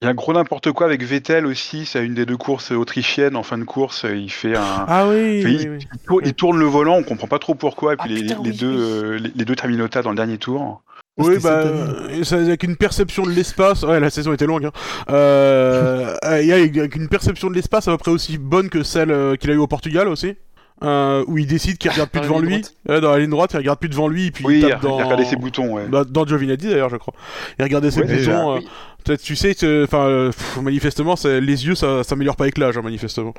Il 0.00 0.04
y 0.04 0.08
a 0.08 0.12
un 0.12 0.14
gros 0.14 0.32
n'importe 0.32 0.70
quoi 0.70 0.86
avec 0.86 1.02
Vettel 1.02 1.44
aussi, 1.44 1.84
c'est 1.84 2.04
une 2.06 2.14
des 2.14 2.24
deux 2.24 2.36
courses 2.36 2.70
autrichiennes. 2.70 3.34
En 3.34 3.42
fin 3.42 3.58
de 3.58 3.64
course, 3.64 4.06
il 4.08 4.30
fait 4.30 4.56
un. 4.56 4.84
Ah 4.86 5.08
oui, 5.08 5.42
Oui, 5.44 5.56
oui, 5.58 5.68
oui. 5.70 5.88
Il, 5.92 5.98
tourne, 6.06 6.22
il 6.24 6.34
tourne 6.34 6.58
le 6.60 6.66
volant, 6.66 6.94
on 6.98 7.02
comprend 7.02 7.26
pas 7.26 7.40
trop 7.40 7.56
pourquoi. 7.56 7.94
Et 7.94 7.96
puis 7.96 8.10
Ah, 8.10 8.14
les, 8.14 8.22
putain, 8.22 8.40
les 8.44 8.50
oui, 8.50 8.56
deux, 8.56 8.68
oui. 8.68 8.80
euh, 8.80 9.18
les, 9.18 9.32
les 9.34 9.44
deux 9.44 9.56
terminota 9.56 10.02
dans 10.02 10.10
le 10.10 10.16
dernier 10.16 10.38
tour. 10.38 10.82
Oui, 11.18 11.38
bah, 11.42 11.62
euh, 11.64 12.22
avec 12.30 12.62
une 12.62 12.76
perception 12.76 13.24
de 13.24 13.30
l'espace. 13.30 13.82
Ouais, 13.82 13.98
la 13.98 14.08
saison 14.08 14.32
était 14.32 14.46
longue. 14.46 14.66
Hein. 14.66 14.72
Euh, 15.10 16.14
euh, 16.24 16.40
il 16.42 16.46
y 16.46 16.52
a 16.52 16.56
avec 16.56 16.94
une 16.94 17.08
perception 17.08 17.50
de 17.50 17.54
l'espace 17.56 17.88
à 17.88 17.90
peu 17.90 17.98
près 17.98 18.12
aussi 18.12 18.38
bonne 18.38 18.68
que 18.68 18.84
celle 18.84 19.10
euh, 19.10 19.34
qu'il 19.34 19.50
a 19.50 19.54
eu 19.54 19.58
au 19.58 19.66
Portugal 19.66 20.06
aussi. 20.06 20.36
Euh, 20.84 21.24
où 21.26 21.38
il 21.38 21.46
décide 21.48 21.76
qu'il 21.78 21.90
regarde 21.90 22.08
plus 22.12 22.20
devant 22.20 22.38
lui, 22.38 22.62
dans 22.86 23.10
la 23.10 23.18
ligne 23.18 23.30
droite, 23.30 23.50
il 23.54 23.56
regarde 23.56 23.80
plus 23.80 23.88
devant 23.88 24.06
lui, 24.06 24.26
et 24.26 24.30
puis 24.30 24.44
Oui, 24.44 24.60
il 24.60 24.64
il 24.64 24.68
tape 24.70 24.82
dans... 24.82 24.96
regardé 24.96 25.24
ses 25.24 25.34
boutons, 25.36 25.74
ouais. 25.74 25.88
Dans, 25.88 26.04
dans 26.04 26.24
Giovinazzi 26.24 26.68
d'ailleurs, 26.68 26.88
je 26.90 26.96
crois. 26.96 27.14
Il 27.58 27.64
regardait 27.64 27.90
ses 27.90 28.00
Ouais, 28.02 28.16
boutons. 28.16 28.52
euh, 28.54 28.58
oui. 28.60 28.68
peut-être, 29.04 29.20
tu 29.22 29.34
sais, 29.34 29.56
que- 29.56 29.82
enfin, 29.84 30.06
euh, 30.06 30.30
manifestement, 30.62 31.16
c'est- 31.16 31.40
les 31.40 31.66
yeux, 31.66 31.74
ça 31.74 32.04
s'améliore 32.04 32.36
pas 32.36 32.44
avec 32.44 32.58
l'âge, 32.58 32.78
hein, 32.78 32.82
manifestement. 32.82 33.34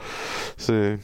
C'est. 0.57 0.97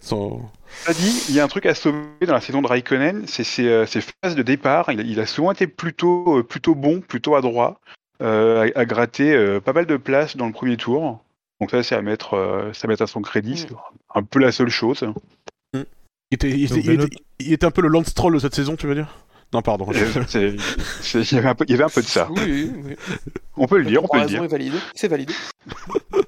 sans- 0.00 0.50
Ça 0.84 0.92
dit, 0.94 1.24
il 1.28 1.34
y 1.34 1.40
a 1.40 1.44
un 1.44 1.48
truc 1.48 1.66
à 1.66 1.74
sauver 1.74 1.98
dans 2.26 2.32
la 2.34 2.40
saison 2.40 2.62
de 2.62 2.66
Raikkonen, 2.68 3.24
c'est 3.26 3.44
ses, 3.44 3.84
ses 3.86 4.00
phases 4.00 4.34
de 4.34 4.42
départ. 4.42 4.90
Il, 4.92 5.00
a- 5.00 5.02
il 5.02 5.20
a 5.20 5.26
souvent 5.26 5.52
été 5.52 5.66
plutôt, 5.66 6.42
plutôt 6.42 6.74
bon, 6.74 7.00
plutôt 7.00 7.34
adroit, 7.34 7.80
euh, 8.22 8.70
à, 8.74 8.80
à 8.80 8.84
gratter 8.86 9.34
euh, 9.34 9.60
pas 9.60 9.72
mal 9.74 9.84
de 9.86 9.96
places 9.98 10.36
dans 10.38 10.46
le 10.46 10.52
premier 10.52 10.76
tour. 10.78 11.20
Donc 11.60 11.70
ça, 11.70 11.82
c'est 11.82 11.94
à 11.94 12.02
mettre, 12.02 12.34
euh, 12.34 12.70
c'est 12.72 12.86
à 12.86 12.88
mettre 12.88 13.02
à 13.02 13.06
son 13.06 13.20
crédit. 13.22 13.56
C'est 13.58 13.68
un 14.14 14.22
peu 14.22 14.38
la 14.38 14.52
seule 14.52 14.68
chose. 14.70 15.04
Il 16.30 16.34
était, 16.34 16.50
il, 16.50 16.64
était, 16.64 16.74
Donc, 16.74 16.84
il 16.84 16.90
Benoît- 16.90 17.06
était- 17.06 17.22
il 17.40 17.52
était 17.52 17.66
un 17.66 17.70
peu 17.70 17.82
le 17.82 17.88
Lance 17.88 18.12
Troll 18.14 18.34
de 18.34 18.38
cette 18.40 18.54
saison, 18.54 18.76
tu 18.76 18.86
veux 18.86 18.94
dire? 18.94 19.14
Non, 19.52 19.62
pardon. 19.62 19.86
Euh, 19.94 19.94
Il 21.14 21.32
y, 21.32 21.38
avait 21.38 21.48
un 21.48 21.54
peu- 21.54 21.64
il 21.68 21.70
y 21.70 21.74
avait 21.74 21.84
un 21.84 21.88
peu 21.88 22.02
de 22.02 22.06
ça. 22.06 22.28
oui, 22.30 22.72
oui. 22.84 22.96
On 23.56 23.66
peut 23.68 23.78
le 23.78 23.84
dire, 23.84 24.02
on 24.02 24.08
peut 24.08 24.18
le 24.18 24.26
dire. 24.26 24.40
comparaison 24.40 24.44
est 24.44 24.48
valide. 24.70 24.80
C'est 24.94 25.08
validé. 25.08 25.34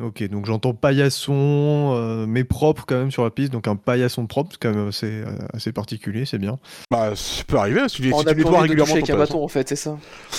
Ok, 0.00 0.26
donc 0.30 0.46
j'entends 0.46 0.72
paillasson, 0.72 1.92
euh, 1.94 2.24
mais 2.26 2.44
propre 2.44 2.84
quand 2.86 2.96
même 2.96 3.10
sur 3.10 3.24
la 3.24 3.30
piste, 3.30 3.52
donc 3.52 3.68
un 3.68 3.76
paillasson 3.76 4.26
propre, 4.26 4.52
c'est 4.52 4.58
quand 4.58 4.74
même 4.74 4.88
assez, 4.88 5.20
euh, 5.20 5.26
assez 5.52 5.70
particulier, 5.70 6.24
c'est 6.24 6.38
bien. 6.38 6.58
Bah, 6.90 7.12
ça 7.14 7.44
peut 7.46 7.58
arriver, 7.58 7.86
si 7.90 7.96
tu, 7.96 8.04
si 8.04 8.14
On 8.14 8.22
tu 8.22 8.28
a 8.30 8.32
nettoies 8.32 8.62
régulièrement 8.62 8.90
avec 8.94 9.10
un 9.10 9.18
bâton, 9.18 9.44
en 9.44 9.48
fait, 9.48 9.68
c'est 9.68 9.76
ça. 9.76 9.98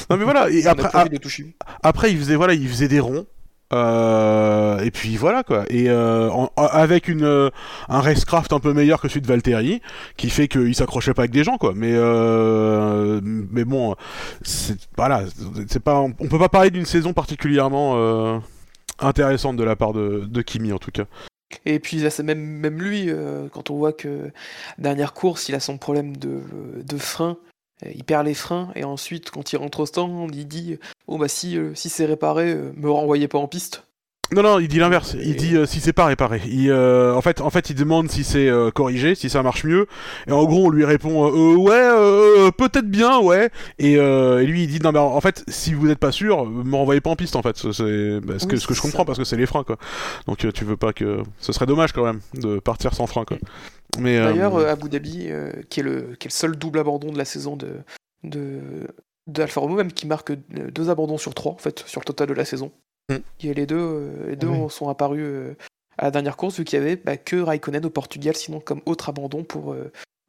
Non, 0.09 0.17
mais 0.17 0.23
voilà, 0.23 0.49
et 0.49 0.63
On 0.63 0.69
a 0.69 0.71
après, 0.71 1.07
de 1.07 1.17
toucher. 1.17 1.55
Après, 1.83 2.11
il 2.11 2.17
faisait 2.17 2.35
voilà, 2.35 2.55
il 2.55 2.67
faisait 2.67 2.87
des 2.87 2.99
ronds. 2.99 3.27
Euh, 3.71 4.79
et 4.79 4.91
puis 4.91 5.15
voilà 5.15 5.43
quoi. 5.43 5.65
Et 5.69 5.89
euh, 5.89 6.29
avec 6.57 7.07
une 7.07 7.23
euh, 7.23 7.49
un 7.89 8.01
racecraft 8.01 8.53
un 8.53 8.59
peu 8.59 8.73
meilleur 8.73 9.01
que 9.01 9.07
celui 9.07 9.21
de 9.21 9.27
Valtteri, 9.27 9.81
qui 10.17 10.29
fait 10.29 10.47
qu'il 10.47 10.75
s'accrochait 10.75 11.13
pas 11.13 11.23
avec 11.23 11.31
des 11.31 11.43
gens 11.43 11.57
quoi. 11.57 11.73
Mais 11.75 11.93
mais 13.23 13.65
bon, 13.65 13.95
voilà, 14.97 15.23
c'est 15.67 15.81
pas 15.81 15.99
on 16.01 16.11
peut 16.11 16.39
pas 16.39 16.49
parler 16.49 16.71
d'une 16.71 16.85
saison 16.85 17.13
particulièrement 17.13 18.41
intéressante 18.99 19.57
de 19.57 19.63
la 19.63 19.75
part 19.75 19.93
de, 19.93 20.41
Kimi 20.41 20.71
en 20.71 20.79
tout 20.79 20.91
cas. 20.91 21.05
Et 21.65 21.79
puis 21.79 21.97
là, 21.97 22.09
même, 22.23 22.39
même 22.39 22.81
lui, 22.81 23.11
quand 23.51 23.69
on 23.69 23.77
voit 23.77 23.93
que 23.93 24.31
dernière 24.77 25.13
course, 25.13 25.49
il 25.49 25.55
a 25.55 25.59
son 25.59 25.77
problème 25.77 26.17
de, 26.17 26.41
de 26.83 26.97
frein, 26.97 27.37
il 27.93 28.03
perd 28.03 28.25
les 28.25 28.33
freins, 28.33 28.71
et 28.75 28.83
ensuite, 28.83 29.29
quand 29.29 29.53
il 29.53 29.57
rentre 29.57 29.81
au 29.81 29.85
stand, 29.85 30.33
il 30.33 30.47
dit 30.47 30.77
Oh 31.07 31.17
bah 31.17 31.27
si, 31.27 31.57
euh, 31.57 31.73
si 31.75 31.89
c'est 31.89 32.05
réparé, 32.05 32.51
euh, 32.53 32.71
me 32.75 32.89
renvoyez 32.89 33.27
pas 33.27 33.37
en 33.37 33.47
piste. 33.47 33.83
Non, 34.31 34.41
non, 34.41 34.57
il 34.59 34.67
dit 34.67 34.79
l'inverse. 34.79 35.15
Il 35.21 35.35
dit 35.35 35.55
euh, 35.55 35.65
si 35.67 35.79
c'est 35.79 35.93
pas 35.93 36.05
réparé. 36.05 36.41
Il, 36.47 36.71
euh, 36.71 37.13
en, 37.13 37.21
fait, 37.21 37.39
en 37.41 37.51
fait, 37.51 37.69
il 37.69 37.75
demande 37.75 38.09
si 38.09 38.23
c'est 38.23 38.47
euh, 38.47 38.71
corrigé, 38.71 39.13
si 39.13 39.29
ça 39.29 39.43
marche 39.43 39.63
mieux. 39.63 39.85
Et 40.27 40.31
en 40.31 40.43
gros, 40.45 40.67
on 40.67 40.69
lui 40.69 40.85
répond 40.85 41.29
ouais, 41.57 41.73
euh, 41.75 42.49
peut-être 42.49 42.89
bien, 42.89 43.19
ouais. 43.19 43.51
Et, 43.77 43.97
euh, 43.97 44.41
et 44.41 44.45
lui, 44.47 44.63
il 44.63 44.67
dit 44.67 44.79
non, 44.79 44.91
mais 44.91 44.97
en 44.99 45.21
fait, 45.21 45.43
si 45.49 45.73
vous 45.73 45.87
n'êtes 45.87 45.99
pas 45.99 46.11
sûr, 46.11 46.45
me 46.47 46.75
renvoyez 46.75 47.01
pas 47.01 47.11
en 47.11 47.15
piste, 47.15 47.35
en 47.35 47.43
fait. 47.43 47.57
C'est 47.57 48.19
bah, 48.21 48.39
ce, 48.39 48.47
que, 48.47 48.55
Oui, 48.55 48.61
ce 48.61 48.65
que 48.65 48.73
je 48.73 48.81
comprends 48.81 48.99
ça. 48.99 49.05
parce 49.05 49.19
que 49.19 49.25
c'est 49.25 49.37
les 49.37 49.45
freins, 49.45 49.63
quoi. 49.65 49.77
Donc, 50.25 50.45
euh, 50.45 50.51
tu 50.51 50.63
veux 50.65 50.77
pas 50.77 50.93
que. 50.93 51.21
Ce 51.39 51.53
serait 51.53 51.67
dommage 51.67 51.91
quand 51.91 52.05
même 52.05 52.21
de 52.33 52.59
partir 52.59 52.95
sans 52.95 53.05
frein, 53.05 53.25
quoi. 53.25 53.37
Mais 53.99 54.17
euh, 54.17 54.31
D'ailleurs, 54.31 54.55
euh, 54.55 54.71
Abu 54.71 54.89
Dhabi, 54.89 55.27
euh, 55.29 55.51
qui, 55.69 55.81
est 55.81 55.83
le, 55.83 56.15
qui 56.17 56.27
est 56.27 56.31
le 56.31 56.35
seul 56.35 56.55
double 56.55 56.79
abandon 56.79 57.11
de 57.11 57.17
la 57.17 57.25
saison 57.25 57.55
de, 57.55 57.73
de, 58.23 58.61
de 59.27 59.41
Alfa 59.41 59.61
Romeo, 59.61 59.75
même 59.75 59.93
qui 59.93 60.07
marque 60.07 60.31
euh, 60.31 60.71
deux 60.71 60.89
abandons 60.89 61.17
sur 61.17 61.33
trois, 61.33 61.51
en 61.53 61.57
fait, 61.57 61.79
sur 61.87 62.01
le 62.01 62.05
total 62.05 62.27
de 62.27 62.33
la 62.33 62.45
saison. 62.45 62.71
Mm. 63.09 63.15
Et 63.41 63.53
les 63.53 63.65
deux, 63.65 63.77
euh, 63.79 64.29
les 64.29 64.35
deux 64.35 64.47
ont- 64.47 64.69
sont 64.69 64.89
apparus 64.89 65.23
euh, 65.23 65.55
à 65.97 66.05
la 66.05 66.11
dernière 66.11 66.37
course, 66.37 66.57
vu 66.57 66.63
qu'il 66.63 66.79
y 66.79 66.81
avait 66.81 66.95
bah, 66.95 67.17
que 67.17 67.35
Raikkonen 67.35 67.85
au 67.85 67.89
Portugal, 67.89 68.35
sinon 68.35 68.59
comme 68.59 68.81
autre 68.85 69.09
abandon 69.09 69.43
pour, 69.43 69.75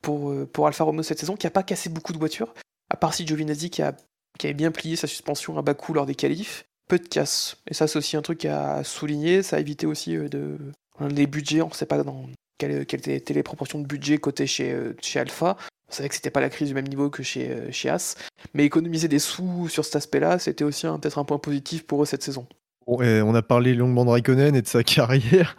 pour, 0.03 0.33
pour 0.53 0.67
Alfa 0.67 0.85
Romeo 0.85 1.03
cette 1.03 1.19
saison, 1.19 1.37
qui 1.37 1.47
a 1.47 1.51
pas 1.51 1.63
cassé 1.63 1.89
beaucoup 1.89 2.13
de 2.13 2.19
voitures, 2.19 2.53
à 2.91 2.97
part 2.97 3.15
si 3.15 3.27
Giovinazzi 3.27 3.71
qui, 3.71 3.81
a, 3.81 3.97
qui 4.39 4.47
avait 4.47 4.55
bien 4.55 4.71
plié 4.71 4.97
sa 4.97 5.07
suspension 5.07 5.57
à 5.57 5.63
Bakou 5.63 5.95
lors 5.95 6.07
des 6.07 6.15
qualifs, 6.15 6.67
peu 6.89 6.99
de 6.99 7.09
casse. 7.09 7.57
Et 7.67 7.73
ça, 7.75 7.87
c'est 7.87 7.99
aussi 7.99 8.17
un 8.17 8.23
truc 8.23 8.45
à 8.45 8.85
souligner, 8.85 9.43
ça 9.43 9.57
a 9.57 9.61
évité 9.61 9.87
aussi 9.87 10.17
de... 10.17 10.59
Les 11.01 11.27
budgets, 11.27 11.63
on 11.63 11.73
sait 11.73 11.87
pas 11.87 12.03
dans, 12.03 12.27
quelles, 12.59 12.87
quelles 12.87 13.09
étaient 13.09 13.35
les 13.35 13.43
proportions 13.43 13.79
de 13.79 13.87
budget 13.87 14.19
côté 14.19 14.47
chez, 14.47 14.73
euh, 14.73 14.95
chez 15.01 15.21
Alpha. 15.21 15.57
On 15.91 15.93
savait 15.93 16.09
que 16.09 16.15
c'était 16.15 16.31
pas 16.31 16.41
la 16.41 16.49
crise 16.49 16.69
du 16.69 16.75
même 16.75 16.89
niveau 16.89 17.11
que 17.11 17.23
chez, 17.23 17.51
euh, 17.51 17.71
chez 17.71 17.89
As, 17.91 18.17
mais 18.55 18.65
économiser 18.65 19.09
des 19.09 19.19
sous 19.19 19.69
sur 19.69 19.85
cet 19.85 19.97
aspect-là, 19.97 20.39
c'était 20.39 20.65
aussi 20.65 20.87
peut-être 20.87 21.19
un 21.19 21.25
point 21.25 21.39
positif 21.39 21.87
pour 21.87 22.03
eux 22.03 22.07
cette 22.07 22.23
saison. 22.23 22.47
Bon, 22.87 23.01
et 23.03 23.23
on 23.23 23.35
a 23.35 23.43
parlé 23.43 23.75
longuement 23.75 24.05
de 24.05 24.11
Raikkonen 24.11 24.55
et 24.57 24.63
de 24.63 24.67
sa 24.67 24.83
carrière. 24.85 25.57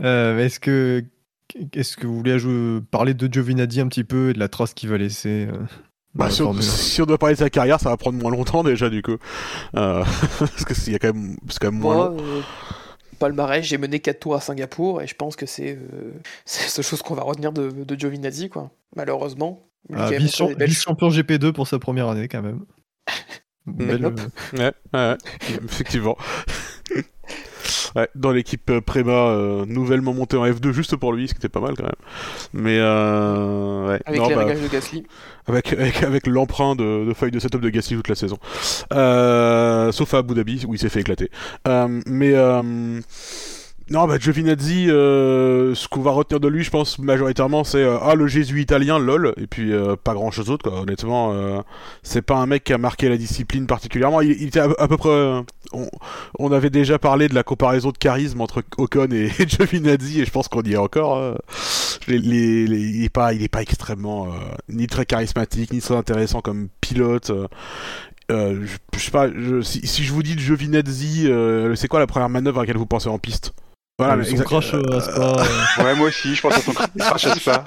Euh, 0.00 0.38
est-ce 0.38 0.60
que, 0.60 1.04
est-ce 1.74 1.96
que 1.96 2.06
vous 2.06 2.16
voulez 2.16 2.32
ajouter- 2.32 2.84
parler 2.90 3.14
de 3.14 3.32
Giovinazzi 3.32 3.80
un 3.80 3.88
petit 3.88 4.04
peu 4.04 4.30
et 4.30 4.32
de 4.32 4.38
la 4.38 4.48
trace 4.48 4.74
qu'il 4.74 4.88
va 4.88 4.98
laisser 4.98 5.48
euh, 5.50 5.56
Bah, 6.14 6.30
si, 6.30 6.42
on, 6.42 6.46
Formule 6.46 6.62
1? 6.62 6.66
si 6.66 7.02
on 7.02 7.06
doit 7.06 7.18
parler 7.18 7.34
de 7.34 7.40
sa 7.40 7.50
carrière, 7.50 7.80
ça 7.80 7.88
va 7.90 7.96
prendre 7.96 8.18
moins 8.18 8.30
longtemps 8.30 8.62
déjà 8.62 8.90
du 8.90 9.02
coup. 9.02 9.16
Euh, 9.76 10.04
parce 10.38 10.64
que 10.64 10.94
a 10.94 10.98
quand 10.98 11.14
même, 11.14 11.36
c'est 11.48 11.58
quand 11.60 11.72
même 11.72 11.80
moins 11.80 12.10
Moi, 12.10 12.16
long. 12.22 12.42
Euh, 13.18 13.26
palmarès, 13.26 13.64
j'ai 13.64 13.78
mené 13.78 14.00
4 14.00 14.20
tours 14.20 14.34
à 14.34 14.40
Singapour 14.40 15.02
et 15.02 15.06
je 15.06 15.14
pense 15.14 15.36
que 15.36 15.46
c'est 15.46 15.76
euh, 15.76 16.12
c'est 16.44 16.62
la 16.64 16.68
seule 16.68 16.84
chose 16.84 17.02
qu'on 17.02 17.14
va 17.14 17.22
retenir 17.22 17.52
de, 17.52 17.70
de 17.70 17.98
Giovinazzi, 17.98 18.48
quoi. 18.48 18.70
Malheureusement. 18.96 19.64
Ah, 19.94 20.10
belles 20.10 20.22
Vice-champion 20.22 21.08
GP2 21.08 21.52
pour 21.52 21.66
sa 21.66 21.78
première 21.78 22.08
année 22.08 22.28
quand 22.28 22.42
même. 22.42 22.64
Belle, 23.66 24.04
euh, 24.04 24.10
Ouais, 24.54 24.72
ouais, 24.94 25.16
effectivement. 25.64 26.16
Ouais, 27.98 28.08
dans 28.14 28.30
l'équipe 28.30 28.70
euh, 28.70 28.80
Préma, 28.80 29.10
euh, 29.10 29.66
nouvellement 29.66 30.14
montée 30.14 30.36
en 30.36 30.46
F2 30.46 30.70
juste 30.70 30.94
pour 30.94 31.12
lui, 31.12 31.26
ce 31.26 31.34
qui 31.34 31.38
était 31.38 31.48
pas 31.48 31.58
mal 31.58 31.74
quand 31.76 31.82
même. 31.82 31.92
Mais 32.52 32.78
euh, 32.78 33.88
ouais, 33.88 34.00
avec 34.06 34.20
non, 34.20 34.28
les 34.28 34.34
bah, 34.36 34.44
réglages 34.44 34.62
de 34.62 34.68
Gasly. 34.68 35.04
avec, 35.48 35.72
avec, 35.72 36.02
avec 36.04 36.26
l'emprunt 36.28 36.76
de, 36.76 37.04
de 37.04 37.12
feuille 37.12 37.32
de 37.32 37.40
setup 37.40 37.60
de 37.60 37.70
Gasly 37.70 37.96
toute 37.96 38.06
la 38.06 38.14
saison. 38.14 38.38
Euh, 38.92 39.90
sauf 39.90 40.14
à 40.14 40.18
Abu 40.18 40.34
Dhabi 40.34 40.64
où 40.68 40.74
il 40.74 40.78
s'est 40.78 40.88
fait 40.90 41.00
éclater. 41.00 41.28
Mais 42.06 42.34
non, 43.90 44.06
bah 44.06 44.18
Giovinazzi, 44.18 44.90
euh, 44.90 45.74
ce 45.74 45.88
qu'on 45.88 46.02
va 46.02 46.10
retenir 46.10 46.40
de 46.40 46.48
lui, 46.48 46.62
je 46.62 46.70
pense 46.70 46.98
majoritairement, 46.98 47.64
c'est 47.64 47.82
euh, 47.82 47.96
ah 48.02 48.14
le 48.14 48.26
Jésus 48.26 48.60
italien, 48.60 48.98
lol, 48.98 49.32
et 49.38 49.46
puis 49.46 49.72
euh, 49.72 49.96
pas 49.96 50.12
grand 50.12 50.30
chose 50.30 50.46
d'autre 50.46 50.68
quoi. 50.68 50.80
Honnêtement, 50.80 51.64
c'est 52.02 52.20
pas 52.20 52.36
un 52.36 52.44
mec 52.44 52.64
qui 52.64 52.74
a 52.74 52.78
marqué 52.78 53.08
la 53.08 53.16
discipline 53.16 53.66
particulièrement. 53.66 54.20
Il, 54.20 54.42
était 54.42 54.60
à, 54.60 54.88
peu 54.88 54.98
près. 54.98 55.42
on, 56.38 56.52
avait 56.52 56.68
déjà 56.68 56.98
parlé 56.98 57.28
de 57.28 57.34
la 57.34 57.42
comparaison 57.42 57.90
de 57.90 57.96
charisme 57.96 58.42
entre 58.42 58.62
Ocon 58.76 59.08
et, 59.10 59.30
et 59.38 59.48
Giovinazzi, 59.48 60.20
et 60.20 60.26
je 60.26 60.30
pense 60.30 60.48
qu'on 60.48 60.62
y 60.62 60.74
est 60.74 60.76
encore. 60.76 61.38
il 62.08 63.04
est 63.04 63.08
pas, 63.08 63.32
il 63.32 63.42
est 63.42 63.56
extrêmement 63.56 64.28
ni 64.68 64.86
très 64.86 65.06
charismatique, 65.06 65.72
ni 65.72 65.80
très 65.80 65.96
intéressant 65.96 66.42
comme 66.42 66.68
pilote. 66.82 67.32
je, 68.28 68.66
sais 68.98 69.10
pas, 69.10 69.28
si, 69.62 70.04
je 70.04 70.12
vous 70.12 70.22
dis 70.22 70.38
Giovinazzi, 70.38 71.30
c'est 71.74 71.88
quoi 71.88 72.00
la 72.00 72.06
première 72.06 72.28
manœuvre 72.28 72.58
à 72.58 72.62
laquelle 72.64 72.76
vous 72.76 72.84
pensez 72.84 73.08
en 73.08 73.18
piste? 73.18 73.54
Voilà, 73.98 74.16
mais 74.16 74.24
son 74.24 74.36
crash 74.36 74.74
euh, 74.74 74.82
à 74.96 75.00
Spa, 75.00 75.42
euh, 75.80 75.84
Ouais, 75.84 75.94
moi 75.96 76.06
aussi, 76.06 76.32
je 76.34 76.40
pense 76.40 76.54
à 76.56 76.60
son 76.60 76.72
crash 76.72 77.26
à 77.26 77.34
Spa. 77.34 77.64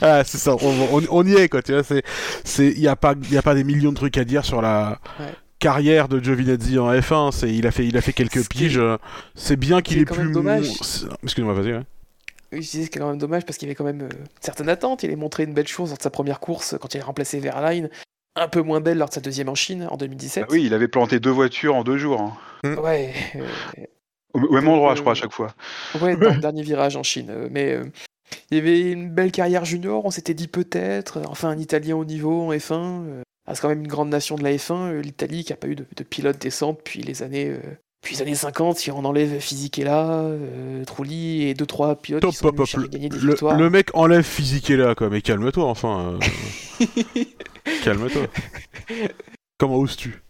Ah, 0.00 0.22
c'est 0.24 0.38
ça, 0.38 0.54
on, 0.54 0.88
on- 0.92 1.02
on 1.10 1.26
y 1.26 1.34
est 1.34 1.48
quoi, 1.48 1.62
tu 1.62 1.72
vois, 1.72 1.82
c'est, 1.82 2.04
c'est, 2.44 2.70
y 2.72 2.86
a 2.86 2.94
pas, 2.94 3.14
y 3.30 3.36
a 3.36 3.42
pas 3.42 3.54
des 3.56 3.64
millions 3.64 3.90
de 3.90 3.96
trucs 3.96 4.16
à 4.16 4.24
dire 4.24 4.44
sur 4.44 4.62
la 4.62 5.00
Ouais. 5.18 5.26
carrière 5.58 6.06
de 6.06 6.20
Giovinazzi 6.22 6.78
en 6.78 6.92
F1, 6.92 7.32
c'est, 7.32 7.52
il 7.52 7.66
a 7.66 7.72
fait, 7.72 7.84
il 7.86 7.96
a 7.96 8.00
fait 8.02 8.12
quelques 8.12 8.48
piges, 8.48 8.78
euh, 8.78 8.98
c'est 9.34 9.56
bien 9.56 9.82
qu'il 9.82 9.98
ait 9.98 10.04
quand 10.04 10.14
plus, 10.14 10.24
même 10.24 10.32
dommage. 10.32 10.66
c'est- 10.80 11.06
excuse-moi, 11.24 11.54
vas-y, 11.54 11.72
ouais. 11.72 11.82
Oui, 12.52 12.62
je 12.62 12.70
disais 12.70 12.84
ce 12.84 12.90
qui 12.90 12.98
est 12.98 13.00
quand 13.00 13.08
même 13.08 13.18
dommage 13.18 13.44
parce 13.44 13.58
qu'il 13.58 13.66
avait 13.66 13.74
quand 13.74 13.82
même 13.84 14.02
euh, 14.02 14.08
certaines 14.40 14.68
attentes. 14.68 15.02
Il 15.02 15.10
a 15.12 15.16
montré 15.16 15.42
une 15.42 15.54
belle 15.54 15.66
chose 15.66 15.88
lors 15.88 15.98
de 15.98 16.02
sa 16.04 16.10
première 16.10 16.38
course 16.38 16.76
quand 16.80 16.94
il 16.94 17.00
a 17.00 17.04
remplacé 17.04 17.40
Verlaine. 17.40 17.90
Un 18.36 18.46
peu 18.46 18.62
moins 18.62 18.80
belle 18.80 18.98
lors 18.98 19.08
de 19.08 19.14
sa 19.14 19.20
deuxième 19.20 19.48
en 19.48 19.56
Chine 19.56 19.88
en 19.90 19.96
2017. 19.96 20.44
Ah 20.46 20.52
oui, 20.52 20.62
il 20.64 20.72
avait 20.74 20.86
planté 20.86 21.18
deux 21.18 21.30
voitures 21.32 21.74
en 21.74 21.82
deux 21.82 21.98
jours. 21.98 22.20
hein. 22.62 22.74
Ouais, 22.80 23.12
euh, 23.34 23.44
Au 24.34 24.52
même 24.52 24.68
endroit, 24.68 24.92
euh, 24.92 24.96
je 24.96 25.00
crois, 25.00 25.12
à 25.12 25.14
chaque 25.14 25.32
fois. 25.32 25.54
ouais, 26.00 26.16
dans 26.16 26.34
le 26.34 26.40
dernier 26.40 26.62
virage 26.62 26.96
en 26.96 27.02
Chine. 27.02 27.28
euh, 27.30 27.48
Mais 27.50 27.72
euh, 27.72 27.84
il 28.50 28.58
y 28.58 28.60
avait 28.60 28.90
une 28.92 29.08
belle 29.10 29.30
carrière 29.32 29.64
junior. 29.64 30.04
On 30.04 30.10
s'était 30.10 30.34
dit 30.34 30.48
peut-être, 30.48 31.18
euh, 31.18 31.24
enfin 31.28 31.48
un 31.50 31.58
Italien 31.58 31.96
au 31.96 32.04
niveau 32.04 32.42
en 32.42 32.52
F1. 32.52 32.72
euh, 33.06 33.22
ah, 33.46 33.54
c'est 33.54 33.60
quand 33.60 33.68
même 33.68 33.80
une 33.80 33.88
grande 33.88 34.08
nation 34.08 34.36
de 34.36 34.42
la 34.42 34.52
F1. 34.52 34.72
euh, 34.92 35.00
L'Italie 35.02 35.44
qui 35.44 35.52
a 35.52 35.56
pas 35.56 35.68
eu 35.68 35.74
de, 35.76 35.86
de 35.96 36.02
pilote 36.02 36.38
décent 36.40 36.72
depuis 36.72 37.00
les 37.02 37.22
années. 37.22 37.48
euh, 37.48 37.58
depuis 38.02 38.16
les 38.16 38.22
années 38.22 38.34
50, 38.34 38.76
si 38.76 38.90
on 38.90 39.02
enlève 39.04 39.38
Fisichella, 39.38 40.20
euh, 40.24 40.84
Trulli 40.84 41.44
et 41.44 41.54
2-3 41.54 41.96
pilotes 41.96 42.20
Top, 42.20 42.32
qui 42.32 42.36
sont 42.36 42.64
chercher- 42.66 42.88
gagner 42.88 43.08
des 43.08 43.16
Le, 43.18 43.30
victoires. 43.30 43.56
le 43.56 43.70
mec 43.70 43.88
enlève 43.94 44.22
physique 44.24 44.68
là, 44.68 44.94
quoi, 44.94 45.08
mais 45.08 45.22
calme-toi, 45.22 45.64
enfin. 45.64 46.18
euh, 46.80 46.84
calme-toi. 47.84 48.22
Comment 49.58 49.76
oses-tu? 49.76 50.20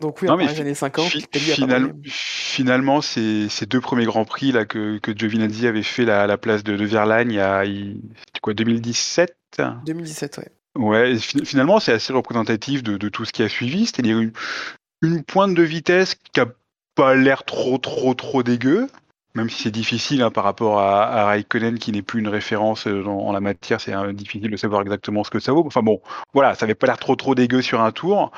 Donc 0.00 0.20
oui, 0.20 0.28
Non, 0.28 0.34
après 0.34 0.46
les 0.52 0.60
années 0.60 0.74
50, 0.74 1.06
Fi- 1.08 1.26
final- 1.54 1.94
finalement, 2.04 3.00
ces, 3.00 3.48
ces 3.48 3.64
deux 3.66 3.80
premiers 3.80 4.04
grands 4.04 4.24
prix 4.26 4.52
là 4.52 4.66
que, 4.66 4.98
que 4.98 5.16
Giovinazzi 5.16 5.66
avait 5.66 5.82
fait 5.82 6.04
la, 6.04 6.26
la 6.26 6.36
place 6.36 6.62
de, 6.62 6.76
de 6.76 6.84
Verlaine 6.84 7.30
il 7.30 7.36
y 7.36 7.40
a 7.40 7.64
il- 7.64 8.00
c'était 8.26 8.40
quoi 8.42 8.52
2017 8.54 9.36
2017, 9.86 10.38
ouais. 10.38 10.48
Ouais, 10.76 11.18
finalement, 11.18 11.78
c'est 11.80 11.92
assez 11.92 12.12
représentatif 12.12 12.82
de, 12.82 12.96
de 12.96 13.08
tout 13.10 13.24
ce 13.26 13.32
qui 13.32 13.42
a 13.42 13.48
suivi. 13.48 13.84
C'est-à-dire 13.86 14.18
une, 14.18 14.32
une 15.02 15.22
pointe 15.22 15.54
de 15.54 15.62
vitesse 15.62 16.14
qui 16.14 16.40
a 16.40 16.46
pas 16.94 17.14
l'air 17.14 17.44
trop, 17.44 17.76
trop, 17.78 18.14
trop 18.14 18.42
dégueu, 18.42 18.88
même 19.34 19.50
si 19.50 19.62
c'est 19.64 19.70
difficile 19.70 20.22
hein, 20.22 20.30
par 20.30 20.44
rapport 20.44 20.80
à, 20.80 21.04
à 21.06 21.24
Raikkonen 21.26 21.78
qui 21.78 21.92
n'est 21.92 22.00
plus 22.02 22.20
une 22.20 22.28
référence 22.28 22.86
euh, 22.86 23.04
en, 23.04 23.28
en 23.28 23.32
la 23.32 23.40
matière. 23.40 23.80
C'est 23.80 23.94
euh, 23.94 24.12
difficile 24.14 24.50
de 24.50 24.56
savoir 24.56 24.80
exactement 24.82 25.24
ce 25.24 25.30
que 25.30 25.40
ça 25.40 25.52
vaut. 25.52 25.64
Enfin 25.66 25.82
bon, 25.82 26.00
voilà, 26.32 26.54
ça 26.54 26.64
avait 26.64 26.74
pas 26.74 26.86
l'air 26.86 26.98
trop, 26.98 27.16
trop 27.16 27.34
dégueu 27.34 27.60
sur 27.60 27.82
un 27.82 27.92
tour. 27.92 28.32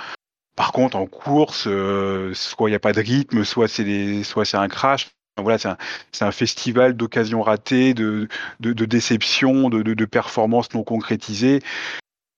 Par 0.57 0.73
contre, 0.73 0.97
en 0.97 1.07
course, 1.07 1.67
euh, 1.67 2.33
soit 2.35 2.69
il 2.69 2.73
n'y 2.73 2.77
a 2.77 2.81
pas 2.81 2.93
de 2.93 3.01
rythme, 3.01 3.45
soit 3.45 3.69
c'est 3.69 3.85
des- 3.85 4.23
soit 4.25 4.45
c'est 4.45 4.57
un 4.57 4.69
crash. 4.69 5.11
Voilà, 5.37 5.59
c'est 5.59 5.69
un, 5.69 5.77
un 6.21 6.31
festival 6.31 6.95
d'occasions 6.97 7.43
ratées, 7.43 7.93
de, 7.93 8.29
de, 8.61 8.73
de 8.73 8.85
déceptions, 8.85 9.69
de, 9.69 9.83
de, 9.83 9.95
de 9.95 10.05
performances 10.05 10.73
non 10.75 10.85
concrétisées. 10.85 11.61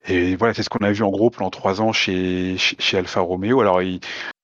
Et 0.07 0.35
voilà, 0.35 0.53
c'est 0.55 0.63
ce 0.63 0.69
qu'on 0.69 0.83
a 0.85 0.91
vu 0.91 1.03
en 1.03 1.09
gros 1.09 1.29
pendant 1.29 1.51
trois 1.51 1.81
ans 1.81 1.91
chez, 1.91 2.57
chez, 2.57 2.75
chez 2.79 2.97
Alfa 2.97 3.19
Romeo. 3.21 3.61
Alors, 3.61 3.81
il, 3.83 3.99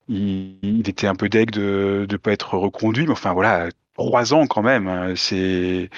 il, 0.07 0.57
il 0.61 0.87
était 0.89 1.07
un 1.07 1.15
peu 1.15 1.29
deg 1.29 1.49
de 1.51 2.05
ne 2.09 2.17
pas 2.17 2.31
être 2.31 2.55
reconduit, 2.57 3.05
mais 3.05 3.13
enfin 3.13 3.33
voilà, 3.33 3.69
trois 3.95 4.33
ans 4.35 4.45
quand 4.45 4.61
même. 4.61 4.87
hein, 4.87 5.13
C'est 5.15 5.89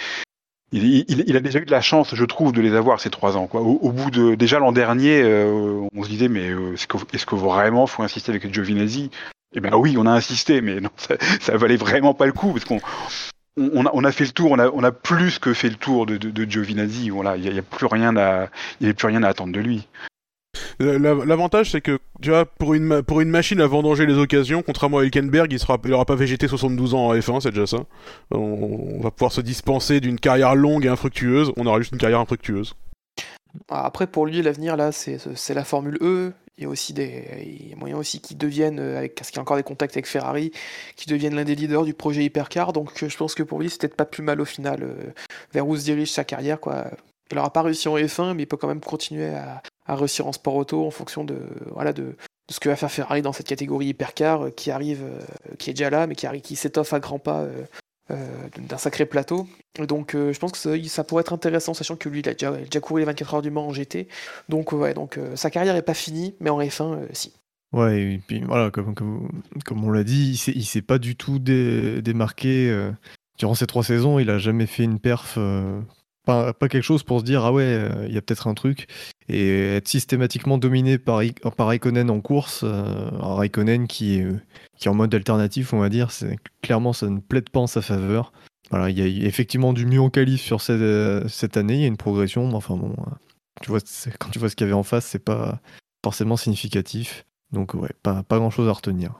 il, 0.75 1.35
a 1.35 1.39
déjà 1.39 1.59
eu 1.59 1.65
de 1.65 1.71
la 1.71 1.81
chance, 1.81 2.15
je 2.15 2.25
trouve, 2.25 2.51
de 2.51 2.61
les 2.61 2.73
avoir 2.73 2.99
ces 2.99 3.09
trois 3.09 3.37
ans. 3.37 3.49
Au, 3.53 3.91
bout 3.91 4.11
de 4.11 4.35
déjà 4.35 4.59
l'an 4.59 4.71
dernier, 4.71 5.21
euh, 5.23 5.87
on 5.95 6.03
se 6.03 6.09
disait 6.09 6.27
mais 6.27 6.49
euh, 6.49 6.73
est-ce 6.73 6.87
que, 6.87 6.97
que 6.97 7.35
vraiment 7.35 7.87
faut 7.87 8.03
insister 8.03 8.31
avec 8.31 8.53
Giovinazzi? 8.53 9.09
Eh 9.53 9.61
bien 9.61 9.75
oui, 9.75 9.95
on 9.97 10.05
a 10.05 10.11
insisté, 10.11 10.61
mais 10.61 10.79
ça, 10.97 11.15
ça 11.39 11.55
valait 11.57 11.77
vraiment 11.77 12.13
pas 12.13 12.25
le 12.25 12.33
coup 12.33 12.51
parce 12.51 12.65
qu'on 12.65 12.79
on 13.57 14.03
a, 14.03 14.11
fait 14.11 14.25
le 14.25 14.31
tour, 14.31 14.51
on 14.51 14.83
a, 14.83 14.91
plus 14.91 15.39
que 15.39 15.53
fait 15.53 15.69
le 15.69 15.75
tour 15.75 16.05
de, 16.05 16.17
de, 16.17 16.49
Giovinazzi. 16.49 17.05
Il 17.05 17.13
n'y 17.13 17.49
a, 17.49 17.59
a 17.59 17.61
plus 17.61 17.85
rien 17.85 18.15
à 18.15 19.27
attendre 19.27 19.53
de 19.53 19.59
lui. 19.61 19.87
La- 20.79 20.97
L'avantage, 20.97 21.71
c'est 21.71 21.81
que, 21.81 21.99
tu 22.21 22.31
pour 22.57 22.73
une, 22.73 23.29
machine 23.29 23.61
à 23.61 23.67
vendanger 23.67 24.05
les 24.05 24.17
occasions, 24.17 24.61
contrairement 24.61 24.99
à 24.99 25.03
Hülkenberg, 25.03 25.51
il 25.51 25.59
sera, 25.59 25.77
il 25.85 25.93
aura 25.93 26.05
pas 26.05 26.15
végété 26.15 26.47
72 26.47 26.93
ans 26.93 27.07
en 27.07 27.15
F1, 27.15 27.41
c'est 27.41 27.51
déjà 27.51 27.67
ça. 27.67 27.85
On, 28.31 28.37
on 28.97 29.01
va 29.01 29.11
pouvoir 29.11 29.31
se 29.31 29.41
dispenser 29.41 29.99
d'une 29.99 30.19
carrière 30.19 30.55
longue 30.55 30.85
et 30.85 30.89
infructueuse, 30.89 31.51
on 31.57 31.65
aura 31.65 31.79
juste 31.79 31.91
une 31.91 31.97
carrière 31.97 32.19
infructueuse. 32.19 32.75
Après, 33.69 34.07
pour 34.07 34.25
lui, 34.25 34.41
l'avenir, 34.41 34.75
là, 34.75 34.91
c'est 34.91 35.53
la 35.53 35.63
Formule 35.63 35.97
E. 36.01 36.33
Il 36.57 36.63
y 36.63 36.67
a 36.67 36.69
aussi 36.69 36.93
des 36.93 37.73
il 37.85 37.95
aussi 37.95 38.21
qu'il 38.21 38.37
devienne, 38.37 38.79
euh, 38.79 38.97
avec, 38.97 39.15
parce 39.15 39.29
qu'il 39.29 39.37
y 39.37 39.39
a 39.39 39.41
encore 39.41 39.57
des 39.57 39.63
contacts 39.63 39.95
avec 39.97 40.07
Ferrari, 40.07 40.51
qu'il 40.95 41.11
devienne 41.11 41.35
l'un 41.35 41.43
des 41.43 41.55
leaders 41.55 41.83
du 41.83 41.93
projet 41.93 42.23
Hypercar. 42.23 42.71
Donc, 42.71 43.03
euh, 43.03 43.09
je 43.09 43.17
pense 43.17 43.35
que 43.35 43.43
pour 43.43 43.59
lui, 43.59 43.69
c'est 43.69 43.79
peut-être 43.81 43.95
pas 43.95 44.05
plus 44.05 44.23
mal 44.23 44.39
au 44.39 44.45
final 44.45 44.83
euh, 44.83 45.11
vers 45.53 45.67
où 45.67 45.75
se 45.75 45.83
dirige 45.83 46.11
sa 46.11 46.23
carrière. 46.23 46.61
Quoi. 46.61 46.85
Il 47.31 47.35
n'aura 47.37 47.51
pas 47.51 47.61
réussi 47.63 47.87
en 47.87 47.97
F1, 47.97 48.33
mais 48.35 48.43
il 48.43 48.45
peut 48.45 48.57
quand 48.57 48.67
même 48.67 48.81
continuer 48.81 49.29
à, 49.33 49.61
à 49.85 49.95
réussir 49.95 50.27
en 50.27 50.31
sport 50.31 50.55
auto 50.55 50.85
en 50.85 50.91
fonction 50.91 51.23
de, 51.23 51.37
voilà, 51.73 51.91
de, 51.93 52.03
de 52.03 52.15
ce 52.53 52.59
que 52.59 52.69
va 52.69 52.75
faire 52.75 52.91
Ferrari 52.91 53.21
dans 53.21 53.33
cette 53.33 53.47
catégorie 53.47 53.87
Hypercar 53.87 54.45
euh, 54.45 54.49
qui 54.51 54.69
arrive, 54.71 55.03
euh, 55.03 55.55
qui 55.57 55.69
est 55.71 55.73
déjà 55.73 55.89
là, 55.89 56.05
mais 56.07 56.15
qui, 56.15 56.27
qui 56.41 56.55
s'étoffe 56.55 56.93
à 56.93 56.99
grands 56.99 57.19
pas. 57.19 57.41
euh, 57.41 57.63
d'un 58.59 58.77
sacré 58.77 59.07
plateau. 59.07 59.47
Donc 59.87 60.11
je 60.13 60.37
pense 60.37 60.51
que 60.51 60.87
ça, 60.87 61.03
pourrait 61.03 61.21
être 61.21 61.33
intéressant, 61.33 61.73
sachant 61.73 61.95
que 61.95 62.07
lui, 62.07 62.19
il 62.19 62.29
a 62.29 62.33
déjà, 62.33 62.51
déjà 62.51 62.79
couru 62.79 62.99
les 62.99 63.05
24 63.07 63.33
heures 63.33 63.41
du 63.41 63.49
Mans 63.49 63.65
en 63.65 63.73
GT. 63.73 64.07
Donc 64.47 64.73
ouais, 64.73 64.93
donc 64.93 65.19
sa 65.33 65.49
carrière 65.49 65.75
est 65.75 65.81
pas 65.81 65.95
finie, 65.95 66.35
mais 66.39 66.51
en 66.51 66.59
F1, 66.61 66.93
euh, 66.93 67.07
si. 67.13 67.33
Ouais, 67.73 67.99
et 67.99 68.21
puis 68.27 68.41
voilà, 68.41 68.69
comme, 68.69 68.93
comme, 68.93 69.83
on 69.83 69.89
l'a 69.89 70.03
dit, 70.03 70.39
il 70.47 70.55
il 70.55 70.65
s'est 70.65 70.83
pas 70.83 70.99
du 70.99 71.15
tout 71.15 71.39
dé- 71.39 72.03
démarqué. 72.03 72.71
durant 73.39 73.55
ces 73.55 73.65
trois 73.65 73.83
saisons, 73.83 74.19
il 74.19 74.29
a 74.29 74.37
jamais 74.37 74.67
fait 74.67 74.83
une 74.83 74.99
perf. 74.99 75.39
Pas, 76.25 76.53
quelque 76.53 76.81
chose 76.81 77.03
pour 77.03 77.19
se 77.19 77.25
dire, 77.25 77.45
ah 77.45 77.53
ouais, 77.53 77.63
euh, 77.63 78.05
il 78.07 78.13
y 78.13 78.17
a 78.17 78.21
peut-être 78.21 78.47
un 78.47 78.53
truc. 78.53 78.87
Et 79.27 79.75
être 79.75 79.87
systématiquement 79.87 80.57
dominé 80.57 80.97
par, 80.97 81.21
par 81.57 81.67
Raikkonen 81.67 82.09
en 82.09 82.21
course, 82.21 82.61
euh, 82.63 83.09
Raikkonen 83.13 83.87
qui 83.87 84.21
euh, 84.21 84.33
qui 84.77 84.87
est 84.87 84.91
en 84.91 84.95
mode 84.95 85.15
alternatif, 85.15 85.73
on 85.73 85.79
va 85.79 85.89
dire, 85.89 86.11
c'est 86.11 86.37
clairement, 86.61 86.93
ça 86.93 87.07
ne 87.09 87.19
plaide 87.19 87.49
pas 87.49 87.61
en 87.61 87.67
sa 87.67 87.81
faveur. 87.81 88.33
Voilà, 88.69 88.89
il 88.89 88.99
y 88.99 89.01
a 89.01 89.27
effectivement 89.27 89.73
du 89.73 89.85
mieux 89.85 90.01
en 90.01 90.09
qualif 90.09 90.41
sur 90.41 90.61
cette, 90.61 90.81
euh, 90.81 91.27
cette 91.27 91.57
année, 91.57 91.75
il 91.75 91.81
y 91.81 91.85
a 91.85 91.87
une 91.87 91.97
progression, 91.97 92.47
mais 92.47 92.55
enfin 92.55 92.75
bon, 92.75 92.95
tu 93.61 93.69
vois, 93.69 93.79
quand 94.19 94.29
tu 94.29 94.39
vois 94.39 94.49
ce 94.49 94.55
qu'il 94.55 94.65
y 94.65 94.69
avait 94.69 94.77
en 94.77 94.83
face, 94.83 95.05
c'est 95.05 95.23
pas 95.23 95.59
forcément 96.03 96.37
significatif. 96.37 97.25
Donc 97.51 97.73
ouais, 97.73 97.91
pas, 98.03 98.23
pas 98.23 98.37
grand 98.37 98.49
chose 98.49 98.67
à 98.67 98.73
retenir. 98.73 99.13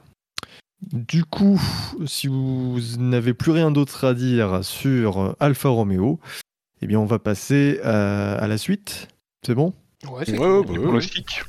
Du 0.92 1.24
coup, 1.24 1.60
si 2.06 2.26
vous 2.28 2.78
n'avez 2.98 3.34
plus 3.34 3.50
rien 3.50 3.70
d'autre 3.70 4.04
à 4.04 4.14
dire 4.14 4.62
sur 4.62 5.34
Alfa 5.40 5.68
Romeo, 5.68 6.20
Eh 6.82 6.86
bien, 6.86 6.98
on 7.00 7.06
va 7.06 7.18
passer 7.18 7.80
à, 7.82 8.34
à 8.34 8.46
la 8.46 8.58
suite. 8.58 9.08
C'est 9.44 9.54
bon? 9.54 9.72
Ouais, 10.10 10.24
c'est 10.26 10.38
Ouais, 10.38 10.46
ouais, 10.58 10.64
cool. 10.64 10.78
ouais. 10.78 10.84
Pronostic. 10.84 11.42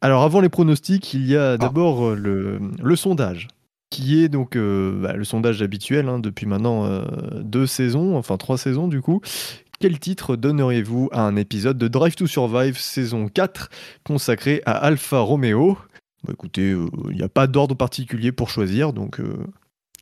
Alors, 0.00 0.22
avant 0.22 0.40
les 0.40 0.48
pronostics, 0.48 1.14
il 1.14 1.26
y 1.26 1.36
Ah. 1.36 1.52
a 1.52 1.56
d'abord 1.58 2.04
euh, 2.10 2.14
le, 2.14 2.60
le 2.82 2.96
sondage, 2.96 3.48
qui 3.90 4.22
est 4.22 4.28
donc 4.28 4.56
euh, 4.56 5.00
bah, 5.02 5.12
le 5.14 5.24
sondage 5.24 5.62
habituel 5.62 6.08
hein, 6.08 6.18
depuis 6.18 6.46
maintenant 6.46 6.84
euh, 6.86 7.02
deux 7.42 7.66
saisons, 7.66 8.16
enfin 8.16 8.36
trois 8.36 8.58
saisons 8.58 8.88
du 8.88 9.00
coup. 9.02 9.20
Quel 9.78 9.98
titre 9.98 10.36
donneriez-vous 10.36 11.08
à 11.12 11.22
un 11.22 11.36
épisode 11.36 11.78
de 11.78 11.88
Drive 11.88 12.14
to 12.14 12.26
Survive 12.26 12.76
saison 12.78 13.28
4 13.28 13.70
consacré 14.04 14.62
à 14.66 14.72
Alfa 14.72 15.20
Romeo? 15.20 15.78
Bah, 16.24 16.32
Écoutez, 16.34 16.72
euh, 16.72 16.86
il 17.10 17.16
n'y 17.16 17.22
a 17.22 17.28
pas 17.30 17.46
d'ordre 17.46 17.74
particulier 17.74 18.32
pour 18.32 18.50
choisir, 18.50 18.92
donc 18.92 19.20
euh, 19.20 19.38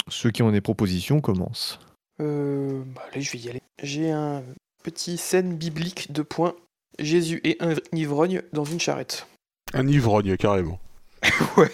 ceux 0.08 0.30
qui 0.30 0.42
ont 0.42 0.50
des 0.50 0.60
propositions 0.60 1.20
commencent. 1.20 1.78
Euh, 2.20 2.82
bah, 2.94 3.02
allez, 3.12 3.20
je 3.22 3.32
vais 3.32 3.38
y 3.38 3.48
aller. 3.48 3.62
J'ai 3.82 4.10
un 4.10 4.42
petit 4.82 5.16
scène 5.18 5.56
biblique 5.56 6.12
de 6.12 6.22
points. 6.22 6.54
Jésus 6.98 7.40
et 7.44 7.56
un 7.60 7.74
ivrogne 7.92 8.42
dans 8.52 8.64
une 8.64 8.80
charrette. 8.80 9.26
Un 9.74 9.86
ivrogne, 9.86 10.36
carrément. 10.36 10.80
Ouais. 11.56 11.70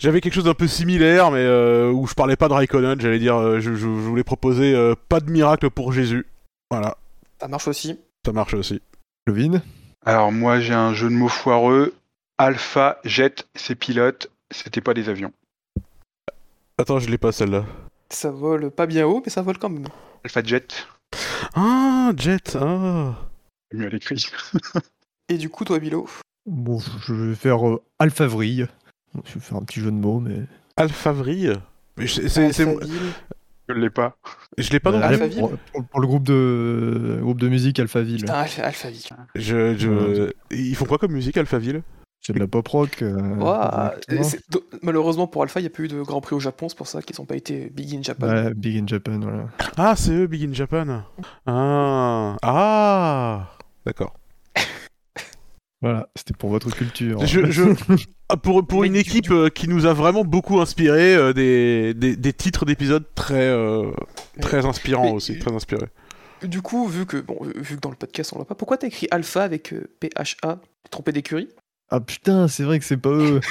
J'avais 0.00 0.20
quelque 0.20 0.34
chose 0.34 0.44
d'un 0.44 0.54
peu 0.54 0.66
similaire, 0.68 1.30
mais 1.30 1.38
euh, 1.40 1.90
où 1.90 2.06
je 2.06 2.14
parlais 2.14 2.36
pas 2.36 2.48
de 2.48 2.52
Raikkonen, 2.54 3.00
j'allais 3.00 3.18
dire, 3.18 3.36
euh, 3.36 3.60
je, 3.60 3.72
je- 3.72 3.78
je 3.78 3.86
voulais 3.86 4.24
proposer 4.24 4.74
euh, 4.74 4.94
pas 5.08 5.20
de 5.20 5.30
miracle 5.30 5.70
pour 5.70 5.92
Jésus. 5.92 6.26
Voilà, 6.70 6.96
Ça 7.40 7.48
marche 7.48 7.68
aussi. 7.68 7.98
ça 8.26 8.32
marche 8.32 8.54
aussi. 8.54 8.82
Clovin 9.26 9.62
Alors 10.04 10.30
moi 10.32 10.60
j'ai 10.60 10.74
un 10.74 10.92
jeu 10.92 11.08
de 11.08 11.14
mots 11.14 11.28
foireux. 11.28 11.94
Alpha, 12.36 12.98
jet, 13.04 13.46
ses 13.54 13.74
pilotes, 13.76 14.30
c'était 14.50 14.80
pas 14.82 14.92
des 14.92 15.08
avions. 15.08 15.32
Attends, 16.76 16.98
je 16.98 17.08
l'ai 17.08 17.18
pas 17.18 17.32
celle-là. 17.32 17.64
Ça 18.14 18.30
vole 18.30 18.70
pas 18.70 18.86
bien 18.86 19.06
haut, 19.06 19.20
mais 19.24 19.30
ça 19.30 19.42
vole 19.42 19.58
quand 19.58 19.68
même. 19.68 19.86
Alpha 20.24 20.42
Jet, 20.42 20.86
Ah, 21.54 22.12
Jet, 22.16 22.56
ah. 22.60 23.14
mieux 23.72 23.86
à 23.86 23.88
l'écrit. 23.90 24.24
Et 25.28 25.36
du 25.38 25.48
coup, 25.48 25.64
toi, 25.64 25.78
Bilo 25.78 26.06
Bon, 26.46 26.78
je 27.06 27.12
vais 27.14 27.34
faire 27.34 27.66
euh, 27.68 27.82
Alphavrille. 27.98 28.66
Je 29.24 29.34
vais 29.34 29.40
faire 29.40 29.58
un 29.58 29.62
petit 29.64 29.80
jeu 29.80 29.90
de 29.90 29.96
mots, 29.96 30.20
mais. 30.20 30.42
Alphavrille 30.76 31.54
Mais 31.96 32.06
je- 32.06 32.26
c'est. 32.28 32.52
Je 33.66 33.72
l'ai 33.72 33.88
pas. 33.90 34.16
je 34.58 34.70
l'ai 34.70 34.80
pas 34.80 34.92
Euh. 34.92 35.00
Alphaville 35.02 35.38
pour, 35.40 35.56
pour- 35.72 35.84
pour 35.86 36.00
le 36.00 36.06
groupe 36.06 36.24
de, 36.24 37.18
groupe 37.22 37.40
de 37.40 37.48
musique 37.48 37.78
Alphaville. 37.80 38.20
Putain, 38.20 38.34
Alpha, 38.34 38.62
Alphaville. 38.66 39.00
Je, 39.34 39.74
je... 39.78 40.30
Ils 40.50 40.76
font 40.76 40.84
quoi 40.84 40.98
comme 40.98 41.12
musique, 41.12 41.36
Alphaville 41.38 41.82
C'est 42.26 42.32
de 42.32 42.38
la 42.38 42.46
pop 42.46 42.66
rock. 42.68 43.02
euh, 43.02 43.18
Malheureusement 44.82 45.26
pour 45.26 45.42
Alpha, 45.42 45.60
il 45.60 45.64
n'y 45.64 45.66
a 45.66 45.70
pas 45.70 45.82
eu 45.82 45.88
de 45.88 46.00
Grand 46.02 46.20
Prix 46.20 46.34
au 46.34 46.40
Japon, 46.40 46.68
c'est 46.68 46.76
pour 46.78 46.86
ça 46.86 47.02
qu'ils 47.02 47.16
n'ont 47.18 47.26
pas 47.26 47.36
été 47.36 47.68
big 47.70 47.94
in 47.94 48.02
Japan. 48.02 48.28
Ouais, 48.28 48.54
Big 48.54 48.78
in 48.82 48.86
Japan, 48.86 49.18
voilà. 49.20 49.48
Ah, 49.76 49.94
c'est 49.96 50.12
eux, 50.12 50.26
Big 50.26 50.48
in 50.48 50.52
Japan. 50.54 51.02
Ah, 51.46 52.36
ah, 52.42 53.56
d'accord. 53.84 54.14
Voilà, 55.82 56.08
c'était 56.16 56.32
pour 56.32 56.48
votre 56.48 56.70
culture. 56.74 57.26
Je, 57.26 57.50
je... 57.50 57.62
ah, 58.30 58.38
Pour, 58.38 58.66
pour 58.66 58.84
une 58.84 58.94
du- 58.94 59.00
équipe 59.00 59.30
euh, 59.30 59.50
qui 59.50 59.68
nous 59.68 59.84
a 59.84 59.92
vraiment 59.92 60.24
beaucoup 60.24 60.60
inspiré, 60.60 61.14
euh, 61.14 61.34
des, 61.34 61.92
des, 61.92 62.16
des 62.16 62.32
titres 62.32 62.64
d'épisodes 62.64 63.04
très, 63.14 63.48
euh, 63.48 63.90
très 64.40 64.64
inspirants 64.64 65.04
Mais- 65.04 65.12
aussi, 65.12 65.38
très 65.38 65.52
inspirés. 65.52 65.88
Du 66.42 66.62
coup, 66.62 66.86
vu 66.88 67.04
que, 67.04 67.18
bon, 67.18 67.36
vu 67.54 67.76
que 67.76 67.80
dans 67.80 67.90
le 67.90 67.96
podcast 67.96 68.32
on 68.34 68.38
l'a 68.38 68.44
pas, 68.46 68.54
pourquoi 68.54 68.76
t'as 68.78 68.86
écrit 68.86 69.08
Alpha 69.10 69.42
avec 69.42 69.72
euh, 69.74 69.86
PHA 70.00 70.58
trompé 70.90 71.12
d'écurie? 71.12 71.48
Ah 71.96 72.00
putain, 72.00 72.48
c'est 72.48 72.64
vrai 72.64 72.80
que 72.80 72.84
c'est 72.84 72.96
pas 72.96 73.10
eux. 73.10 73.40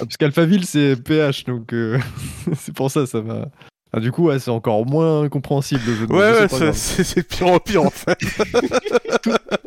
Ah, 0.00 0.04
parce 0.04 0.16
qu'Alphaville, 0.16 0.64
c'est 0.64 0.96
PH, 0.96 1.44
donc 1.44 1.72
euh, 1.72 1.98
c'est 2.58 2.74
pour 2.74 2.90
ça, 2.90 3.06
ça 3.06 3.20
va. 3.20 3.46
Ah, 3.92 4.00
du 4.00 4.10
coup, 4.10 4.24
ouais, 4.24 4.38
c'est 4.38 4.50
encore 4.50 4.84
moins 4.86 5.28
compréhensible 5.28 5.82
le 5.86 5.94
jeu 5.94 6.06
de 6.06 6.12
mots, 6.12 6.18
Ouais, 6.18 6.48
ouais, 6.50 6.72
c'est 6.72 7.22
pire 7.28 7.46
en 7.48 7.58
pire 7.58 7.84
en 7.84 7.90
fait. 7.90 8.18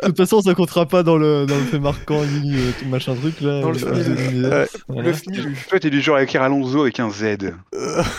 De 0.04 0.08
toute 0.10 0.18
façon, 0.18 0.42
ça 0.42 0.54
comptera 0.54 0.86
pas 0.88 1.04
dans 1.04 1.16
le, 1.18 1.46
dans 1.46 1.56
le 1.56 1.64
fait 1.64 1.80
marquant, 1.80 2.22
ni, 2.26 2.56
euh, 2.56 2.72
tout 2.78 2.88
machin 2.88 3.16
truc 3.16 3.40
là. 3.42 3.62
Dans 3.62 3.72
le 3.72 3.84
euh, 3.84 4.04
film. 4.04 4.46
euh, 4.46 4.66
Ouais. 4.90 5.04
Le. 5.04 5.68
Toi 5.70 5.80
t'es 5.80 5.90
du 5.90 6.02
genre 6.02 6.18
à 6.18 6.24
écrire 6.24 6.42
Alonso 6.44 6.82
avec 6.82 7.00
un 7.00 7.10
Z. 7.10 7.38
Oh 7.74 7.78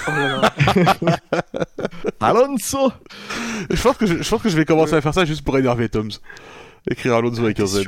là 0.08 0.52
là. 0.62 1.18
Alonso 2.20 2.92
je, 3.70 3.82
pense 3.82 3.96
que 3.96 4.06
je, 4.06 4.22
je 4.22 4.28
pense 4.28 4.42
que 4.42 4.48
je 4.48 4.56
vais 4.56 4.64
commencer 4.64 4.94
à 4.94 5.00
faire 5.00 5.14
ça 5.14 5.24
juste 5.24 5.42
pour 5.42 5.58
énerver 5.58 5.88
Toms. 5.88 6.10
Écrire 6.90 7.14
Alonso 7.14 7.42
avec 7.42 7.60
un 7.60 7.66
Z. 7.66 7.84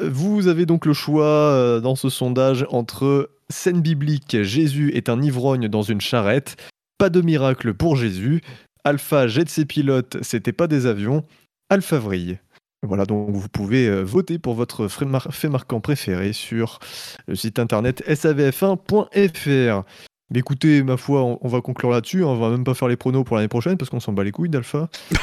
Vous 0.00 0.48
avez 0.48 0.66
donc 0.66 0.86
le 0.86 0.92
choix 0.92 1.24
euh, 1.24 1.80
dans 1.80 1.96
ce 1.96 2.08
sondage 2.10 2.66
entre 2.70 3.30
scène 3.48 3.80
biblique, 3.80 4.42
Jésus 4.42 4.90
est 4.94 5.08
un 5.08 5.22
ivrogne 5.22 5.68
dans 5.68 5.82
une 5.82 6.00
charrette, 6.00 6.56
pas 6.98 7.08
de 7.08 7.20
miracle 7.20 7.72
pour 7.72 7.96
Jésus, 7.96 8.42
Alpha 8.84 9.28
jette 9.28 9.48
ses 9.48 9.64
pilotes, 9.64 10.18
c'était 10.22 10.52
pas 10.52 10.66
des 10.66 10.86
avions, 10.86 11.22
Alpha 11.70 11.98
vrille. 11.98 12.38
Voilà, 12.82 13.04
donc 13.04 13.30
vous 13.30 13.48
pouvez 13.48 13.88
euh, 13.88 14.02
voter 14.02 14.38
pour 14.38 14.54
votre 14.54 14.88
fait 14.88 15.48
marquant 15.48 15.80
préféré 15.80 16.32
sur 16.32 16.78
le 17.26 17.34
site 17.34 17.58
internet 17.58 18.02
savf1.fr. 18.06 19.84
Mais 20.30 20.40
écoutez, 20.40 20.82
ma 20.82 20.96
foi, 20.96 21.22
on, 21.22 21.38
on 21.40 21.48
va 21.48 21.60
conclure 21.60 21.90
là-dessus, 21.90 22.24
hein, 22.24 22.28
on 22.28 22.36
va 22.36 22.50
même 22.50 22.64
pas 22.64 22.74
faire 22.74 22.88
les 22.88 22.96
pronos 22.96 23.24
pour 23.24 23.36
l'année 23.36 23.48
prochaine 23.48 23.76
parce 23.76 23.90
qu'on 23.90 24.00
s'en 24.00 24.12
bat 24.12 24.24
les 24.24 24.32
couilles 24.32 24.48
d'Alpha. 24.48 24.88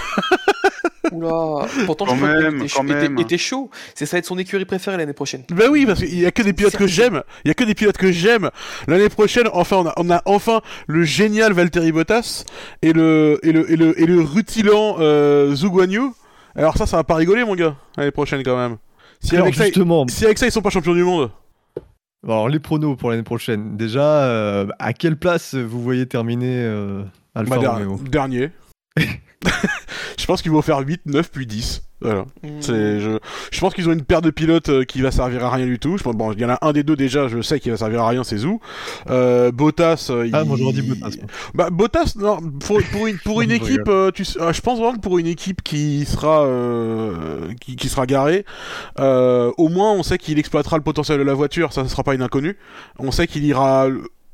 Oula. 1.11 1.67
Pourtant, 1.85 2.05
Quand 2.05 2.15
je 2.15 2.19
crois 2.71 2.83
même, 2.83 3.15
qu'il 3.15 3.21
était, 3.21 3.37
chaud. 3.37 3.69
C'est 3.95 4.05
ça 4.05 4.17
être 4.17 4.25
son 4.25 4.37
écurie 4.37 4.65
préférée 4.65 4.97
l'année 4.97 5.13
prochaine. 5.13 5.43
Bah 5.51 5.65
oui, 5.69 5.85
parce 5.85 5.99
qu'il 5.99 6.19
y 6.19 6.25
a 6.25 6.31
que 6.31 6.41
des 6.41 6.53
pilotes 6.53 6.77
que 6.77 6.87
j'aime. 6.87 7.23
Il 7.43 7.49
y 7.49 7.51
a 7.51 7.53
que 7.53 7.63
des 7.63 7.75
pilotes 7.75 7.97
que 7.97 8.11
j'aime. 8.11 8.49
L'année 8.87 9.09
prochaine, 9.09 9.49
enfin, 9.51 9.77
on 9.77 9.87
a, 9.87 9.93
on 9.97 10.09
a 10.09 10.21
enfin 10.25 10.61
le 10.87 11.03
génial 11.03 11.53
Valtteri 11.53 11.91
Bottas 11.91 12.45
et 12.81 12.93
le 12.93 13.39
et 13.43 13.51
le 13.51 13.69
et 13.69 13.75
le 13.75 13.99
et 14.01 14.05
le 14.05 14.21
rutilant 14.21 14.95
euh. 14.99 15.55
Alors 16.55 16.77
ça, 16.77 16.85
ça 16.85 16.97
va 16.97 17.03
pas 17.03 17.15
rigoler, 17.15 17.43
mon 17.43 17.55
gars. 17.55 17.75
L'année 17.97 18.11
prochaine, 18.11 18.43
quand 18.43 18.57
même. 18.57 18.77
Si 19.19 19.35
Alors 19.35 19.45
avec, 19.45 19.55
ça, 19.55 19.65
justement, 19.65 20.05
si 20.07 20.25
avec 20.25 20.37
ça, 20.37 20.45
ils 20.45 20.51
sont 20.51 20.61
pas 20.61 20.69
champions 20.69 20.93
du 20.93 21.03
monde. 21.03 21.31
Alors, 22.25 22.47
les 22.47 22.59
pronos 22.59 22.95
pour 22.95 23.09
l'année 23.09 23.23
prochaine. 23.23 23.75
Déjà, 23.75 24.23
euh, 24.25 24.67
à 24.79 24.93
quelle 24.93 25.17
place 25.17 25.55
vous 25.55 25.81
voyez 25.81 26.05
terminer 26.05 26.63
euh, 26.63 27.03
Alfa 27.35 27.57
Bah, 27.57 27.73
Romeo? 27.73 27.97
dernier. 27.97 28.51
je 28.97 30.25
pense 30.25 30.41
qu'ils 30.41 30.51
vont 30.51 30.61
faire 30.61 30.79
8, 30.79 31.01
9, 31.05 31.31
puis 31.31 31.45
10. 31.45 31.83
Voilà. 32.03 32.25
Hmm. 32.43 32.47
C'est, 32.61 32.99
je, 32.99 33.17
je 33.51 33.59
pense 33.59 33.73
qu'ils 33.73 33.89
ont 33.89 33.93
une 33.93 34.03
paire 34.03 34.21
de 34.21 34.29
pilotes 34.29 34.69
euh, 34.69 34.83
qui 34.83 35.01
va 35.01 35.11
servir 35.11 35.43
à 35.45 35.49
rien 35.51 35.65
du 35.65 35.79
tout. 35.79 35.97
Je 35.97 36.03
pense, 36.03 36.15
bon, 36.15 36.31
il 36.33 36.39
y 36.39 36.45
en 36.45 36.49
a 36.49 36.57
un 36.61 36.73
des 36.73 36.83
deux 36.83 36.95
déjà, 36.95 37.27
je 37.27 37.41
sais 37.41 37.59
qu'il 37.59 37.71
va 37.71 37.77
servir 37.77 38.01
à 38.03 38.09
rien, 38.09 38.23
c'est 38.23 38.37
Zou. 38.37 38.59
Euh, 39.09 39.51
Bottas. 39.51 40.07
euh, 40.09 40.27
Ah, 40.33 40.41
il- 40.43 40.47
moi 40.47 40.57
j'aurais 40.59 40.73
dit 40.73 40.81
Bottas. 40.81 41.15
Bah 41.53 41.69
Bottas, 41.71 42.13
non, 42.19 42.37
pour, 42.65 42.79
pour 42.91 43.07
une, 43.07 43.17
pour 43.19 43.41
une 43.41 43.51
équipe, 43.51 43.87
euh, 43.87 44.11
tu, 44.11 44.25
sais- 44.25 44.39
euh, 44.41 44.53
je 44.53 44.61
pense 44.61 44.77
vraiment 44.79 44.93
que 44.95 44.99
pour 45.01 45.17
une 45.17 45.27
équipe 45.27 45.61
qui 45.63 46.05
sera 46.05 46.43
euh, 46.45 47.47
qui, 47.61 47.75
qui 47.75 47.89
sera 47.89 48.05
garée, 48.05 48.45
euh, 48.99 49.51
au 49.57 49.69
moins 49.69 49.91
on 49.93 50.03
sait 50.03 50.17
qu'il 50.17 50.39
exploitera 50.39 50.77
le 50.77 50.83
potentiel 50.83 51.17
de 51.19 51.23
la 51.23 51.33
voiture, 51.33 51.73
ça 51.73 51.83
ne 51.83 51.87
sera 51.87 52.03
pas 52.03 52.13
une 52.15 52.21
inconnue. 52.21 52.57
On 52.99 53.11
sait 53.11 53.27
qu'il 53.27 53.43
ira 53.45 53.87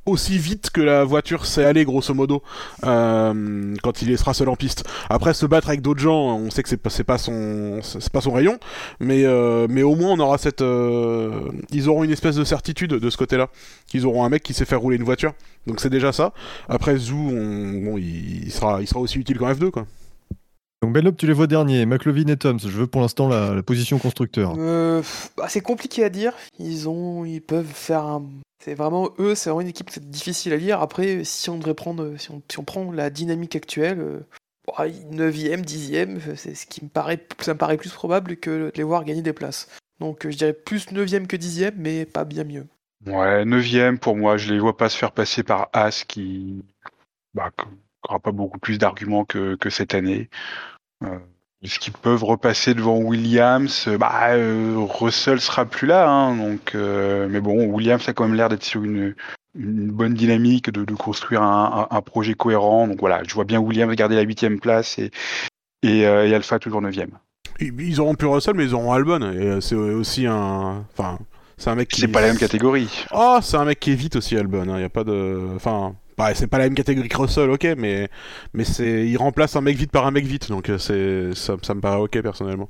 aussi 0.06 0.38
vite 0.40 0.70
que 0.72 0.82
la 0.82 1.04
voiture 1.04 1.46
sait 1.46 1.66
aller 1.66 1.86
grosso 1.86 2.14
modo 2.14 2.42
euh, 2.86 3.76
quand 3.84 4.02
il 4.02 4.18
sera 4.18 4.34
seul 4.34 4.50
en 4.50 4.56
piste. 4.56 4.84
Après 5.10 5.34
se 5.34 5.46
battre 5.46 5.68
avec 5.70 5.82
d'autres 5.82 6.00
gens, 6.00 6.38
on 6.38 6.50
sait 6.50 6.64
que 6.64 6.70
c'est 6.70 6.78
pas 6.78 6.90
pas 7.06 7.18
son 7.18 7.80
c'est 7.84 8.10
pas 8.12 8.22
son 8.22 8.32
rayon, 8.32 8.58
mais 9.00 9.24
euh, 9.26 9.68
mais 9.70 9.84
au 9.84 9.96
moins 9.96 10.12
on 10.12 10.20
aura 10.20 10.38
cette 10.38 10.62
euh, 10.62 11.50
ils 11.72 11.90
auront 11.90 12.04
une 12.04 12.12
espèce 12.12 12.36
de 12.36 12.44
certitude 12.44 12.92
de 12.92 13.10
ce 13.10 13.18
côté-là, 13.18 13.50
qu'ils 13.88 14.06
auront 14.06 14.24
un 14.26 14.30
mec 14.30 14.44
qui 14.44 14.54
sait 14.54 14.66
faire 14.66 14.80
rouler 14.80 14.98
une 14.98 15.04
voiture. 15.04 15.34
Donc 15.68 15.80
c'est 15.80 15.90
déjà 15.90 16.12
ça. 16.12 16.34
Après 16.70 16.98
Zou, 16.98 17.16
on- 17.32 17.84
bon, 17.84 17.98
il, 17.98 18.46
il 18.46 18.52
sera 18.52 18.82
il 18.82 18.88
sera 18.88 19.00
aussi 19.00 19.20
utile 19.20 19.38
qu'en 19.38 19.52
F2 19.52 19.70
quoi. 19.72 19.86
Donc, 20.82 20.94
Benlop, 20.94 21.18
tu 21.18 21.28
les 21.28 21.34
vois 21.34 21.48
derniers. 21.48 21.86
McLovin 21.86 22.28
et 22.28 22.38
Toms. 22.38 22.60
Je 22.60 22.68
veux 22.70 22.88
pour 22.88 23.02
l'instant 23.02 23.28
la, 23.28 23.54
la 23.54 23.64
position 23.64 24.00
constructeur. 24.00 24.56
Euh, 24.58 25.02
bah, 25.36 25.48
c'est 25.50 25.62
compliqué 25.62 26.04
à 26.04 26.10
dire. 26.10 26.34
Ils 26.58 26.88
ont, 26.88 27.26
ils 27.26 27.42
peuvent 27.42 27.66
faire 27.66 28.04
un. 28.04 28.26
C'est 28.64 28.76
vraiment 28.76 29.10
eux, 29.20 29.36
c'est 29.36 29.50
vraiment 29.50 29.62
une 29.62 29.70
équipe 29.70 29.90
c'est 29.90 30.10
difficile 30.10 30.54
à 30.54 30.58
lire. 30.58 30.82
Après, 30.82 31.24
si 31.24 31.50
on 31.50 31.58
devrait 31.58 31.74
prendre, 31.74 32.18
si 32.18 32.32
on, 32.32 32.42
si 32.50 32.60
on 32.60 32.64
prend 32.64 32.92
la 32.92 33.10
dynamique 33.10 33.56
actuelle, 33.56 34.00
euh, 34.00 34.20
bah, 34.68 34.88
9e, 34.88 35.64
10e, 35.64 36.36
c'est 36.36 36.56
ce 36.56 36.66
qui 36.66 36.84
me 36.84 36.90
paraît, 36.90 37.26
ça 37.40 37.54
me 37.54 37.58
paraît 37.58 37.78
plus 37.78 37.92
probable 37.92 38.36
que 38.38 38.50
de 38.50 38.72
les 38.76 38.84
voir 38.84 39.06
gagner 39.06 39.22
des 39.22 39.34
places. 39.34 39.70
Donc, 40.00 40.26
euh, 40.26 40.32
je 40.32 40.38
dirais 40.38 40.54
plus 40.54 40.88
9e 40.92 41.28
que 41.28 41.38
10e, 41.38 41.74
mais 41.78 42.06
pas 42.06 42.26
bien 42.26 42.44
mieux. 42.44 42.68
Ouais, 43.06 43.46
neuvième 43.46 43.98
pour 43.98 44.18
moi, 44.18 44.38
je 44.38 44.54
les 44.54 44.60
vois 44.60 44.76
pas 44.76 44.90
se 44.90 44.98
faire 44.98 45.14
passer 45.14 45.44
par 45.44 45.70
As 45.72 46.04
qui 46.04 46.64
bah, 47.34 47.52
qui 48.04 48.10
aura 48.10 48.20
pas 48.20 48.32
beaucoup 48.32 48.60
plus 48.60 48.78
d'arguments 48.78 49.26
que, 49.26 49.56
que 49.56 49.70
cette 49.70 49.94
année. 49.94 50.30
Euh, 51.04 51.18
Est-ce 51.64 51.80
qu'ils 51.80 51.94
peuvent 51.94 52.24
repasser 52.24 52.74
devant 52.74 52.98
Williams? 52.98 53.90
Bah, 54.00 54.30
euh, 54.32 54.76
Russell 54.78 55.42
sera 55.42 55.66
plus 55.66 55.88
là, 55.88 56.10
hein, 56.10 56.36
donc. 56.36 56.76
euh, 56.76 57.28
mais 57.30 57.42
bon, 57.42 57.66
Williams 57.66 58.08
a 58.08 58.14
quand 58.14 58.26
même 58.26 58.36
l'air 58.36 58.50
d'être 58.50 58.64
sur 58.64 58.84
une, 58.84 59.16
une 59.56 59.92
bonne 59.92 60.14
dynamique, 60.14 60.70
de, 60.72 60.86
de 60.86 60.94
construire 60.96 61.42
un, 61.44 61.88
un- 61.92 61.96
un 61.98 62.02
projet 62.02 62.34
cohérent. 62.34 62.88
Donc 62.88 63.00
voilà, 63.00 63.22
je 63.28 63.34
vois 63.34 63.44
bien 63.46 63.60
Williams 63.60 63.94
garder 63.96 64.16
la 64.16 64.22
huitième 64.22 64.60
place 64.60 64.98
et 65.00 65.12
et, 65.82 66.06
euh, 66.06 66.28
et 66.28 66.36
Alpha 66.36 66.60
toujours 66.60 66.82
neuvième. 66.82 67.12
Ils, 67.62 68.00
auront 68.00 68.16
plus 68.16 68.28
Russell 68.28 68.54
mais 68.56 68.64
ils 68.66 68.74
auront 68.76 68.94
Albon 68.94 69.22
et 69.34 69.60
c'est 69.62 69.76
aussi 69.76 70.26
un 70.28 70.86
enfin 70.94 71.18
C'est 71.58 71.70
un 71.70 71.76
mec 71.76 71.90
qui. 71.90 72.02
C'est 72.02 72.08
pas 72.08 72.22
la 72.22 72.28
même 72.28 72.38
catégorie. 72.38 73.06
Oh, 73.14 73.40
c'est 73.42 73.58
un 73.58 73.66
mec 73.66 73.80
qui 73.82 73.92
est 73.92 73.96
vite 73.96 74.16
aussi, 74.16 74.38
Albon. 74.38 74.76
Il 74.76 74.82
y 74.82 74.84
a 74.86 74.90
pas 74.90 75.04
de. 75.04 75.50
Enfin. 75.56 75.96
Bah, 76.20 76.36
c'est 76.36 76.48
pas 76.48 76.58
la 76.60 76.66
même 76.66 76.76
catégorie 76.76 77.08
que 77.10 77.18
Russell, 77.18 77.50
ok, 77.50 77.66
mais, 77.78 78.10
mais 78.54 78.66
c'est, 78.66 79.08
il 79.08 79.18
remplace 79.18 79.56
un 79.56 79.62
mec 79.62 79.76
vite 79.78 79.90
par 79.92 80.06
un 80.06 80.12
mec 80.12 80.26
vite, 80.26 80.50
donc 80.50 80.70
euh, 80.70 80.78
c'est, 80.78 81.34
ça, 81.34 81.56
ça 81.64 81.74
me 81.74 81.80
paraît 81.82 81.98
ok 82.02 82.22
personnellement. 82.22 82.70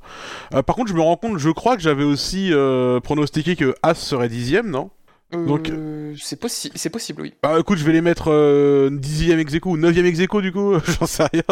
Euh, 0.54 0.62
par 0.62 0.76
contre, 0.76 0.88
je 0.90 0.94
me 0.94 1.00
rends 1.02 1.16
compte, 1.16 1.36
je 1.38 1.50
crois 1.50 1.76
que 1.76 1.82
j'avais 1.82 2.04
aussi 2.04 2.50
euh, 2.52 3.00
pronostiqué 3.00 3.56
que 3.56 3.74
As 3.82 3.94
serait 3.94 4.28
dixième, 4.28 4.70
non? 4.70 4.90
Donc- 5.32 5.68
Euh, 5.70 6.14
c'est 6.18 6.40
possi- 6.40 6.72
c'est 6.74 6.90
possible, 6.90 7.22
oui. 7.22 7.34
Bah 7.42 7.56
écoute, 7.60 7.78
je 7.78 7.84
vais 7.84 7.92
les 7.92 8.00
mettre 8.00 8.30
euh, 8.32 8.88
dixième 8.90 9.38
ex 9.38 9.54
aequo 9.54 9.70
ou 9.70 9.76
neuvième 9.76 10.06
ex 10.06 10.18
aequo 10.20 10.40
du 10.40 10.50
coup, 10.52 10.74
j'en 11.00 11.06
sais 11.06 11.24
rien. 11.32 11.42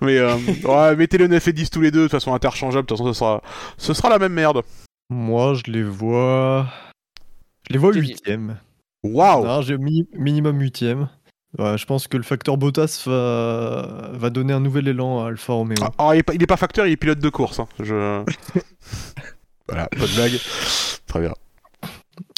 Mais 0.00 0.18
euh, 0.18 0.36
ouais, 0.64 0.94
mettez 0.96 1.18
le 1.18 1.26
9 1.28 1.48
et 1.48 1.52
10 1.52 1.70
tous 1.70 1.80
les 1.80 1.90
deux, 1.90 2.04
de 2.04 2.08
façon 2.08 2.34
interchangeable, 2.34 2.86
de 2.86 2.88
toute 2.88 2.98
façon 2.98 3.12
ce 3.12 3.18
sera, 3.18 3.42
ce 3.78 3.94
sera 3.94 4.10
la 4.10 4.18
même 4.18 4.32
merde. 4.32 4.62
Moi, 5.10 5.54
je 5.54 5.70
les 5.72 5.82
vois. 5.82 6.66
Je 7.68 7.72
les 7.72 7.78
vois 7.80 7.92
huitième. 7.92 8.58
Waouh 9.02 9.44
Non, 9.44 9.60
j'ai 9.62 9.76
mi- 9.78 10.08
minimum 10.16 10.60
huitième. 10.60 11.08
Ouais, 11.58 11.78
je 11.78 11.86
pense 11.86 12.06
que 12.06 12.16
le 12.16 12.22
facteur 12.22 12.58
Bottas 12.58 13.04
va, 13.06 14.10
va 14.12 14.30
donner 14.30 14.52
un 14.52 14.60
nouvel 14.60 14.88
élan 14.88 15.24
à 15.24 15.28
Alfa 15.28 15.54
Romeo. 15.54 15.76
Ah, 15.96 16.10
il, 16.14 16.18
est 16.18 16.22
pas, 16.22 16.34
il 16.34 16.42
est 16.42 16.46
pas 16.46 16.58
facteur, 16.58 16.86
il 16.86 16.92
est 16.92 16.96
pilote 16.96 17.18
de 17.18 17.28
course. 17.30 17.60
Hein. 17.60 17.68
Je... 17.80 18.22
voilà, 19.68 19.86
pas 19.86 20.06
de 20.06 20.14
blague. 20.14 20.38
Très 21.06 21.20
bien. 21.20 21.32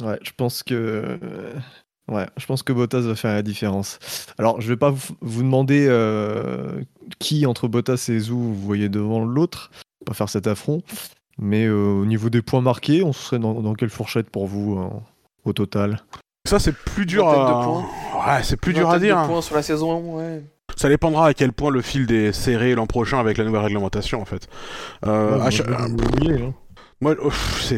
Ouais, 0.03 0.19
je 0.23 0.31
pense 0.37 0.63
que. 0.63 1.19
Ouais, 2.09 2.27
je 2.37 2.47
pense 2.47 2.63
que 2.63 2.73
Bottas 2.73 3.01
va 3.01 3.17
faire 3.17 3.35
la 3.35 3.43
différence. 3.43 3.99
Alors, 4.39 4.61
je 4.61 4.69
vais 4.69 4.77
pas 4.77 4.91
vous 4.91 5.15
vous 5.21 5.43
demander 5.43 5.87
euh, 5.89 6.81
qui 7.19 7.45
entre 7.45 7.69
Bottas 7.69 8.07
et 8.09 8.19
Zou 8.19 8.39
vous 8.39 8.55
voyez 8.55 8.89
devant 8.89 9.25
l'autre, 9.25 9.71
pas 10.07 10.15
faire 10.15 10.29
cet 10.29 10.47
affront. 10.47 10.83
Mais 11.39 11.67
euh, 11.67 11.75
au 11.75 12.07
niveau 12.07 12.31
des 12.31 12.41
points 12.41 12.61
marqués, 12.61 13.03
on 13.03 13.13
serait 13.13 13.39
dans, 13.39 13.61
dans 13.61 13.75
quelle 13.75 13.91
fourchette 13.91 14.31
pour 14.31 14.47
vous 14.47 14.79
hein, 14.79 15.03
au 15.45 15.53
total? 15.53 16.01
Ça, 16.47 16.59
c'est 16.59 16.73
plus 16.75 17.05
dur 17.07 17.29
à. 17.29 17.35
de 17.35 17.65
points. 17.65 17.85
Ouais, 18.37 18.43
c'est 18.43 18.57
plus 18.57 18.73
dur 18.73 18.89
à 18.91 18.99
de 18.99 19.05
dire. 19.05 19.23
points 19.27 19.43
sur 19.43 19.55
la 19.57 19.63
saison, 19.63 20.17
ouais. 20.19 20.43
Ça 20.77 20.89
dépendra 20.89 21.29
à 21.29 21.35
quel 21.35 21.53
point 21.53 21.71
le 21.71 21.83
fil 21.83 22.11
est 22.13 22.33
serré 22.33 22.75
l'an 22.75 22.87
prochain 22.87 23.19
avec 23.19 23.37
la 23.39 23.45
nouvelle 23.45 23.63
réglementation 23.63 24.21
en 24.21 24.25
fait. 24.25 24.47
Euh, 25.07 25.39
Ouais, 25.39 25.61
à 25.75 25.89
moi, 25.89 26.05
hein. 26.29 26.55
Moi, 27.01 27.15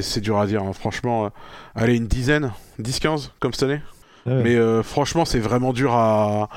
c'est 0.01 0.21
dur 0.21 0.39
à 0.39 0.47
dire, 0.47 0.63
hein, 0.63 0.73
franchement. 0.73 1.27
euh, 1.27 1.29
allez, 1.75 1.97
une 1.97 2.07
dizaine 2.07 2.53
10-15 2.81 3.31
comme 3.41 3.53
cette 3.53 3.65
année 3.65 3.81
Ouais. 4.27 4.43
Mais 4.45 4.55
euh, 4.55 4.83
franchement, 4.83 5.25
c'est 5.25 5.39
vraiment 5.39 5.73
dur 5.73 5.95
à. 5.95 6.51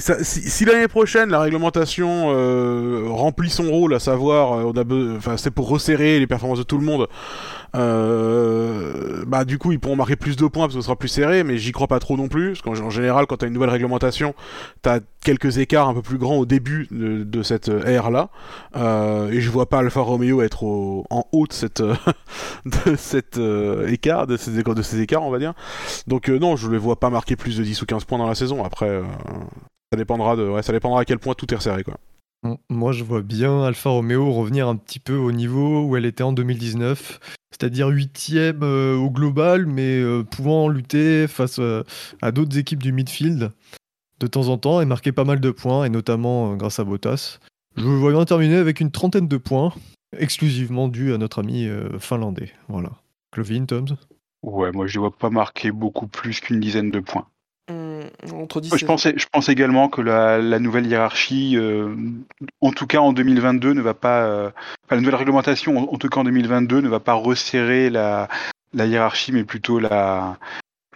Ça- 0.00 0.22
si 0.22 0.42
si 0.42 0.66
l'année 0.66 0.86
prochaine 0.86 1.30
la 1.30 1.40
réglementation 1.40 2.26
euh, 2.34 3.06
remplit 3.08 3.48
son 3.48 3.70
rôle, 3.70 3.94
à 3.94 3.98
savoir, 3.98 4.52
euh, 4.52 4.64
on 4.74 4.76
a 4.76 5.16
enfin, 5.16 5.38
c'est 5.38 5.50
pour 5.50 5.68
resserrer 5.70 6.18
les 6.20 6.26
performances 6.26 6.58
de 6.58 6.62
tout 6.62 6.76
le 6.76 6.84
monde. 6.84 7.08
Euh, 7.76 9.24
bah 9.26 9.44
du 9.44 9.58
coup, 9.58 9.72
ils 9.72 9.78
pourront 9.80 9.96
marquer 9.96 10.16
plus 10.16 10.36
de 10.36 10.46
points 10.46 10.64
parce 10.64 10.74
que 10.74 10.80
ce 10.80 10.84
sera 10.86 10.96
plus 10.96 11.08
serré, 11.08 11.44
mais 11.44 11.58
j'y 11.58 11.72
crois 11.72 11.86
pas 11.86 11.98
trop 11.98 12.16
non 12.16 12.28
plus. 12.28 12.52
Parce 12.52 12.62
qu'en 12.62 12.86
en 12.86 12.90
général, 12.90 13.26
quand 13.26 13.38
t'as 13.38 13.46
une 13.46 13.52
nouvelle 13.52 13.70
réglementation, 13.70 14.34
t'as 14.82 15.00
quelques 15.24 15.58
écarts 15.58 15.88
un 15.88 15.94
peu 15.94 16.02
plus 16.02 16.18
grands 16.18 16.36
au 16.36 16.46
début 16.46 16.88
de, 16.90 17.42
cette 17.42 17.68
ère 17.68 18.10
là, 18.10 18.28
euh, 18.76 19.30
et 19.30 19.40
je 19.40 19.50
vois 19.50 19.68
pas 19.68 19.78
Alfa 19.78 20.00
Romeo 20.00 20.42
être 20.42 20.62
au- 20.64 21.04
en 21.10 21.24
haut 21.32 21.46
de 21.46 21.52
cette 21.52 21.80
euh, 21.80 21.94
de 22.86 22.96
cette 22.96 23.38
euh, 23.38 23.86
écart, 23.88 24.26
de 24.26 24.36
ces, 24.36 24.58
écarts- 24.58 25.22
on 25.22 25.30
va 25.30 25.38
dire. 25.38 25.54
Donc 26.06 26.28
euh, 26.28 26.38
non, 26.38 26.56
je 26.56 26.70
les 26.70 26.78
vois 26.78 26.98
pas 26.98 27.10
marquer 27.10 27.36
plus 27.36 27.56
de 27.58 27.64
10 27.64 27.82
ou 27.82 27.86
15 27.86 28.04
points 28.04 28.18
dans 28.18 28.28
la 28.28 28.34
saison. 28.34 28.64
Après, 28.64 28.88
euh, 28.88 29.02
ça 29.92 29.96
dépendra 29.96 30.36
de, 30.36 30.48
ouais, 30.48 30.62
ça 30.62 30.72
dépendra 30.72 31.00
à 31.00 31.04
quel 31.04 31.18
point 31.18 31.34
tout 31.34 31.52
est 31.52 31.56
resserré 31.56 31.82
quoi. 31.84 31.94
Moi, 32.70 32.92
je 32.92 33.04
vois 33.04 33.20
bien 33.20 33.64
Alfa 33.64 33.90
Romeo 33.90 34.32
revenir 34.32 34.66
un 34.66 34.76
petit 34.76 34.98
peu 34.98 35.16
au 35.16 35.30
niveau 35.30 35.84
où 35.84 35.96
elle 35.96 36.06
était 36.06 36.22
en 36.22 36.32
2019, 36.32 37.20
c'est-à-dire 37.50 37.88
huitième 37.88 38.62
euh, 38.62 38.96
au 38.96 39.10
global, 39.10 39.66
mais 39.66 40.00
euh, 40.00 40.22
pouvant 40.24 40.68
lutter 40.68 41.28
face 41.28 41.58
euh, 41.58 41.84
à 42.22 42.32
d'autres 42.32 42.56
équipes 42.56 42.82
du 42.82 42.92
midfield 42.92 43.50
de 44.20 44.26
temps 44.26 44.48
en 44.48 44.56
temps 44.56 44.80
et 44.80 44.86
marquer 44.86 45.12
pas 45.12 45.24
mal 45.24 45.40
de 45.40 45.50
points, 45.50 45.84
et 45.84 45.90
notamment 45.90 46.54
grâce 46.56 46.78
à 46.78 46.84
Bottas. 46.84 47.38
Je 47.76 47.84
vois 47.84 48.12
bien 48.12 48.24
terminer 48.24 48.56
avec 48.56 48.80
une 48.80 48.90
trentaine 48.90 49.28
de 49.28 49.36
points, 49.36 49.72
exclusivement 50.16 50.88
dus 50.88 51.12
à 51.14 51.18
notre 51.18 51.38
ami 51.38 51.70
finlandais. 51.98 52.52
Voilà. 52.68 52.90
Clovin, 53.30 53.64
Toms? 53.64 53.96
Ouais, 54.42 54.72
moi 54.72 54.86
je 54.86 54.98
ne 54.98 55.00
vois 55.00 55.16
pas 55.16 55.30
marquer 55.30 55.70
beaucoup 55.70 56.06
plus 56.06 56.40
qu'une 56.40 56.60
dizaine 56.60 56.90
de 56.90 57.00
points. 57.00 57.29
Entre 58.32 58.60
10 58.60 58.76
Je 58.76 58.84
pense, 58.86 59.06
je 59.06 59.26
pense 59.32 59.48
également 59.48 59.88
que 59.88 60.00
la, 60.00 60.38
la 60.38 60.58
nouvelle 60.58 60.86
hiérarchie, 60.86 61.56
euh, 61.56 61.94
en 62.60 62.72
tout 62.72 62.86
cas 62.86 62.98
en 62.98 63.12
2022, 63.12 63.72
ne 63.72 63.80
va 63.80 63.94
pas. 63.94 64.24
euh, 64.24 64.50
enfin, 64.84 64.96
la 64.96 65.00
nouvelle 65.00 65.14
réglementation, 65.16 65.76
en, 65.78 65.94
en 65.94 65.98
tout 65.98 66.08
cas 66.08 66.20
en 66.20 66.24
2022, 66.24 66.80
ne 66.80 66.88
va 66.88 67.00
pas 67.00 67.14
resserrer 67.14 67.90
la, 67.90 68.28
la 68.72 68.86
hiérarchie, 68.86 69.32
mais 69.32 69.44
plutôt 69.44 69.78
la 69.80 70.38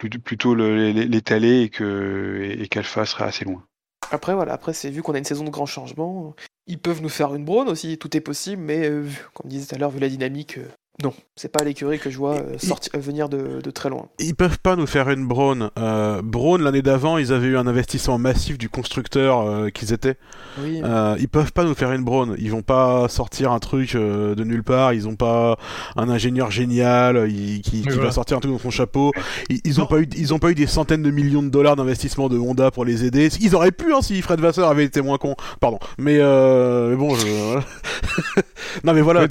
l'étaler 0.03 1.61
et 1.61 1.69
que 1.69 2.55
et 2.59 2.67
qu'Alpha 2.67 3.05
sera 3.05 3.25
assez 3.25 3.45
loin. 3.45 3.63
Après, 4.11 4.35
voilà, 4.35 4.53
après, 4.53 4.73
c'est 4.73 4.89
vu 4.89 5.01
qu'on 5.01 5.15
a 5.15 5.17
une 5.17 5.23
saison 5.25 5.43
de 5.45 5.49
grands 5.49 5.65
changements, 5.65 6.35
ils 6.67 6.77
peuvent 6.77 7.01
nous 7.01 7.09
faire 7.09 7.33
une 7.33 7.45
braune 7.45 7.69
aussi, 7.69 7.97
tout 7.97 8.15
est 8.15 8.21
possible, 8.21 8.61
mais 8.61 8.87
euh, 8.87 9.07
comme 9.33 9.49
disait 9.49 9.65
tout 9.67 9.75
à 9.75 9.77
l'heure, 9.79 9.89
vu 9.89 9.99
la 9.99 10.09
dynamique, 10.09 10.57
euh, 10.59 10.67
non, 11.03 11.13
c'est 11.35 11.51
pas 11.51 11.63
l'écurie 11.65 11.99
que 11.99 12.09
je 12.09 12.17
vois 12.17 12.35
euh, 12.35 12.57
sortir, 12.57 12.91
euh, 12.95 12.99
venir 12.99 13.27
de, 13.27 13.59
de 13.61 13.69
très 13.71 13.89
loin. 13.89 14.07
Ils 14.19 14.33
peuvent 14.33 14.59
pas 14.59 14.77
nous 14.77 14.87
faire 14.87 15.09
une 15.09 15.27
Braun. 15.27 15.69
Euh, 15.77 16.21
Braun 16.23 16.59
l'année 16.59 16.81
d'avant, 16.81 17.17
ils 17.17 17.33
avaient 17.33 17.47
eu 17.47 17.57
un 17.57 17.67
investissement 17.67 18.17
massif 18.17 18.57
du 18.57 18.69
constructeur 18.69 19.41
euh, 19.41 19.69
qu'ils 19.69 19.91
étaient. 19.91 20.15
Oui, 20.57 20.79
Euh, 20.83 21.17
ils 21.19 21.27
peuvent 21.27 21.51
pas 21.51 21.65
nous 21.65 21.75
faire 21.75 21.91
une 21.91 22.03
Braun. 22.05 22.35
Ils 22.37 22.49
vont 22.49 22.61
pas 22.61 23.09
sortir 23.09 23.51
un 23.51 23.59
truc 23.59 23.95
euh, 23.95 24.35
de 24.35 24.43
nulle 24.45 24.63
part. 24.63 24.93
Ils 24.93 25.05
ont 25.09 25.15
pas 25.17 25.57
un 25.97 26.07
ingénieur 26.07 26.49
génial 26.49 27.29
il- 27.29 27.61
qui, 27.61 27.81
qui 27.81 27.89
va 27.97 28.11
sortir 28.11 28.37
un 28.37 28.39
truc 28.39 28.53
dans 28.53 28.59
son 28.59 28.69
chapeau. 28.71 29.11
Ils, 29.49 29.59
ils 29.65 29.79
ont 29.81 29.83
Non. 29.83 29.87
pas 29.89 29.99
eu, 29.99 30.07
ils 30.15 30.33
ont 30.33 30.39
pas 30.39 30.51
eu 30.51 30.55
des 30.55 30.65
centaines 30.67 31.03
de 31.03 31.11
millions 31.11 31.43
de 31.43 31.49
dollars 31.49 31.75
d'investissement 31.75 32.29
de 32.29 32.37
Honda 32.37 32.71
pour 32.71 32.85
les 32.85 33.03
aider. 33.03 33.27
Ils 33.41 33.53
auraient 33.53 33.73
pu 33.73 33.93
hein, 33.93 34.01
si 34.01 34.21
Fred 34.21 34.39
Vasseur 34.39 34.69
avait 34.69 34.85
été 34.85 35.01
moins 35.01 35.17
con. 35.17 35.35
Pardon. 35.59 35.79
Mais, 35.97 36.19
euh, 36.21 36.91
mais 36.91 36.95
bon, 36.95 37.15
je... 37.15 37.25
non 38.85 38.93
mais 38.93 39.01
voilà. 39.01 39.27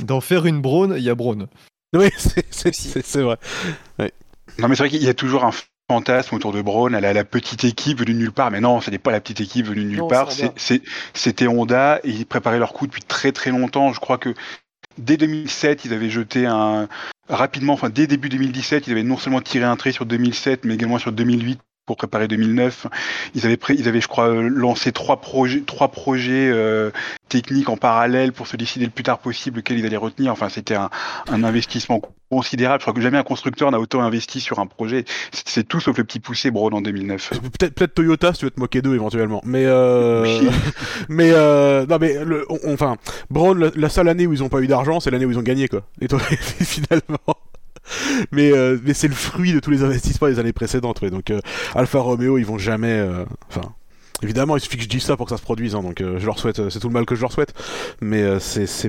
D'en 0.00 0.20
faire 0.20 0.46
une 0.46 0.60
Braun, 0.60 0.94
il 0.96 1.02
y 1.02 1.10
a 1.10 1.14
Braun. 1.14 1.46
Oui, 1.96 2.08
c'est- 2.18 2.44
c'est 2.50 2.68
Aussi. 2.70 2.88
c'est- 2.88 3.06
c'est 3.06 3.22
vrai. 3.22 3.36
Non, 4.58 4.68
mais 4.68 4.74
c'est 4.76 4.82
vrai 4.82 4.90
qu'il 4.90 5.02
y 5.02 5.08
a 5.08 5.14
toujours 5.14 5.44
un 5.44 5.50
fantasme 5.90 6.34
autour 6.34 6.52
de 6.52 6.60
Braun, 6.60 6.94
elle 6.94 7.04
a 7.04 7.12
la 7.12 7.24
petite 7.24 7.64
équipe 7.64 8.00
venue 8.00 8.12
de 8.12 8.18
nulle 8.18 8.32
part, 8.32 8.50
mais 8.50 8.60
non, 8.60 8.80
ce 8.80 8.90
n'est 8.90 8.98
pas 8.98 9.12
la 9.12 9.20
petite 9.20 9.40
équipe 9.40 9.66
venue 9.66 9.84
de 9.84 9.88
nulle 9.88 9.98
Non, 9.98 10.08
part, 10.08 10.32
c'est 10.32 10.44
Honda. 10.46 10.52
c'est- 10.56 10.82
c'est- 10.82 10.90
c'était 11.14 11.46
Honda, 11.46 12.00
et 12.04 12.10
ils 12.10 12.26
préparaient 12.26 12.58
leur 12.58 12.72
coup 12.72 12.86
depuis 12.86 13.02
très 13.02 13.32
très 13.32 13.50
longtemps, 13.50 13.92
je 13.92 14.00
crois 14.00 14.18
que 14.18 14.34
dès 14.98 15.16
2007, 15.16 15.84
ils 15.84 15.92
avaient 15.92 16.10
jeté 16.10 16.46
un... 16.46 16.88
Rapidement, 17.28 17.72
enfin 17.72 17.88
dès 17.90 18.06
début 18.06 18.28
2017, 18.28 18.86
ils 18.88 18.92
avaient 18.92 19.02
non 19.02 19.16
seulement 19.16 19.40
tiré 19.40 19.64
un 19.64 19.76
trait 19.76 19.92
sur 19.92 20.06
2007, 20.06 20.64
mais 20.64 20.74
également 20.74 20.98
sur 20.98 21.12
2008 21.12 21.58
pour 21.86 21.96
préparer 21.96 22.28
2009. 22.28 22.88
Ils 23.34 23.46
avaient, 23.46 23.58
ils 23.70 23.88
avaient 23.88 24.00
je 24.00 24.08
crois, 24.08 24.28
euh, 24.28 24.48
lancé 24.48 24.92
trois 24.92 25.20
projets, 25.20 25.60
trois 25.60 25.88
projets 25.88 26.50
euh, 26.52 26.90
techniques 27.28 27.68
en 27.68 27.76
parallèle 27.76 28.32
pour 28.32 28.46
se 28.48 28.56
décider 28.56 28.84
le 28.84 28.90
plus 28.90 29.04
tard 29.04 29.18
possible 29.18 29.58
lequel 29.58 29.78
ils 29.78 29.86
allaient 29.86 29.96
retenir. 29.96 30.32
Enfin, 30.32 30.48
c'était 30.48 30.74
un, 30.74 30.90
un 31.30 31.44
investissement 31.44 32.00
considérable. 32.28 32.80
Je 32.80 32.84
crois 32.84 32.92
que 32.94 33.00
jamais 33.00 33.18
un 33.18 33.22
constructeur 33.22 33.70
n'a 33.70 33.78
autant 33.78 34.02
investi 34.02 34.40
sur 34.40 34.58
un 34.58 34.66
projet. 34.66 35.04
C'est 35.32 35.66
tout 35.66 35.78
sauf 35.78 35.96
le 35.96 36.02
petit 36.02 36.18
poussé 36.18 36.50
Braun 36.50 36.72
en 36.72 36.80
2009. 36.80 37.30
Peut-être 37.58 37.74
peut-être 37.74 37.94
Toyota 37.94 38.32
si 38.32 38.40
tu 38.40 38.44
veux 38.46 38.50
te 38.50 38.58
moquer 38.58 38.82
d'eux 38.82 38.94
éventuellement. 38.96 39.40
Mais 39.44 39.64
euh... 39.64 40.22
Oui. 40.40 40.48
mais 41.08 41.30
euh... 41.32 41.86
non 41.86 41.98
mais 42.00 42.24
le... 42.24 42.44
on- 42.48 42.72
enfin 42.74 42.96
Brown 43.30 43.56
la, 43.60 43.70
la 43.76 43.88
seule 43.88 44.08
année 44.08 44.26
où 44.26 44.32
ils 44.32 44.42
ont 44.42 44.48
pas 44.48 44.58
eu 44.60 44.66
d'argent 44.66 44.98
c'est 44.98 45.12
l'année 45.12 45.24
où 45.24 45.30
ils 45.30 45.38
ont 45.38 45.42
gagné 45.42 45.68
quoi. 45.68 45.82
Et 46.00 46.08
toi, 46.08 46.18
finalement. 46.60 47.36
Mais 48.32 48.52
euh, 48.52 48.78
mais 48.82 48.94
c'est 48.94 49.08
le 49.08 49.14
fruit 49.14 49.52
de 49.52 49.60
tous 49.60 49.70
les 49.70 49.82
investissements 49.82 50.28
des 50.28 50.38
années 50.38 50.52
précédentes 50.52 51.00
ouais. 51.02 51.10
Donc 51.10 51.30
euh, 51.30 51.40
Alfa 51.74 51.98
Romeo 52.00 52.38
ils 52.38 52.46
vont 52.46 52.58
jamais 52.58 52.92
euh, 52.92 53.24
enfin 53.48 53.72
Évidemment, 54.22 54.56
il 54.56 54.60
suffit 54.60 54.78
que 54.78 54.82
je 54.82 54.88
dise 54.88 55.02
ça 55.02 55.14
pour 55.18 55.26
que 55.26 55.30
ça 55.30 55.36
se 55.36 55.42
produise, 55.42 55.74
hein, 55.74 55.82
donc 55.82 56.00
euh, 56.00 56.18
je 56.18 56.24
leur 56.24 56.38
souhaite, 56.38 56.70
c'est 56.70 56.80
tout 56.80 56.88
le 56.88 56.94
mal 56.94 57.04
que 57.04 57.14
je 57.14 57.20
leur 57.20 57.32
souhaite, 57.32 57.52
mais 58.00 58.40
ça, 58.40 58.88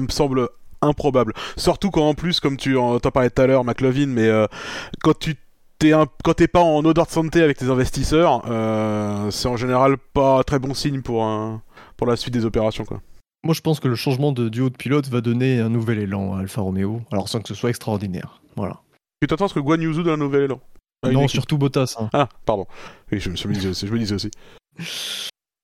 me 0.00 0.08
semble 0.08 0.48
improbable. 0.80 1.34
Surtout 1.58 1.90
quand 1.90 2.08
en 2.08 2.14
plus, 2.14 2.40
comme 2.40 2.56
tu 2.56 2.78
en 2.78 2.98
parlais 2.98 3.28
tout 3.28 3.42
à 3.42 3.46
l'heure, 3.46 3.64
McLovin, 3.64 4.06
mais 4.06 4.30
quand 5.02 5.12
tu 5.18 5.36
un, 5.92 6.06
pas 6.06 6.60
en 6.60 6.82
odeur 6.86 7.04
de 7.04 7.10
santé 7.10 7.42
avec 7.42 7.58
tes 7.58 7.66
investisseurs, 7.66 8.40
c'est 9.30 9.48
en 9.48 9.58
général 9.58 9.98
pas 10.14 10.42
très 10.42 10.58
bon 10.58 10.72
signe 10.72 11.02
pour 11.02 11.22
pour 11.98 12.06
la 12.06 12.16
suite 12.16 12.32
des 12.32 12.46
opérations 12.46 12.86
quoi. 12.86 13.02
Moi, 13.44 13.54
je 13.54 13.60
pense 13.60 13.80
que 13.80 13.88
le 13.88 13.96
changement 13.96 14.30
de 14.32 14.48
duo 14.48 14.70
de 14.70 14.76
pilote 14.76 15.08
va 15.08 15.20
donner 15.20 15.58
un 15.60 15.68
nouvel 15.68 15.98
élan 15.98 16.34
à 16.36 16.40
Alfa 16.40 16.60
Romeo, 16.60 17.02
alors 17.10 17.28
sans 17.28 17.40
que 17.40 17.48
ce 17.48 17.54
soit 17.54 17.70
extraordinaire. 17.70 18.40
Voilà. 18.56 18.80
Tu 19.20 19.26
t'attends 19.26 19.46
à 19.46 19.48
ce 19.48 19.54
que 19.54 19.60
Guan 19.60 19.80
Yuzu 19.80 20.02
dans 20.04 20.12
un 20.12 20.16
nouvel 20.16 20.42
élan? 20.44 20.60
Ah, 21.04 21.10
non, 21.10 21.22
équipe. 21.22 21.32
surtout 21.32 21.58
Bottas. 21.58 21.96
hein. 21.98 22.08
Ah, 22.12 22.28
pardon. 22.46 22.66
Oui, 23.10 23.18
je, 23.18 23.30
me- 23.30 23.36
je 23.36 23.48
me 23.48 23.52
disais 23.54 23.68
aussi. 23.70 23.86
Je 23.88 23.92
me 23.92 23.98
disais 23.98 24.14
aussi. 24.14 24.30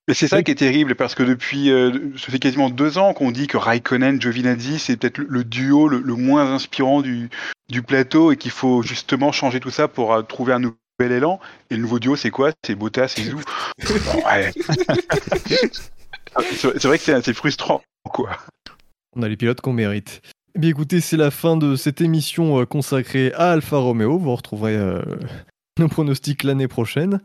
Et 0.09 0.15
c'est 0.15 0.27
ça 0.27 0.43
qui 0.43 0.51
est 0.51 0.55
terrible 0.57 0.97
parce 0.97 1.15
que 1.15 1.23
depuis, 1.23 1.71
euh, 1.71 1.93
ça 2.17 2.33
fait 2.33 2.39
quasiment 2.41 2.71
deux 2.71 2.99
ans 2.99 3.13
qu'on 3.13 3.31
dit 3.31 3.47
que 3.47 3.57
Raikkonen, 3.57 4.21
Giovinazzi, 4.21 4.79
c'est 4.81 4.97
peut-être 4.97 5.19
le, 5.19 5.45
duo 5.45 5.87
le, 5.87 6.01
le 6.01 6.15
moins 6.15 6.51
inspirant 6.53 7.03
du, 7.03 7.29
du 7.69 7.83
plateau 7.83 8.33
et 8.33 8.37
qu'il 8.37 8.51
faut 8.51 8.83
justement 8.83 9.31
changer 9.33 9.61
tout 9.61 9.71
ça 9.71 9.87
pour 9.87 10.13
euh, 10.15 10.23
trouver 10.23 10.55
un 10.55 10.61
nouvel 10.61 11.13
élan. 11.13 11.39
Et 11.71 11.77
le 11.77 11.83
nouveau 11.83 11.99
duo, 12.01 12.17
c'est 12.17 12.31
quoi? 12.31 12.51
C'est 12.67 12.75
Bottas 12.75 13.15
et 13.19 13.23
Zhou. 13.23 13.41
Bon, 14.07 14.23
ouais. 14.27 14.51
C'est 16.43 16.79
c'est 16.79 16.89
vrai 16.89 16.99
que 16.99 17.05
c'est 17.05 17.23
c'est 17.23 17.35
frustrant. 17.35 17.83
On 19.17 19.23
a 19.23 19.29
les 19.29 19.37
pilotes 19.37 19.61
qu'on 19.61 19.73
mérite. 19.73 20.23
Eh 20.55 20.61
bien, 20.61 20.71
écoutez, 20.71 21.01
c'est 21.01 21.17
la 21.17 21.31
fin 21.31 21.57
de 21.57 21.77
cette 21.77 22.01
émission 22.01 22.61
euh, 22.61 22.67
consacrée 22.67 23.33
à 23.35 23.53
Alfa 23.53 23.77
Romeo. 23.77 24.19
Vous 24.19 24.35
retrouverez 24.35 24.77
euh, 24.77 25.03
nos 25.79 25.89
pronostics 25.89 26.43
l'année 26.43 26.69
prochaine. 26.69 27.21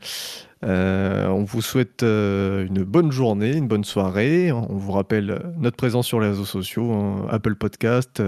Euh, 0.64 1.28
on 1.28 1.44
vous 1.44 1.62
souhaite 1.62 2.04
une 2.04 2.84
bonne 2.84 3.12
journée, 3.12 3.54
une 3.56 3.68
bonne 3.68 3.84
soirée. 3.84 4.52
On 4.52 4.78
vous 4.78 4.92
rappelle 4.92 5.54
notre 5.58 5.76
présence 5.76 6.08
sur 6.08 6.20
les 6.20 6.28
réseaux 6.28 6.46
sociaux, 6.46 6.92
hein, 6.94 7.28
Apple 7.30 7.56
Podcast, 7.56 8.22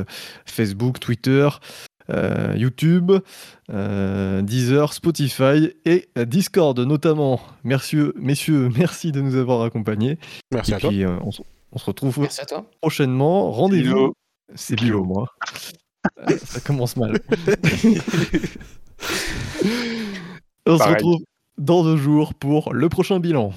Facebook, 0.45 0.99
Twitter, 0.99 1.47
euh, 2.09 2.53
YouTube, 2.55 3.11
euh, 3.71 4.41
Deezer, 4.41 4.93
Spotify 4.93 5.71
et 5.85 6.07
Discord 6.25 6.79
notamment. 6.79 7.39
Merci, 7.63 7.97
messieurs, 8.15 8.69
merci 8.75 9.11
de 9.11 9.21
nous 9.21 9.35
avoir 9.35 9.61
accompagnés. 9.63 10.17
Merci 10.51 10.71
et 10.71 10.75
à 10.75 10.79
toi. 10.79 10.89
puis, 10.89 11.03
euh, 11.03 11.17
on, 11.21 11.31
se- 11.31 11.41
on 11.71 11.77
se 11.77 11.85
retrouve 11.85 12.19
Merci 12.19 12.41
à 12.41 12.45
toi. 12.45 12.65
prochainement. 12.81 13.51
Rendez-vous. 13.51 14.13
C'est 14.53 14.75
Bilo, 14.75 15.03
moi. 15.03 15.25
Ça 16.43 16.59
commence 16.61 16.95
mal. 16.97 17.19
on 20.67 20.77
se 20.77 20.83
retrouve 20.83 21.19
dans 21.57 21.83
deux 21.83 21.97
jours 21.97 22.33
pour 22.33 22.73
le 22.73 22.89
prochain 22.89 23.19
bilan. 23.19 23.53